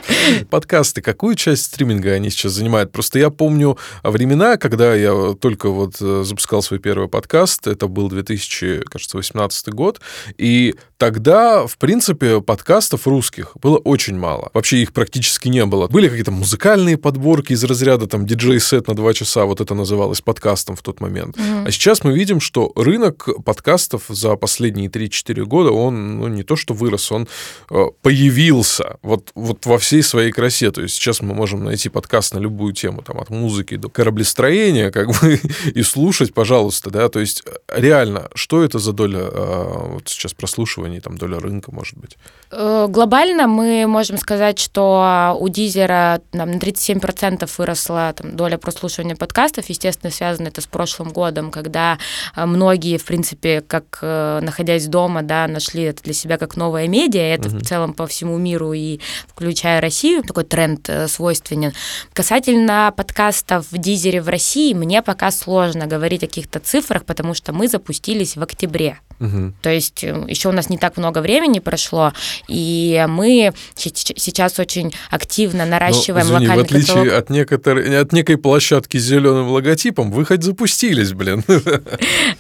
Подкасты, 0.50 1.02
какую 1.02 1.34
часть 1.34 1.64
стриминга 1.64 2.12
они 2.12 2.30
сейчас 2.30 2.52
занимают? 2.52 2.92
Просто 2.92 3.18
я 3.18 3.30
помню 3.30 3.78
времена, 4.02 4.56
когда 4.56 4.94
я 4.94 5.34
только 5.40 5.68
вот 5.70 5.96
э, 6.00 6.22
запускал 6.24 6.62
свой 6.62 6.80
первый 6.80 7.08
подкаст, 7.08 7.66
это 7.66 7.86
был 7.86 8.08
2018 8.08 9.68
год, 9.68 10.00
и 10.38 10.74
тогда, 10.98 11.66
в 11.66 11.78
принципе, 11.78 12.40
подкастов 12.40 13.06
русских 13.06 13.56
было 13.60 13.78
очень 13.78 14.16
мало. 14.16 14.50
Вообще 14.54 14.82
их 14.82 14.92
практически 14.92 15.48
не 15.48 15.66
было. 15.66 15.88
Были 15.88 16.08
какие-то 16.08 16.30
музыкальные 16.30 16.96
подборки 16.96 17.52
из 17.52 17.64
разряда 17.64 18.06
там 18.06 18.26
диджей-сет 18.26 18.88
на 18.88 18.94
два 18.94 19.12
часа, 19.12 19.44
вот 19.44 19.60
это 19.60 19.74
называлось 19.74 20.20
подкастом 20.20 20.76
в 20.76 20.82
тот 20.82 21.00
момент. 21.00 21.36
Mm-hmm. 21.36 21.66
А 21.66 21.70
сейчас 21.70 22.04
мы 22.04 22.12
видим, 22.12 22.40
что 22.40 22.72
рынок 22.76 23.28
подкастов 23.44 23.91
за 24.09 24.37
последние 24.37 24.88
3-4 24.88 25.44
года, 25.44 25.70
он 25.70 26.18
ну, 26.18 26.28
не 26.28 26.42
то 26.42 26.57
что 26.57 26.74
вырос, 26.74 27.12
он 27.12 27.28
э, 27.70 27.85
появился 28.02 28.98
вот, 29.02 29.31
вот 29.35 29.66
во 29.66 29.78
всей 29.78 30.02
своей 30.02 30.33
красе. 30.33 30.70
То 30.70 30.83
есть 30.83 30.94
сейчас 30.94 31.20
мы 31.22 31.35
можем 31.35 31.64
найти 31.64 31.88
подкаст 31.88 32.35
на 32.35 32.38
любую 32.38 32.72
тему, 32.72 33.02
там, 33.02 33.18
от 33.18 33.31
музыки 33.31 33.76
до 33.76 33.88
кораблестроения, 33.88 34.90
как 34.90 35.09
бы, 35.09 35.40
и 35.74 35.83
слушать, 35.83 36.35
пожалуйста, 36.35 36.90
да, 36.90 37.09
то 37.09 37.20
есть 37.20 37.42
э, 37.46 37.81
реально, 37.81 38.28
что 38.35 38.62
это 38.62 38.78
за 38.78 38.92
доля 38.92 39.20
э, 39.20 39.92
вот 39.94 40.09
сейчас 40.09 40.35
прослушивания, 40.35 41.00
там, 41.00 41.18
доля 41.18 41.38
рынка, 41.38 41.72
может 41.72 41.98
быть? 41.98 42.16
Э, 42.50 42.87
глобально 42.88 43.46
мы 43.46 43.87
можем 43.87 44.18
сказать, 44.18 44.59
что 44.59 45.37
у 45.40 45.48
Дизера 45.48 46.20
там, 46.31 46.50
на 46.50 46.57
37% 46.57 47.50
выросла 47.59 48.12
там, 48.16 48.37
доля 48.37 48.59
прослушивания 48.59 49.16
подкастов. 49.16 49.68
Естественно, 49.68 50.11
связано 50.11 50.48
это 50.48 50.61
с 50.61 50.66
прошлым 50.66 51.12
годом, 51.12 51.50
когда 51.50 51.98
э, 52.37 52.44
многие, 52.44 52.98
в 52.98 53.05
принципе, 53.05 53.62
как 53.62 53.81
э, 54.00 54.40
находясь 54.42 54.86
дома, 54.86 55.22
да, 55.22 55.46
нашли 55.46 55.84
это 55.84 56.02
для 56.02 56.12
себя 56.12 56.38
как 56.38 56.56
новое 56.56 56.88
медиа. 56.88 57.22
Это 57.22 57.48
угу. 57.48 57.58
в 57.58 57.62
целом 57.62 57.94
по 57.94 58.06
всему 58.06 58.38
миру 58.38 58.72
и 58.72 59.00
включая 59.28 59.80
Россию. 59.80 60.22
Такой 60.22 60.44
тренд 60.44 60.88
свойственен. 61.08 61.72
Касательно 62.12 62.92
подкастов 62.96 63.66
в 63.70 63.78
Дизере 63.78 64.20
в 64.22 64.28
России, 64.28 64.74
мне 64.74 65.02
пока 65.02 65.30
сложно 65.30 65.86
говорить 65.86 66.22
о 66.24 66.26
каких-то 66.26 66.60
цифрах, 66.60 67.04
потому 67.04 67.34
что 67.34 67.52
мы 67.52 67.68
запустились 67.68 68.36
в 68.36 68.42
октябре. 68.42 68.98
Угу. 69.20 69.52
То 69.62 69.70
есть 69.70 70.02
еще 70.02 70.48
у 70.48 70.52
нас 70.52 70.68
не 70.68 70.78
так 70.78 70.96
много 70.96 71.18
времени 71.18 71.60
прошло, 71.60 72.12
и 72.48 73.04
мы 73.08 73.52
сейчас 73.76 74.58
очень 74.58 74.92
активно 75.10 75.64
наращиваем 75.64 76.26
ну, 76.26 76.34
извини, 76.34 76.48
локальный 76.48 76.62
в 76.62 76.66
отличие 76.66 76.96
каталог. 77.04 77.18
от, 77.18 77.30
некоторой, 77.30 78.00
от 78.00 78.12
некой 78.12 78.36
площадки 78.36 78.96
с 78.96 79.02
зеленым 79.02 79.48
логотипом, 79.50 80.10
вы 80.10 80.24
хоть 80.24 80.42
запустились, 80.42 81.12
блин. 81.12 81.44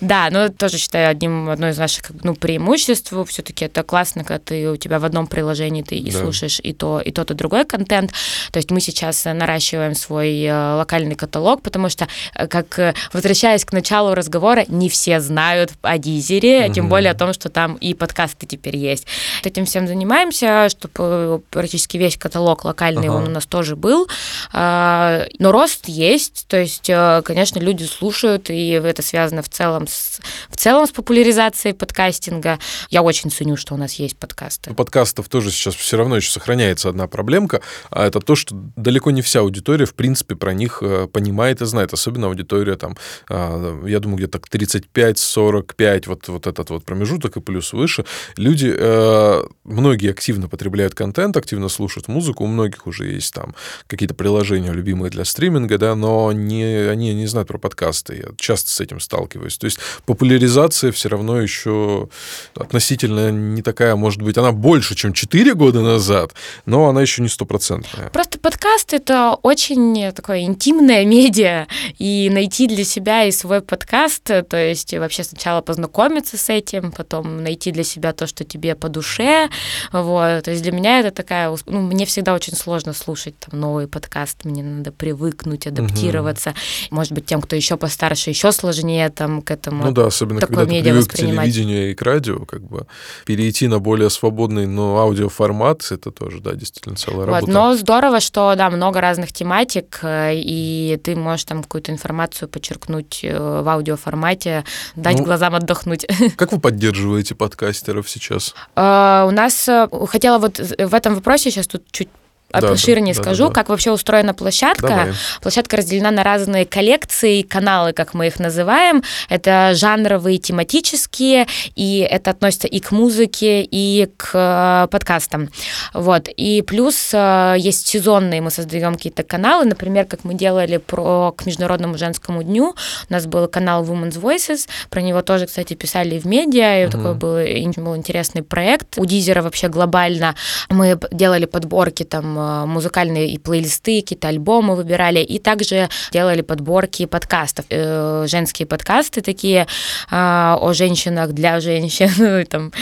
Да, 0.00 0.28
но 0.30 0.48
тоже 0.48 0.78
считаю 0.78 1.10
одним, 1.22 1.48
одной 1.48 1.70
из 1.70 1.78
наших 1.78 2.10
ну, 2.22 2.34
преимуществ. 2.34 3.12
Все-таки 3.28 3.64
это 3.64 3.82
классно, 3.82 4.24
когда 4.24 4.38
ты, 4.38 4.70
у 4.70 4.76
тебя 4.76 4.98
в 4.98 5.04
одном 5.04 5.26
приложении 5.26 5.82
ты 5.82 5.96
и 5.96 6.10
да. 6.10 6.18
слушаешь 6.18 6.60
и 6.62 6.72
то, 6.72 7.00
и 7.00 7.12
тот, 7.12 7.30
и 7.30 7.34
другой 7.34 7.64
контент. 7.64 8.12
То 8.50 8.58
есть 8.58 8.70
мы 8.70 8.80
сейчас 8.80 9.24
наращиваем 9.24 9.94
свой 9.94 10.42
э, 10.42 10.74
локальный 10.74 11.14
каталог, 11.14 11.62
потому 11.62 11.88
что, 11.88 12.08
э, 12.34 12.46
как 12.46 12.78
э, 12.78 12.94
возвращаясь 13.12 13.64
к 13.64 13.72
началу 13.72 14.14
разговора, 14.14 14.64
не 14.68 14.88
все 14.88 15.20
знают 15.20 15.72
о 15.82 15.98
Дизере, 15.98 16.66
угу. 16.66 16.74
тем 16.74 16.88
более 16.88 17.12
о 17.12 17.14
том, 17.14 17.32
что 17.32 17.48
там 17.48 17.76
и 17.76 17.94
подкасты 17.94 18.46
теперь 18.46 18.76
есть. 18.76 19.06
Этим 19.44 19.64
всем 19.64 19.86
занимаемся, 19.86 20.68
чтобы 20.68 21.42
практически 21.50 21.96
весь 21.96 22.16
каталог 22.16 22.64
локальный, 22.64 23.08
ага. 23.08 23.16
он 23.16 23.24
у 23.28 23.30
нас 23.30 23.46
тоже 23.46 23.76
был. 23.76 24.08
А, 24.52 25.26
но 25.38 25.52
рост 25.52 25.88
есть, 25.88 26.46
то 26.48 26.56
есть, 26.56 26.90
э, 26.90 27.22
конечно, 27.24 27.60
люди 27.60 27.84
слушают, 27.84 28.50
и 28.50 28.70
это 28.70 29.02
связано 29.02 29.42
в 29.42 29.48
целом 29.48 29.86
с, 29.86 30.20
в 30.48 30.56
целом 30.56 30.86
с 30.86 30.90
популяризацией 31.12 31.74
подкастинга. 31.74 32.58
Я 32.88 33.02
очень 33.02 33.30
ценю, 33.30 33.58
что 33.58 33.74
у 33.74 33.76
нас 33.76 33.92
есть 33.96 34.16
подкасты. 34.16 34.70
У 34.70 34.74
подкастов 34.74 35.28
тоже 35.28 35.50
сейчас 35.50 35.74
все 35.74 35.98
равно 35.98 36.16
еще 36.16 36.30
сохраняется 36.30 36.88
одна 36.88 37.06
проблемка, 37.06 37.60
а 37.90 38.06
это 38.06 38.18
то, 38.20 38.34
что 38.34 38.54
далеко 38.76 39.10
не 39.10 39.20
вся 39.20 39.40
аудитория, 39.40 39.84
в 39.84 39.92
принципе, 39.92 40.36
про 40.36 40.54
них 40.54 40.78
э, 40.80 41.06
понимает 41.12 41.60
и 41.60 41.66
знает, 41.66 41.92
особенно 41.92 42.28
аудитория 42.28 42.76
там, 42.76 42.96
а, 43.28 43.84
я 43.84 44.00
думаю, 44.00 44.16
где-то 44.16 44.38
35-45, 44.38 46.02
вот, 46.06 46.28
вот 46.28 46.46
этот 46.46 46.70
вот 46.70 46.82
промежуток 46.86 47.36
и 47.36 47.40
плюс 47.42 47.74
выше. 47.74 48.06
Люди, 48.38 48.74
э, 48.74 49.42
многие 49.64 50.12
активно 50.12 50.48
потребляют 50.48 50.94
контент, 50.94 51.36
активно 51.36 51.68
слушают 51.68 52.08
музыку, 52.08 52.44
у 52.44 52.46
многих 52.46 52.86
уже 52.86 53.04
есть 53.04 53.34
там 53.34 53.54
какие-то 53.86 54.14
приложения 54.14 54.72
любимые 54.72 55.10
для 55.10 55.26
стриминга, 55.26 55.76
да, 55.76 55.94
но 55.94 56.32
не, 56.32 56.64
они 56.64 57.12
не 57.12 57.26
знают 57.26 57.48
про 57.48 57.58
подкасты. 57.58 58.14
Я 58.14 58.28
часто 58.38 58.70
с 58.70 58.80
этим 58.80 58.98
сталкиваюсь. 58.98 59.58
То 59.58 59.66
есть 59.66 59.78
популяризация 60.06 60.90
все 61.01 61.01
равно 61.08 61.40
еще 61.40 62.08
относительно 62.54 63.30
не 63.30 63.62
такая, 63.62 63.96
может 63.96 64.22
быть, 64.22 64.36
она 64.36 64.52
больше, 64.52 64.94
чем 64.94 65.12
4 65.12 65.54
года 65.54 65.80
назад, 65.80 66.32
но 66.66 66.88
она 66.88 67.02
еще 67.02 67.22
не 67.22 67.28
стопроцентная. 67.28 68.10
Просто 68.10 68.38
подкаст— 68.38 68.92
это 68.94 69.36
очень 69.42 70.12
такое 70.12 70.40
интимное 70.40 71.04
медиа, 71.12 71.66
и 71.98 72.30
найти 72.30 72.66
для 72.66 72.84
себя 72.84 73.24
и 73.24 73.32
свой 73.32 73.60
подкаст, 73.60 74.24
то 74.24 74.56
есть 74.56 74.92
вообще 74.94 75.24
сначала 75.24 75.60
познакомиться 75.60 76.36
с 76.36 76.48
этим, 76.50 76.92
потом 76.92 77.42
найти 77.42 77.70
для 77.70 77.84
себя 77.84 78.12
то, 78.12 78.26
что 78.26 78.44
тебе 78.44 78.74
по 78.74 78.88
душе, 78.88 79.48
вот, 79.92 80.44
то 80.44 80.50
есть 80.50 80.62
для 80.62 80.72
меня 80.72 81.00
это 81.00 81.10
такая, 81.10 81.54
ну, 81.66 81.80
мне 81.80 82.06
всегда 82.06 82.34
очень 82.34 82.54
сложно 82.54 82.92
слушать 82.92 83.34
там 83.38 83.60
новый 83.60 83.88
подкаст, 83.88 84.44
мне 84.44 84.62
надо 84.62 84.92
привыкнуть, 84.92 85.66
адаптироваться, 85.66 86.50
угу. 86.50 86.96
может 86.96 87.12
быть, 87.12 87.26
тем, 87.26 87.40
кто 87.40 87.56
еще 87.56 87.76
постарше, 87.76 88.30
еще 88.30 88.52
сложнее 88.52 89.08
там 89.10 89.42
к 89.42 89.50
этому. 89.50 89.84
Ну 89.84 89.92
да, 89.92 90.06
особенно 90.06 90.40
когда 90.40 90.66
ты 90.66 90.80
привык 90.92 91.10
к 91.10 91.14
телевидению 91.14 91.90
и 91.90 91.94
к 91.94 92.02
радио, 92.02 92.44
как 92.44 92.62
бы 92.62 92.86
перейти 93.24 93.68
на 93.68 93.78
более 93.78 94.10
свободный, 94.10 94.66
но 94.66 94.98
аудиоформат, 94.98 95.90
это 95.90 96.10
тоже, 96.10 96.40
да, 96.40 96.52
действительно 96.54 96.96
целая 96.96 97.26
вот, 97.26 97.34
работа. 97.34 97.52
Но 97.52 97.74
здорово, 97.76 98.20
что, 98.20 98.54
да, 98.56 98.70
много 98.70 99.00
разных 99.00 99.32
тематик, 99.32 100.00
э, 100.02 100.32
и 100.34 100.98
ты 101.02 101.16
можешь 101.16 101.44
там 101.44 101.62
какую-то 101.62 101.92
информацию 101.92 102.48
подчеркнуть 102.48 103.20
э, 103.22 103.36
в 103.36 103.68
аудиоформате, 103.68 104.64
дать 104.96 105.18
ну, 105.18 105.24
глазам 105.24 105.54
отдохнуть. 105.54 106.06
Как 106.36 106.52
вы 106.52 106.60
поддерживаете 106.60 107.34
подкастеров 107.34 108.08
сейчас? 108.08 108.54
Uh, 108.76 109.28
у 109.28 109.30
нас, 109.30 109.68
хотела 110.08 110.38
вот 110.38 110.58
в 110.58 110.94
этом 110.94 111.14
вопросе 111.14 111.50
сейчас 111.50 111.66
тут 111.66 111.82
чуть 111.90 112.08
обширнее 112.52 113.14
да, 113.14 113.22
скажу, 113.22 113.44
да, 113.44 113.48
да. 113.48 113.54
как 113.54 113.68
вообще 113.68 113.90
устроена 113.90 114.34
площадка. 114.34 114.88
Давай. 114.88 115.12
Площадка 115.40 115.76
разделена 115.76 116.10
на 116.10 116.22
разные 116.22 116.66
коллекции, 116.66 117.42
каналы, 117.42 117.92
как 117.92 118.14
мы 118.14 118.28
их 118.28 118.38
называем. 118.38 119.02
Это 119.28 119.72
жанровые, 119.74 120.38
тематические, 120.38 121.46
и 121.74 122.06
это 122.08 122.30
относится 122.30 122.68
и 122.68 122.80
к 122.80 122.92
музыке, 122.92 123.62
и 123.62 124.08
к 124.16 124.30
э, 124.34 124.88
подкастам. 124.90 125.48
Вот. 125.94 126.28
И 126.28 126.62
плюс 126.62 127.10
э, 127.12 127.56
есть 127.58 127.86
сезонные, 127.86 128.40
мы 128.40 128.50
создаем 128.50 128.94
какие-то 128.94 129.22
каналы, 129.22 129.64
например, 129.64 130.04
как 130.04 130.24
мы 130.24 130.34
делали 130.34 130.76
про 130.76 131.32
к 131.32 131.46
Международному 131.46 131.98
женскому 131.98 132.42
дню. 132.42 132.74
У 133.08 133.12
нас 133.12 133.26
был 133.26 133.48
канал 133.48 133.84
Women's 133.84 134.20
Voices, 134.20 134.68
про 134.90 135.00
него 135.00 135.22
тоже, 135.22 135.46
кстати, 135.46 135.74
писали 135.74 136.18
в 136.18 136.26
медиа, 136.26 136.82
и 136.82 136.86
угу. 136.86 136.92
такой 136.92 137.14
был, 137.14 137.84
был 137.84 137.96
интересный 137.96 138.42
проект. 138.42 138.98
У 138.98 139.06
Дизера 139.06 139.42
вообще 139.42 139.68
глобально 139.68 140.34
мы 140.68 140.98
делали 141.10 141.46
подборки 141.46 142.04
там 142.04 142.38
Э, 142.42 142.66
музыкальные 142.66 143.28
и 143.28 143.38
плейлисты, 143.38 144.00
какие-то 144.00 144.28
альбомы 144.28 144.76
выбирали, 144.76 145.20
и 145.20 145.38
также 145.38 145.88
делали 146.12 146.42
подборки 146.42 147.06
подкастов, 147.06 147.64
э, 147.70 148.26
женские 148.28 148.66
подкасты 148.66 149.20
такие 149.20 149.66
э, 150.10 150.56
о 150.60 150.72
женщинах 150.72 151.32
для 151.32 151.60
женщин, 151.60 152.10
ну, 152.18 152.44
там, 152.44 152.72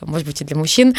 может 0.00 0.26
быть, 0.26 0.40
и 0.40 0.44
для 0.44 0.56
мужчин. 0.56 0.94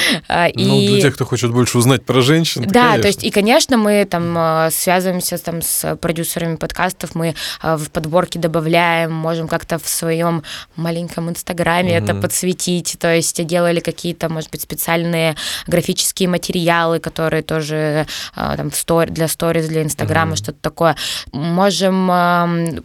И... 0.53 0.65
Ну, 0.65 0.79
для 0.79 1.01
тех, 1.01 1.15
кто 1.15 1.25
хочет 1.25 1.51
больше 1.51 1.77
узнать 1.77 2.05
про 2.05 2.21
женщин. 2.21 2.63
Да, 2.67 2.81
конечно. 2.81 3.01
то 3.01 3.07
есть, 3.07 3.23
и, 3.23 3.31
конечно, 3.31 3.77
мы 3.77 4.05
там 4.05 4.69
связываемся 4.71 5.37
там 5.37 5.61
с 5.61 5.95
продюсерами 5.97 6.55
подкастов, 6.55 7.15
мы 7.15 7.35
в 7.61 7.89
подборке 7.91 8.39
добавляем, 8.39 9.13
можем 9.13 9.47
как-то 9.47 9.79
в 9.79 9.87
своем 9.87 10.43
маленьком 10.75 11.29
инстаграме 11.29 11.97
mm-hmm. 11.97 12.03
это 12.03 12.15
подсветить, 12.15 12.97
то 12.99 13.13
есть 13.13 13.45
делали 13.45 13.79
какие-то, 13.79 14.29
может 14.29 14.51
быть, 14.51 14.61
специальные 14.61 15.35
графические 15.67 16.29
материалы, 16.29 16.99
которые 16.99 17.43
тоже 17.43 17.88
Э, 17.89 18.05
там, 18.35 18.71
для 19.07 19.27
сториз, 19.27 19.67
для 19.67 19.83
Инстаграма, 19.83 20.33
mm-hmm. 20.33 20.37
что-то 20.37 20.59
такое. 20.61 20.95
Можем 21.31 22.07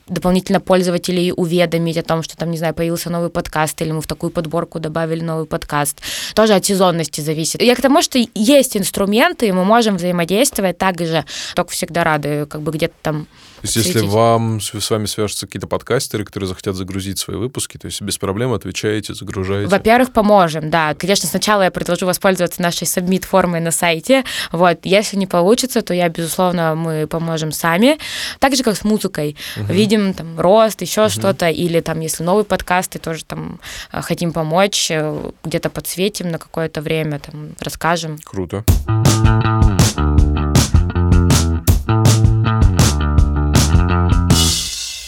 дополнительно 0.07 0.61
пользователей 0.61 1.32
уведомить 1.36 1.96
о 1.96 2.02
том, 2.02 2.22
что 2.22 2.36
там, 2.36 2.50
не 2.50 2.59
знаю, 2.59 2.74
появился 2.74 3.11
новый 3.11 3.30
подкаст, 3.30 3.80
или 3.82 3.92
мы 3.92 4.00
в 4.00 4.07
такую 4.07 4.30
подборку 4.30 4.80
добавили 4.80 5.20
новый 5.20 5.46
подкаст. 5.46 6.00
Тоже 6.34 6.55
от 6.55 6.64
сезонности 6.64 7.20
зависит. 7.20 7.62
Я 7.62 7.74
к 7.74 7.80
тому, 7.80 8.02
что 8.02 8.18
есть 8.34 8.76
инструменты, 8.76 9.48
и 9.48 9.52
мы 9.52 9.64
можем 9.64 9.96
взаимодействовать 9.96 10.78
так 10.78 10.98
же, 11.00 11.24
только 11.55 11.72
всегда 11.72 12.05
рады, 12.05 12.46
как 12.46 12.62
бы 12.62 12.72
где-то 12.72 12.94
там 13.02 13.26
есть, 13.66 13.76
если 13.76 14.06
вам 14.06 14.60
с 14.60 14.90
вами 14.90 15.06
свяжутся 15.06 15.46
какие-то 15.46 15.66
подкастеры, 15.66 16.24
которые 16.24 16.48
захотят 16.48 16.76
загрузить 16.76 17.18
свои 17.18 17.36
выпуски, 17.36 17.78
то 17.78 17.86
есть 17.86 18.00
без 18.02 18.18
проблем 18.18 18.52
отвечаете, 18.52 19.14
загружаете? 19.14 19.68
Во-первых, 19.68 20.12
поможем, 20.12 20.70
да. 20.70 20.94
Конечно, 20.94 21.28
сначала 21.28 21.62
я 21.62 21.70
предложу 21.70 22.06
воспользоваться 22.06 22.62
нашей 22.62 22.84
submit-формой 22.84 23.60
на 23.60 23.70
сайте. 23.70 24.24
Вот, 24.52 24.80
если 24.84 25.16
не 25.16 25.26
получится, 25.26 25.82
то 25.82 25.94
я, 25.94 26.08
безусловно, 26.08 26.74
мы 26.74 27.06
поможем 27.06 27.52
сами. 27.52 27.98
Так 28.38 28.56
же, 28.56 28.62
как 28.62 28.76
с 28.76 28.84
музыкой. 28.84 29.36
Угу. 29.56 29.72
Видим 29.72 30.14
там 30.14 30.38
рост, 30.38 30.82
еще 30.82 31.02
угу. 31.02 31.10
что-то, 31.10 31.48
или 31.48 31.80
там, 31.80 32.00
если 32.00 32.22
новый 32.22 32.44
подкаст, 32.44 32.96
и 32.96 32.98
тоже 32.98 33.24
там 33.24 33.60
э, 33.92 34.02
хотим 34.02 34.32
помочь, 34.32 34.90
э, 34.90 35.30
где-то 35.44 35.70
подсветим 35.70 36.30
на 36.30 36.38
какое-то 36.38 36.82
время, 36.82 37.20
там, 37.20 37.54
расскажем. 37.60 38.18
Круто. 38.24 38.64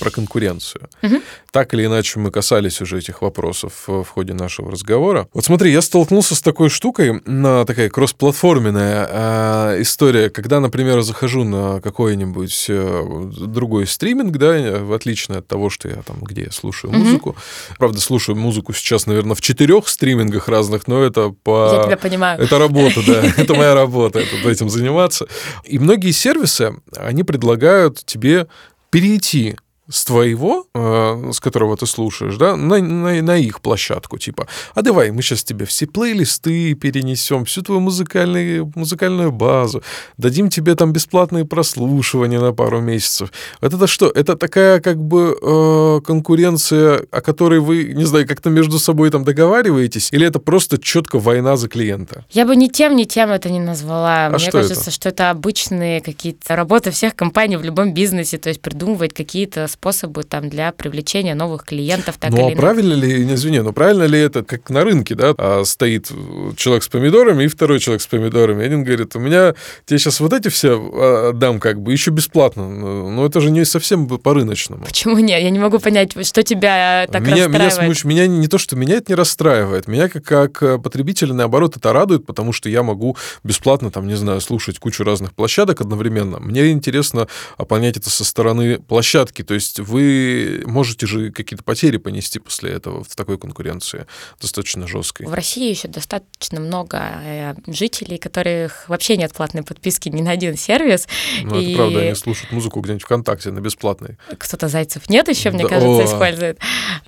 Про 0.06 0.10
конкуренцию. 0.12 0.88
Угу. 1.02 1.20
Так 1.50 1.74
или 1.74 1.84
иначе 1.84 2.20
мы 2.20 2.30
касались 2.30 2.80
уже 2.80 2.98
этих 2.98 3.22
вопросов 3.22 3.72
в 3.88 4.04
ходе 4.04 4.34
нашего 4.34 4.70
разговора. 4.70 5.26
Вот 5.34 5.44
смотри, 5.44 5.72
я 5.72 5.82
столкнулся 5.82 6.36
с 6.36 6.40
такой 6.40 6.68
штукой, 6.68 7.20
на 7.24 7.64
такая 7.64 7.88
кроссплатформенная 7.88 9.08
э, 9.10 9.82
история, 9.82 10.30
когда, 10.30 10.60
например, 10.60 11.00
захожу 11.00 11.42
на 11.42 11.80
какой-нибудь 11.80 12.66
э, 12.68 13.30
другой 13.46 13.88
стриминг, 13.88 14.36
да, 14.36 14.78
в 14.78 14.92
отличие 14.92 15.38
от 15.38 15.48
того, 15.48 15.70
что 15.70 15.88
я 15.88 15.96
там, 16.02 16.18
где 16.20 16.44
я 16.44 16.52
слушаю 16.52 16.92
угу. 16.92 17.00
музыку. 17.00 17.36
Правда, 17.76 18.00
слушаю 18.00 18.36
музыку 18.36 18.74
сейчас, 18.74 19.06
наверное, 19.06 19.34
в 19.34 19.40
четырех 19.40 19.88
стримингах 19.88 20.48
разных, 20.48 20.86
но 20.86 21.02
это 21.02 21.30
по... 21.42 21.72
Я 21.74 21.84
тебя 21.84 21.96
понимаю. 21.96 22.40
Это 22.40 22.60
работа, 22.60 23.00
да, 23.04 23.24
это 23.36 23.54
моя 23.54 23.74
работа, 23.74 24.20
этим 24.44 24.70
заниматься. 24.70 25.26
И 25.64 25.80
многие 25.80 26.12
сервисы, 26.12 26.76
они 26.96 27.24
предлагают 27.24 28.04
тебе 28.04 28.46
перейти 28.90 29.56
с 29.88 30.04
твоего, 30.04 30.66
э, 30.74 31.30
с 31.32 31.40
которого 31.40 31.76
ты 31.76 31.86
слушаешь, 31.86 32.36
да, 32.36 32.56
на, 32.56 32.78
на, 32.78 33.22
на 33.22 33.36
их 33.36 33.60
площадку, 33.60 34.18
типа, 34.18 34.48
а 34.74 34.82
давай 34.82 35.10
мы 35.12 35.22
сейчас 35.22 35.44
тебе 35.44 35.64
все 35.64 35.86
плейлисты 35.86 36.74
перенесем, 36.74 37.44
всю 37.44 37.62
твою 37.62 37.80
музыкальную, 37.80 38.72
музыкальную 38.74 39.30
базу, 39.30 39.82
дадим 40.16 40.48
тебе 40.48 40.74
там 40.74 40.92
бесплатные 40.92 41.44
прослушивания 41.44 42.40
на 42.40 42.52
пару 42.52 42.80
месяцев. 42.80 43.32
Вот 43.60 43.74
это 43.74 43.86
что? 43.86 44.10
Это 44.10 44.36
такая 44.36 44.80
как 44.80 44.96
бы 44.96 45.38
э, 45.40 46.00
конкуренция, 46.04 47.06
о 47.10 47.20
которой 47.20 47.60
вы, 47.60 47.84
не 47.94 48.04
знаю, 48.04 48.26
как-то 48.26 48.50
между 48.50 48.78
собой 48.78 49.10
там 49.10 49.24
договариваетесь, 49.24 50.08
или 50.12 50.26
это 50.26 50.40
просто 50.40 50.78
четко 50.78 51.18
война 51.18 51.56
за 51.56 51.68
клиента? 51.68 52.24
Я 52.30 52.44
бы 52.44 52.56
ни 52.56 52.66
тем, 52.66 52.96
ни 52.96 53.04
тем 53.04 53.30
это 53.30 53.50
не 53.50 53.60
назвала. 53.60 54.26
А 54.26 54.30
Мне 54.30 54.38
что 54.40 54.52
кажется, 54.52 54.80
это? 54.80 54.90
что 54.90 55.08
это 55.10 55.30
обычные 55.30 56.00
какие-то 56.00 56.56
работы 56.56 56.90
всех 56.90 57.14
компаний 57.14 57.56
в 57.56 57.62
любом 57.62 57.94
бизнесе, 57.94 58.38
то 58.38 58.48
есть 58.48 58.60
придумывать 58.60 59.14
какие-то 59.14 59.68
способы 59.76 60.22
там 60.22 60.48
для 60.48 60.72
привлечения 60.72 61.34
новых 61.34 61.64
клиентов. 61.64 62.16
Так 62.18 62.30
ну, 62.30 62.46
а 62.46 62.50
или 62.50 62.56
правильно 62.56 62.94
ли, 62.94 63.24
не 63.24 63.34
извини, 63.34 63.60
но 63.60 63.72
правильно 63.72 64.04
ли 64.04 64.18
это, 64.18 64.42
как 64.42 64.70
на 64.70 64.84
рынке, 64.84 65.14
да, 65.14 65.34
а 65.36 65.62
стоит 65.64 66.10
человек 66.56 66.82
с 66.82 66.88
помидорами 66.88 67.44
и 67.44 67.46
второй 67.46 67.78
человек 67.78 68.02
с 68.02 68.06
помидорами. 68.06 68.64
Один 68.64 68.84
говорит, 68.84 69.14
у 69.16 69.20
меня 69.20 69.54
тебе 69.84 69.98
сейчас 69.98 70.20
вот 70.20 70.32
эти 70.32 70.48
все 70.48 70.70
а, 70.78 71.32
дам 71.32 71.60
как 71.60 71.80
бы 71.80 71.92
еще 71.92 72.10
бесплатно. 72.10 72.68
Но 72.68 73.26
это 73.26 73.40
же 73.40 73.50
не 73.50 73.64
совсем 73.64 74.08
по-рыночному. 74.08 74.84
Почему 74.84 75.18
нет? 75.18 75.42
Я 75.42 75.50
не 75.50 75.58
могу 75.58 75.78
понять, 75.78 76.12
что 76.26 76.42
тебя 76.42 77.06
так 77.10 77.22
меня, 77.22 77.46
расстраивает. 77.46 77.78
Меня, 77.78 77.94
смуч... 77.94 78.04
меня 78.04 78.26
не 78.26 78.48
то, 78.48 78.58
что 78.58 78.76
меня 78.76 78.96
это 78.96 79.12
не 79.12 79.14
расстраивает. 79.14 79.88
Меня 79.88 80.08
как, 80.08 80.24
как 80.24 80.82
потребителя, 80.82 81.34
наоборот, 81.34 81.76
это 81.76 81.92
радует, 81.92 82.24
потому 82.24 82.52
что 82.52 82.68
я 82.68 82.82
могу 82.82 83.16
бесплатно, 83.44 83.90
там, 83.90 84.06
не 84.06 84.16
знаю, 84.16 84.40
слушать 84.40 84.78
кучу 84.78 85.04
разных 85.04 85.34
площадок 85.34 85.82
одновременно. 85.82 86.40
Мне 86.40 86.70
интересно 86.70 87.28
понять 87.68 87.98
это 87.98 88.08
со 88.10 88.24
стороны 88.24 88.78
площадки. 88.78 89.42
То 89.42 89.54
есть 89.54 89.65
есть 89.66 89.80
вы 89.80 90.62
можете 90.66 91.06
же 91.06 91.30
какие-то 91.30 91.64
потери 91.64 91.96
понести 91.96 92.38
после 92.38 92.72
этого 92.72 93.04
в 93.04 93.14
такой 93.14 93.38
конкуренции 93.38 94.06
достаточно 94.40 94.86
жесткой. 94.86 95.26
В 95.26 95.34
России 95.34 95.68
еще 95.68 95.88
достаточно 95.88 96.60
много 96.60 96.98
э, 97.22 97.54
жителей, 97.66 98.18
которых 98.18 98.88
вообще 98.88 99.16
нет 99.16 99.32
платной 99.32 99.62
подписки 99.62 100.08
ни 100.08 100.22
на 100.22 100.30
один 100.30 100.56
сервис. 100.56 101.08
Ну, 101.42 101.60
и... 101.60 101.72
это 101.72 101.76
правда, 101.76 102.00
они 102.00 102.14
слушают 102.14 102.52
музыку 102.52 102.80
где-нибудь 102.80 103.04
ВКонтакте 103.04 103.50
на 103.50 103.60
бесплатной. 103.60 104.16
Кто-то 104.38 104.68
зайцев 104.68 105.08
нет 105.08 105.28
еще, 105.28 105.50
мне 105.50 105.64
да. 105.64 105.68
кажется, 105.68 106.02
О. 106.02 106.04
использует. 106.04 106.58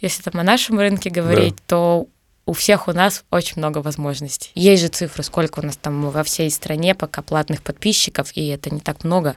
Если 0.00 0.22
там 0.22 0.38
о 0.40 0.42
нашем 0.42 0.78
рынке 0.78 1.10
говорить, 1.10 1.56
да. 1.56 1.62
то 1.66 2.08
у 2.46 2.54
всех 2.54 2.88
у 2.88 2.92
нас 2.92 3.24
очень 3.30 3.54
много 3.58 3.78
возможностей. 3.78 4.50
Есть 4.54 4.82
же 4.82 4.88
цифры, 4.88 5.22
сколько 5.22 5.60
у 5.60 5.62
нас 5.62 5.76
там 5.76 6.10
во 6.10 6.24
всей 6.24 6.50
стране 6.50 6.94
пока 6.94 7.20
платных 7.20 7.62
подписчиков, 7.62 8.30
и 8.34 8.46
это 8.48 8.70
не 8.70 8.80
так 8.80 9.04
много 9.04 9.36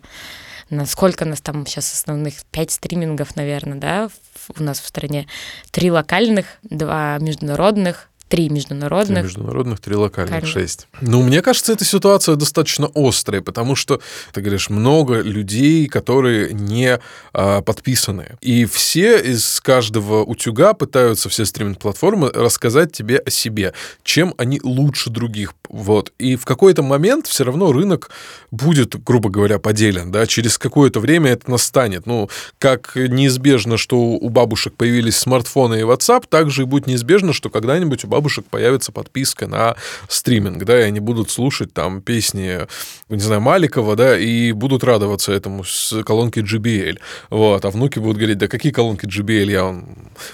насколько 0.71 1.25
нас 1.25 1.41
там 1.41 1.65
сейчас 1.65 1.93
основных 1.93 2.43
пять 2.51 2.71
стримингов, 2.71 3.35
наверное, 3.35 3.77
да, 3.77 4.09
у 4.57 4.63
нас 4.63 4.79
в 4.79 4.87
стране. 4.87 5.27
Три 5.71 5.91
локальных, 5.91 6.45
два 6.63 7.17
международных, 7.19 8.09
три 8.31 8.49
международных. 8.49 9.19
Три 9.19 9.23
международных, 9.23 9.79
три 9.81 9.95
локальных, 9.95 10.31
Конечно. 10.31 10.61
шесть. 10.61 10.87
Ну, 11.01 11.21
мне 11.21 11.41
кажется, 11.41 11.73
эта 11.73 11.83
ситуация 11.83 12.35
достаточно 12.35 12.89
острая, 12.95 13.41
потому 13.41 13.75
что, 13.75 13.99
ты 14.33 14.39
говоришь, 14.39 14.69
много 14.69 15.21
людей, 15.21 15.87
которые 15.87 16.53
не 16.53 16.99
а, 17.33 17.61
подписаны. 17.61 18.37
И 18.39 18.63
все 18.65 19.19
из 19.19 19.59
каждого 19.59 20.23
утюга 20.23 20.73
пытаются, 20.73 21.27
все 21.27 21.43
стриминг-платформы, 21.43 22.29
рассказать 22.29 22.93
тебе 22.93 23.17
о 23.17 23.29
себе, 23.29 23.73
чем 24.03 24.33
они 24.37 24.61
лучше 24.63 25.09
других. 25.09 25.53
Вот. 25.67 26.13
И 26.17 26.37
в 26.37 26.45
какой-то 26.45 26.83
момент 26.83 27.27
все 27.27 27.43
равно 27.43 27.73
рынок 27.73 28.11
будет, 28.49 29.01
грубо 29.03 29.29
говоря, 29.29 29.59
поделен, 29.59 30.11
да, 30.11 30.25
через 30.25 30.57
какое-то 30.57 31.01
время 31.01 31.31
это 31.31 31.51
настанет. 31.51 32.05
Ну, 32.05 32.29
как 32.59 32.95
неизбежно, 32.95 33.77
что 33.77 33.97
у 33.97 34.29
бабушек 34.29 34.73
появились 34.75 35.17
смартфоны 35.17 35.81
и 35.81 35.83
WhatsApp, 35.83 36.25
так 36.29 36.49
же 36.49 36.61
и 36.61 36.65
будет 36.65 36.87
неизбежно, 36.87 37.33
что 37.33 37.49
когда-нибудь 37.49 38.05
у 38.05 38.07
бабушек 38.07 38.20
появится 38.29 38.91
подписка 38.91 39.47
на 39.47 39.75
стриминг, 40.07 40.63
да, 40.63 40.79
и 40.79 40.83
они 40.83 40.99
будут 40.99 41.29
слушать 41.29 41.73
там 41.73 42.01
песни, 42.01 42.67
не 43.09 43.19
знаю, 43.19 43.41
Маликова, 43.41 43.95
да, 43.95 44.17
и 44.17 44.51
будут 44.51 44.83
радоваться 44.83 45.31
этому 45.31 45.63
с 45.63 46.03
колонки 46.03 46.39
JBL. 46.39 46.99
Вот, 47.29 47.65
а 47.65 47.69
внуки 47.69 47.99
будут 47.99 48.17
говорить, 48.17 48.37
да 48.37 48.47
какие 48.47 48.71
колонки 48.71 49.05
JBL, 49.05 49.51
я 49.51 49.65
он 49.65 49.85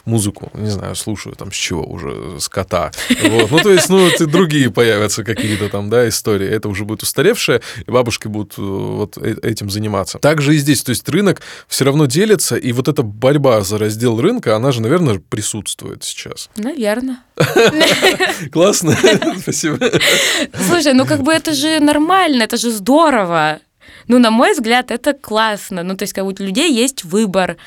музыку, 0.06 0.52
не 0.54 0.70
знаю, 0.70 0.96
слушаю 0.96 1.36
там 1.36 1.52
с 1.52 1.56
чего 1.56 1.84
уже, 1.84 2.40
с 2.40 2.50
кота. 2.50 2.92
Вот. 3.22 3.52
Ну, 3.52 3.60
то 3.60 3.72
есть, 3.72 3.90
ну, 3.90 4.08
это 4.08 4.26
другие 4.26 4.72
появятся 4.72 5.24
какие-то 5.24 5.70
там, 5.70 5.90
да, 5.90 6.08
истории. 6.08 6.48
Это 6.48 6.70
уже 6.70 6.86
будет 6.86 7.04
устаревшее, 7.04 7.62
и 7.86 7.92
бабушки 7.92 8.28
будут 8.28 8.58
э, 8.58 8.62
вот 8.62 9.18
э, 9.18 9.36
этим 9.44 9.70
заниматься. 9.70 10.20
Также 10.20 10.56
и 10.56 10.58
здесь, 10.58 10.84
то 10.84 10.90
есть 10.92 11.08
рынок 11.10 11.42
все 11.68 11.86
равно 11.86 12.06
делится, 12.06 12.56
и 12.56 12.72
вот 12.72 12.88
эта 12.88 13.04
борьба 13.04 13.62
за 13.62 13.78
раздел 13.78 14.20
рынка, 14.20 14.56
она 14.56 14.72
же, 14.72 14.82
наверное, 14.82 15.20
присутствует 15.20 16.04
сейчас. 16.04 16.50
Наверное. 16.58 17.20
Классно, 18.52 18.96
спасибо. 19.42 19.78
Слушай, 20.68 20.94
ну 20.94 21.06
как 21.06 21.22
бы 21.22 21.34
это 21.34 21.54
же 21.54 21.80
нормально, 21.80 22.44
это 22.44 22.58
же 22.58 22.72
здорово. 22.72 23.60
Ну, 24.08 24.20
на 24.20 24.32
мой 24.32 24.54
взгляд, 24.54 24.92
это 24.92 25.14
классно. 25.14 25.84
Ну, 25.84 25.96
то 25.96 26.04
есть, 26.04 26.14
как 26.14 26.26
у 26.26 26.32
людей 26.32 26.72
есть 26.72 27.04
выбор 27.04 27.58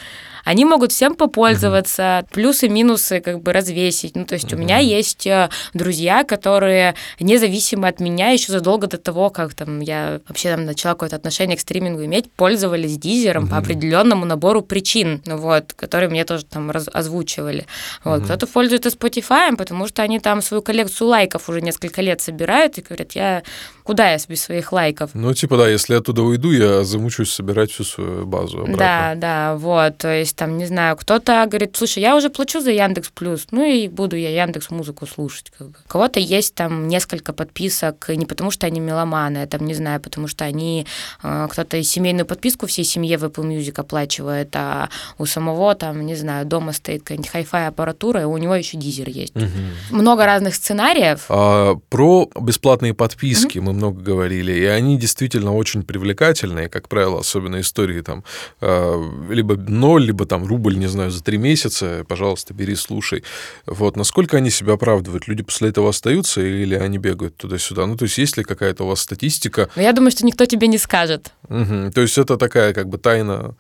они 0.50 0.64
могут 0.64 0.90
всем 0.90 1.14
попользоваться, 1.14 2.02
mm-hmm. 2.02 2.32
плюсы-минусы 2.32 3.20
как 3.20 3.40
бы 3.40 3.52
развесить. 3.52 4.16
Ну, 4.16 4.24
то 4.24 4.34
есть 4.34 4.46
mm-hmm. 4.46 4.56
у 4.56 4.58
меня 4.58 4.78
есть 4.78 5.24
э, 5.24 5.48
друзья, 5.74 6.24
которые 6.24 6.96
независимо 7.20 7.86
от 7.86 8.00
меня 8.00 8.30
еще 8.30 8.50
задолго 8.50 8.88
до 8.88 8.98
того, 8.98 9.30
как 9.30 9.54
там 9.54 9.78
я 9.78 10.20
вообще 10.26 10.50
там 10.50 10.64
начала 10.64 10.94
какое-то 10.94 11.14
отношение 11.14 11.56
к 11.56 11.60
стримингу 11.60 12.04
иметь, 12.04 12.32
пользовались 12.32 12.98
дизером 12.98 13.44
mm-hmm. 13.44 13.50
по 13.50 13.58
определенному 13.58 14.24
набору 14.24 14.62
причин, 14.62 15.22
ну, 15.24 15.36
вот, 15.36 15.72
которые 15.72 16.10
мне 16.10 16.24
тоже 16.24 16.44
там 16.44 16.72
раз- 16.72 16.88
озвучивали. 16.92 17.66
Вот. 18.02 18.22
Mm-hmm. 18.22 18.24
Кто-то 18.24 18.46
пользуется 18.48 18.88
Spotify, 18.88 19.54
потому 19.54 19.86
что 19.86 20.02
они 20.02 20.18
там 20.18 20.42
свою 20.42 20.62
коллекцию 20.62 21.08
лайков 21.08 21.48
уже 21.48 21.60
несколько 21.60 22.02
лет 22.02 22.20
собирают 22.20 22.76
и 22.76 22.82
говорят, 22.82 23.12
я 23.12 23.44
куда 23.90 24.12
я 24.12 24.18
без 24.28 24.42
своих 24.42 24.72
лайков? 24.72 25.10
Ну, 25.14 25.34
типа, 25.34 25.56
да, 25.56 25.68
если 25.68 25.94
я 25.94 25.98
оттуда 25.98 26.22
уйду, 26.22 26.52
я 26.52 26.84
замучусь 26.84 27.32
собирать 27.32 27.72
всю 27.72 27.82
свою 27.82 28.24
базу 28.24 28.58
обратно. 28.58 28.76
Да, 28.76 29.14
да, 29.16 29.56
вот, 29.56 29.98
то 29.98 30.08
есть 30.08 30.36
там, 30.36 30.58
не 30.58 30.66
знаю, 30.66 30.96
кто-то 30.96 31.44
говорит, 31.48 31.76
слушай, 31.76 32.00
я 32.00 32.14
уже 32.14 32.30
плачу 32.30 32.60
за 32.60 32.70
Яндекс 32.70 33.10
Плюс, 33.12 33.48
ну 33.50 33.64
и 33.64 33.88
буду 33.88 34.14
я 34.14 34.44
Яндекс 34.44 34.70
Музыку 34.70 35.08
слушать. 35.08 35.50
Как 35.58 35.70
бы. 35.70 35.74
У 35.86 35.88
кого-то 35.88 36.20
есть 36.20 36.54
там 36.54 36.86
несколько 36.86 37.32
подписок, 37.32 38.10
не 38.10 38.26
потому 38.26 38.52
что 38.52 38.68
они 38.68 38.78
меломаны, 38.78 39.38
а 39.38 39.46
там, 39.48 39.66
не 39.66 39.74
знаю, 39.74 40.00
потому 40.00 40.28
что 40.28 40.44
они, 40.44 40.86
э, 41.24 41.48
кто-то 41.50 41.82
семейную 41.82 42.26
подписку 42.26 42.68
всей 42.68 42.84
семье 42.84 43.18
в 43.18 43.24
Apple 43.24 43.44
Music 43.44 43.80
оплачивает, 43.80 44.54
а 44.54 44.88
у 45.18 45.26
самого 45.26 45.74
там, 45.74 46.06
не 46.06 46.14
знаю, 46.14 46.46
дома 46.46 46.72
стоит 46.72 47.00
какая-нибудь 47.02 47.28
хай-фай 47.28 47.66
аппаратура, 47.66 48.20
и 48.20 48.24
у 48.24 48.36
него 48.36 48.54
еще 48.54 48.76
дизер 48.76 49.08
есть. 49.08 49.34
Угу. 49.34 49.96
Много 49.96 50.26
разных 50.26 50.54
сценариев. 50.54 51.24
А, 51.28 51.74
про 51.88 52.30
бесплатные 52.40 52.94
подписки 52.94 53.58
угу. 53.58 53.72
мы 53.72 53.79
много 53.80 54.02
говорили, 54.02 54.52
и 54.52 54.64
они 54.64 54.98
действительно 54.98 55.54
очень 55.54 55.82
привлекательные, 55.82 56.68
как 56.68 56.88
правило, 56.88 57.20
особенно 57.20 57.60
истории 57.60 58.02
там 58.02 58.24
э, 58.60 59.10
либо 59.30 59.56
ноль, 59.56 60.04
либо 60.04 60.26
там 60.26 60.46
рубль, 60.46 60.76
не 60.76 60.86
знаю, 60.86 61.10
за 61.10 61.22
три 61.22 61.38
месяца, 61.38 62.04
пожалуйста, 62.06 62.52
бери, 62.52 62.74
слушай. 62.74 63.24
Вот, 63.66 63.96
насколько 63.96 64.36
они 64.36 64.50
себя 64.50 64.74
оправдывают? 64.74 65.28
Люди 65.28 65.42
после 65.42 65.70
этого 65.70 65.88
остаются 65.88 66.42
или 66.42 66.74
они 66.74 66.98
бегают 66.98 67.36
туда-сюда? 67.36 67.86
Ну, 67.86 67.96
то 67.96 68.04
есть 68.04 68.18
есть 68.18 68.36
ли 68.36 68.44
какая-то 68.44 68.84
у 68.84 68.88
вас 68.88 69.00
статистика? 69.00 69.70
Ну, 69.76 69.82
я 69.82 69.92
думаю, 69.92 70.10
что 70.10 70.26
никто 70.26 70.44
тебе 70.44 70.68
не 70.68 70.78
скажет. 70.78 71.32
Угу. 71.50 71.90
То 71.92 72.00
есть 72.00 72.16
это 72.16 72.36
такая 72.36 72.72
как 72.72 72.88
бы 72.88 72.96
тайна, 72.96 73.56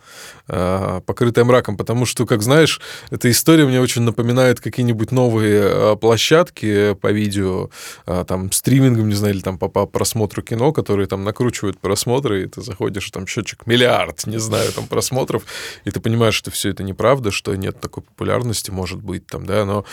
э, 0.46 1.00
покрытая 1.04 1.44
мраком, 1.44 1.76
потому 1.76 2.06
что, 2.06 2.24
как 2.24 2.40
знаешь, 2.40 2.80
эта 3.10 3.28
история 3.28 3.66
мне 3.66 3.80
очень 3.80 4.02
напоминает 4.02 4.60
какие-нибудь 4.60 5.10
новые 5.10 5.60
э, 5.60 5.96
площадки 5.96 6.94
по 6.94 7.10
видео, 7.10 7.68
э, 8.06 8.24
там, 8.28 8.52
стримингом, 8.52 9.08
не 9.08 9.14
знаю, 9.14 9.34
или 9.34 9.42
там 9.42 9.58
по, 9.58 9.68
по 9.68 9.86
просмотру 9.86 10.40
кино, 10.40 10.72
которые 10.72 11.08
там 11.08 11.24
накручивают 11.24 11.80
просмотры, 11.80 12.44
и 12.44 12.46
ты 12.46 12.62
заходишь, 12.62 13.10
там 13.10 13.26
счетчик 13.26 13.66
миллиард, 13.66 14.24
не 14.26 14.38
знаю, 14.38 14.72
там 14.72 14.86
просмотров, 14.86 15.42
и 15.84 15.90
ты 15.90 15.98
понимаешь, 15.98 16.34
что 16.34 16.52
все 16.52 16.70
это 16.70 16.84
неправда, 16.84 17.32
что 17.32 17.56
нет 17.56 17.80
такой 17.80 18.04
популярности, 18.04 18.70
может 18.70 19.02
быть, 19.02 19.26
там, 19.26 19.46
да, 19.46 19.64
но 19.64 19.84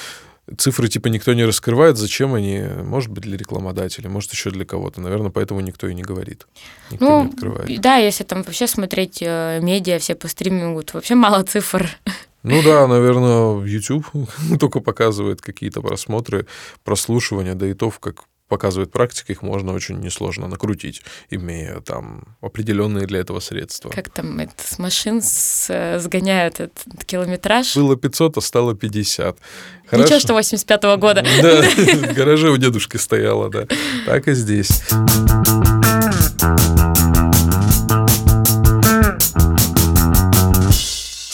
цифры 0.57 0.87
типа 0.87 1.07
никто 1.07 1.33
не 1.33 1.45
раскрывает, 1.45 1.97
зачем 1.97 2.33
они, 2.33 2.61
может 2.83 3.11
быть, 3.11 3.23
для 3.23 3.37
рекламодателя, 3.37 4.09
может, 4.09 4.31
еще 4.31 4.49
для 4.49 4.65
кого-то. 4.65 5.01
Наверное, 5.01 5.31
поэтому 5.31 5.59
никто 5.59 5.87
и 5.87 5.93
не 5.93 6.03
говорит. 6.03 6.47
Никто 6.91 7.05
ну, 7.05 7.23
не 7.23 7.29
открывает. 7.29 7.81
Да, 7.81 7.97
если 7.97 8.23
там 8.23 8.43
вообще 8.43 8.67
смотреть 8.67 9.19
э, 9.21 9.59
медиа, 9.61 9.99
все 9.99 10.15
по 10.15 10.27
стримингу, 10.27 10.83
то 10.83 10.95
вообще 10.95 11.15
мало 11.15 11.43
цифр. 11.43 11.89
Ну 12.43 12.63
да, 12.63 12.87
наверное, 12.87 13.65
YouTube 13.65 14.05
только 14.59 14.79
показывает 14.79 15.41
какие-то 15.41 15.81
просмотры, 15.81 16.47
прослушивания, 16.83 17.55
да 17.55 17.67
и 17.67 17.73
то, 17.73 17.91
как 17.99 18.23
показывает 18.47 18.91
практика, 18.91 19.31
их 19.33 19.41
можно 19.41 19.73
очень 19.73 19.99
несложно 19.99 20.47
накрутить, 20.47 21.01
имея 21.29 21.81
там 21.81 22.35
определенные 22.41 23.05
для 23.05 23.19
этого 23.19 23.39
средства. 23.39 23.89
Как 23.89 24.09
там 24.09 24.39
это, 24.39 24.53
с 24.57 24.79
машин 24.79 25.21
с, 25.21 25.67
э, 25.69 25.99
сгоняют 25.99 26.59
этот 26.59 27.05
километраж? 27.05 27.75
Было 27.75 27.95
500, 27.95 28.37
а 28.37 28.41
стало 28.41 28.75
50. 28.75 29.37
Хорошо. 29.87 30.03
Ничего, 30.03 30.19
что 30.19 30.39
85-го 30.39 30.97
года. 30.97 31.25
Да, 31.41 31.61
в 31.61 32.13
гараже 32.13 32.49
у 32.49 32.57
дедушки 32.57 32.97
стояла, 32.97 33.49
да. 33.49 33.67
Так 34.05 34.27
и 34.27 34.33
здесь. 34.33 34.81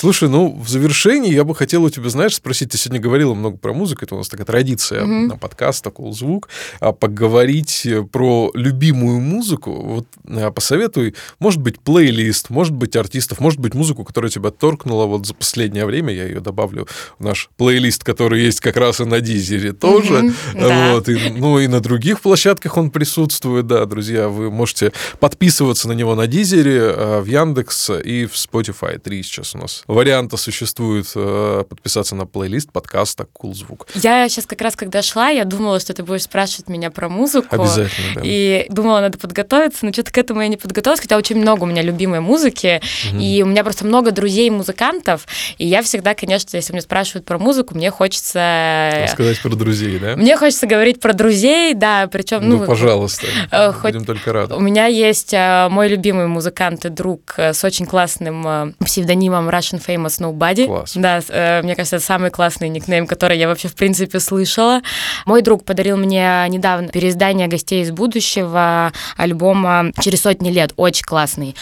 Слушай, 0.03 0.27
ну, 0.27 0.59
в 0.61 0.67
завершении 0.67 1.33
я 1.33 1.45
бы 1.45 1.55
хотел 1.55 1.85
у 1.85 1.89
тебя, 1.89 2.09
знаешь, 2.09 2.35
спросить, 2.35 2.71
ты 2.71 2.77
сегодня 2.77 2.99
говорила 2.99 3.33
много 3.33 3.55
про 3.55 3.71
музыку, 3.71 4.03
это 4.03 4.15
у 4.15 4.17
нас 4.17 4.27
такая 4.27 4.45
традиция 4.45 5.01
mm-hmm. 5.01 5.27
на 5.27 5.37
подкаст 5.37 5.81
«Такой 5.81 6.11
звук», 6.11 6.49
а 6.81 6.91
поговорить 6.91 7.87
про 8.11 8.51
любимую 8.53 9.21
музыку, 9.21 9.71
вот 9.71 10.05
а, 10.27 10.51
посоветуй, 10.51 11.15
может 11.39 11.61
быть, 11.61 11.79
плейлист, 11.79 12.49
может 12.49 12.73
быть, 12.73 12.97
артистов, 12.97 13.39
может 13.39 13.61
быть, 13.61 13.75
музыку, 13.75 14.03
которая 14.03 14.29
тебя 14.29 14.51
торкнула 14.51 15.05
вот 15.05 15.25
за 15.25 15.35
последнее 15.35 15.85
время, 15.85 16.13
я 16.13 16.25
ее 16.25 16.41
добавлю 16.41 16.85
в 17.17 17.23
наш 17.23 17.49
плейлист, 17.55 18.03
который 18.03 18.43
есть 18.43 18.59
как 18.59 18.75
раз 18.75 18.99
и 18.99 19.05
на 19.05 19.21
Дизере 19.21 19.71
тоже, 19.71 20.15
mm-hmm, 20.15 20.95
вот, 20.95 21.07
и, 21.07 21.17
ну, 21.29 21.59
и 21.59 21.67
на 21.67 21.79
других 21.79 22.19
площадках 22.19 22.75
он 22.75 22.91
присутствует, 22.91 23.67
да, 23.67 23.85
друзья, 23.85 24.27
вы 24.27 24.51
можете 24.51 24.91
подписываться 25.21 25.87
на 25.87 25.93
него 25.93 26.13
на 26.13 26.27
Дизере, 26.27 26.81
а, 26.81 27.21
в 27.21 27.25
Яндекс 27.25 27.89
и 28.03 28.25
в 28.25 28.33
Spotify, 28.33 28.99
три 28.99 29.23
сейчас 29.23 29.55
у 29.55 29.59
нас 29.59 29.85
варианта 29.93 30.37
существует 30.37 31.07
э, 31.15 31.63
подписаться 31.67 32.15
на 32.15 32.25
плейлист 32.25 32.71
подкаста 32.71 33.25
«Кул 33.31 33.53
звук». 33.53 33.87
Я 33.95 34.27
сейчас 34.27 34.45
как 34.45 34.61
раз, 34.61 34.75
когда 34.75 35.01
шла, 35.01 35.29
я 35.29 35.45
думала, 35.45 35.79
что 35.79 35.93
ты 35.93 36.03
будешь 36.03 36.23
спрашивать 36.23 36.67
меня 36.67 36.91
про 36.91 37.09
музыку. 37.09 37.55
Обязательно, 37.55 38.15
да. 38.15 38.21
И 38.23 38.65
думала, 38.69 38.99
надо 39.01 39.17
подготовиться, 39.17 39.85
но 39.85 39.93
что-то 39.93 40.11
к 40.11 40.17
этому 40.17 40.41
я 40.41 40.47
не 40.47 40.57
подготовилась, 40.57 40.99
хотя 40.99 41.17
очень 41.17 41.37
много 41.37 41.63
у 41.63 41.65
меня 41.65 41.81
любимой 41.81 42.19
музыки, 42.19 42.81
угу. 43.11 43.19
и 43.19 43.43
у 43.43 43.45
меня 43.45 43.63
просто 43.63 43.85
много 43.85 44.11
друзей-музыкантов, 44.11 45.27
и 45.57 45.67
я 45.67 45.81
всегда, 45.81 46.13
конечно, 46.15 46.55
если 46.57 46.73
меня 46.73 46.81
спрашивают 46.81 47.25
про 47.25 47.37
музыку, 47.37 47.75
мне 47.75 47.91
хочется... 47.91 49.07
Сказать 49.09 49.41
про 49.41 49.55
друзей, 49.55 49.99
да? 49.99 50.15
Мне 50.15 50.37
хочется 50.37 50.67
говорить 50.67 50.99
про 50.99 51.13
друзей, 51.13 51.73
да, 51.73 52.07
причем... 52.11 52.47
Ну, 52.47 52.59
ну 52.59 52.65
пожалуйста, 52.65 53.27
э, 53.51 53.71
хоть... 53.71 53.93
будем 53.93 54.05
только 54.05 54.33
рады. 54.33 54.55
У 54.55 54.59
меня 54.59 54.87
есть 54.87 55.33
э, 55.33 55.67
мой 55.69 55.87
любимый 55.87 56.27
музыкант 56.27 56.85
и 56.85 56.89
друг 56.89 57.35
с 57.37 57.63
очень 57.63 57.85
классным 57.85 58.75
псевдонимом 58.79 59.49
Russian 59.49 59.82
Famous 59.85 60.19
Nobody. 60.19 60.65
Класс. 60.65 60.93
Да, 60.95 61.21
э, 61.27 61.61
мне 61.61 61.75
кажется, 61.75 61.97
это 61.97 62.05
самый 62.05 62.31
классный 62.31 62.69
никнейм, 62.69 63.07
который 63.07 63.37
я 63.37 63.47
вообще, 63.47 63.67
в 63.67 63.75
принципе, 63.75 64.19
слышала. 64.19 64.81
Мой 65.25 65.41
друг 65.41 65.65
подарил 65.65 65.97
мне 65.97 66.45
недавно 66.49 66.87
переиздание 66.87 67.47
«Гостей 67.47 67.81
из 67.81 67.91
будущего» 67.91 68.91
альбома 69.17 69.91
«Через 70.01 70.21
сотни 70.21 70.49
лет». 70.49 70.73
Очень 70.77 71.03
классный. 71.03 71.55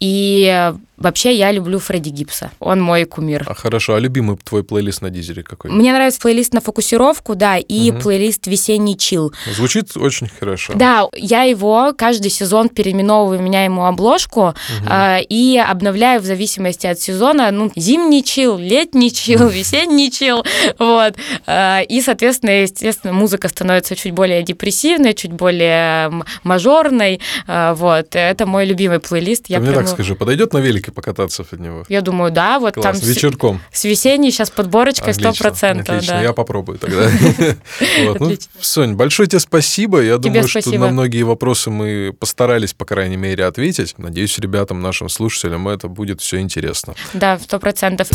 И 0.00 0.72
Вообще, 1.00 1.34
я 1.34 1.50
люблю 1.50 1.78
Фредди 1.78 2.10
Гибса. 2.10 2.50
Он 2.60 2.82
мой 2.82 3.06
кумир. 3.06 3.44
А 3.46 3.54
хорошо, 3.54 3.94
а 3.94 3.98
любимый 3.98 4.36
твой 4.36 4.62
плейлист 4.62 5.00
на 5.00 5.08
дизеле 5.08 5.42
какой? 5.42 5.70
Мне 5.70 5.94
нравится 5.94 6.20
плейлист 6.20 6.52
на 6.52 6.60
фокусировку, 6.60 7.34
да, 7.34 7.56
и 7.56 7.90
угу. 7.90 8.00
плейлист 8.00 8.46
весенний 8.46 8.98
чил. 8.98 9.32
Звучит 9.50 9.96
очень 9.96 10.28
хорошо. 10.28 10.74
Да, 10.76 11.08
я 11.14 11.44
его 11.44 11.94
каждый 11.96 12.30
сезон 12.30 12.68
переименовываю, 12.68 13.40
меняю 13.40 13.70
ему 13.70 13.86
обложку 13.86 14.48
угу. 14.48 14.54
э, 14.90 15.22
и 15.22 15.58
обновляю 15.58 16.20
в 16.20 16.26
зависимости 16.26 16.86
от 16.86 17.00
сезона. 17.00 17.50
Ну, 17.50 17.72
зимний 17.76 18.22
чил, 18.22 18.58
летний 18.58 19.10
чил, 19.10 19.48
весенний 19.48 20.12
чил. 20.12 20.44
Вот. 20.78 21.14
Э, 21.46 21.82
и, 21.84 22.02
соответственно, 22.02 22.62
естественно, 22.62 23.14
музыка 23.14 23.48
становится 23.48 23.96
чуть 23.96 24.12
более 24.12 24.42
депрессивной, 24.42 25.14
чуть 25.14 25.32
более 25.32 26.12
мажорной. 26.42 27.20
Э, 27.46 27.72
вот. 27.74 28.08
Это 28.12 28.44
мой 28.44 28.66
любимый 28.66 29.00
плейлист. 29.00 29.46
Я 29.48 29.60
так 29.60 29.88
скажи, 29.90 30.14
подойдет 30.14 30.52
на 30.52 30.58
велике 30.58 30.92
покататься 30.92 31.42
от 31.42 31.58
него. 31.58 31.84
Я 31.88 32.00
думаю, 32.00 32.30
да, 32.30 32.58
вот 32.58 32.74
Класс. 32.74 33.00
там 33.00 33.08
вечерком. 33.08 33.60
С, 33.72 33.80
с 33.80 33.84
весенней 33.84 34.30
сейчас 34.30 34.50
подборочкой 34.50 35.14
сто 35.14 35.32
процентов. 35.32 35.96
Отлично, 35.96 36.14
да. 36.14 36.22
я 36.22 36.32
попробую 36.32 36.78
тогда. 36.78 37.10
ну, 38.18 38.36
Сонь, 38.60 38.94
большое 38.94 39.28
тебе 39.28 39.40
спасибо. 39.40 40.00
Я 40.00 40.18
думаю, 40.18 40.46
что 40.46 40.70
на 40.78 40.88
многие 40.88 41.22
вопросы 41.22 41.70
мы 41.70 42.14
постарались, 42.18 42.74
по 42.74 42.84
крайней 42.84 43.16
мере, 43.16 43.44
ответить. 43.44 43.94
Надеюсь, 43.98 44.38
ребятам, 44.38 44.80
нашим 44.80 45.08
слушателям 45.08 45.68
это 45.68 45.88
будет 45.88 46.20
все 46.20 46.40
интересно. 46.40 46.94
Да, 47.12 47.38
сто 47.38 47.58
процентов. 47.58 48.08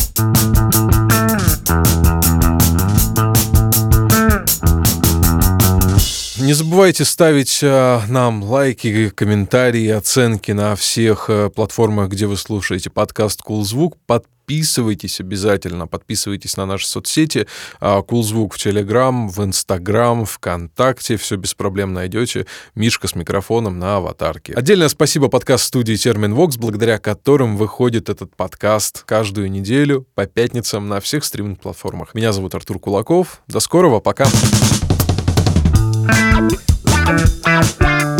Не 6.45 6.53
забывайте 6.53 7.05
ставить 7.05 7.63
э, 7.63 8.01
нам 8.07 8.43
лайки, 8.43 9.09
комментарии, 9.09 9.89
оценки 9.89 10.51
на 10.51 10.75
всех 10.75 11.25
э, 11.27 11.49
платформах, 11.49 12.09
где 12.09 12.27
вы 12.27 12.37
слушаете 12.37 12.91
подкаст 12.91 13.41
«Кулзвук». 13.41 13.97
Подписывайтесь 14.05 15.19
обязательно, 15.19 15.87
подписывайтесь 15.87 16.55
на 16.55 16.67
наши 16.67 16.85
соцсети. 16.85 17.47
Кулзвук 17.79 18.53
в 18.53 18.59
Телеграм, 18.59 19.27
в 19.27 19.43
Инстаграм, 19.43 20.23
ВКонтакте. 20.23 21.17
Все 21.17 21.35
без 21.35 21.55
проблем 21.55 21.93
найдете. 21.93 22.45
Мишка 22.75 23.07
с 23.07 23.15
микрофоном 23.15 23.79
на 23.79 23.95
аватарке. 23.95 24.53
Отдельное 24.53 24.89
спасибо 24.89 25.29
подкаст-студии 25.29 25.95
Термин 25.95 26.35
Вокс, 26.35 26.57
благодаря 26.57 26.99
которым 26.99 27.57
выходит 27.57 28.07
этот 28.07 28.35
подкаст 28.35 29.01
каждую 29.07 29.49
неделю 29.49 30.05
по 30.13 30.27
пятницам 30.27 30.89
на 30.89 30.99
всех 30.99 31.25
стриминг-платформах. 31.25 32.13
Меня 32.13 32.31
зовут 32.31 32.53
Артур 32.53 32.77
Кулаков. 32.77 33.41
До 33.47 33.59
скорого, 33.59 33.99
пока. 33.99 34.25
Пока. 34.25 34.74
Thank 36.07 36.51
you. 37.81 38.14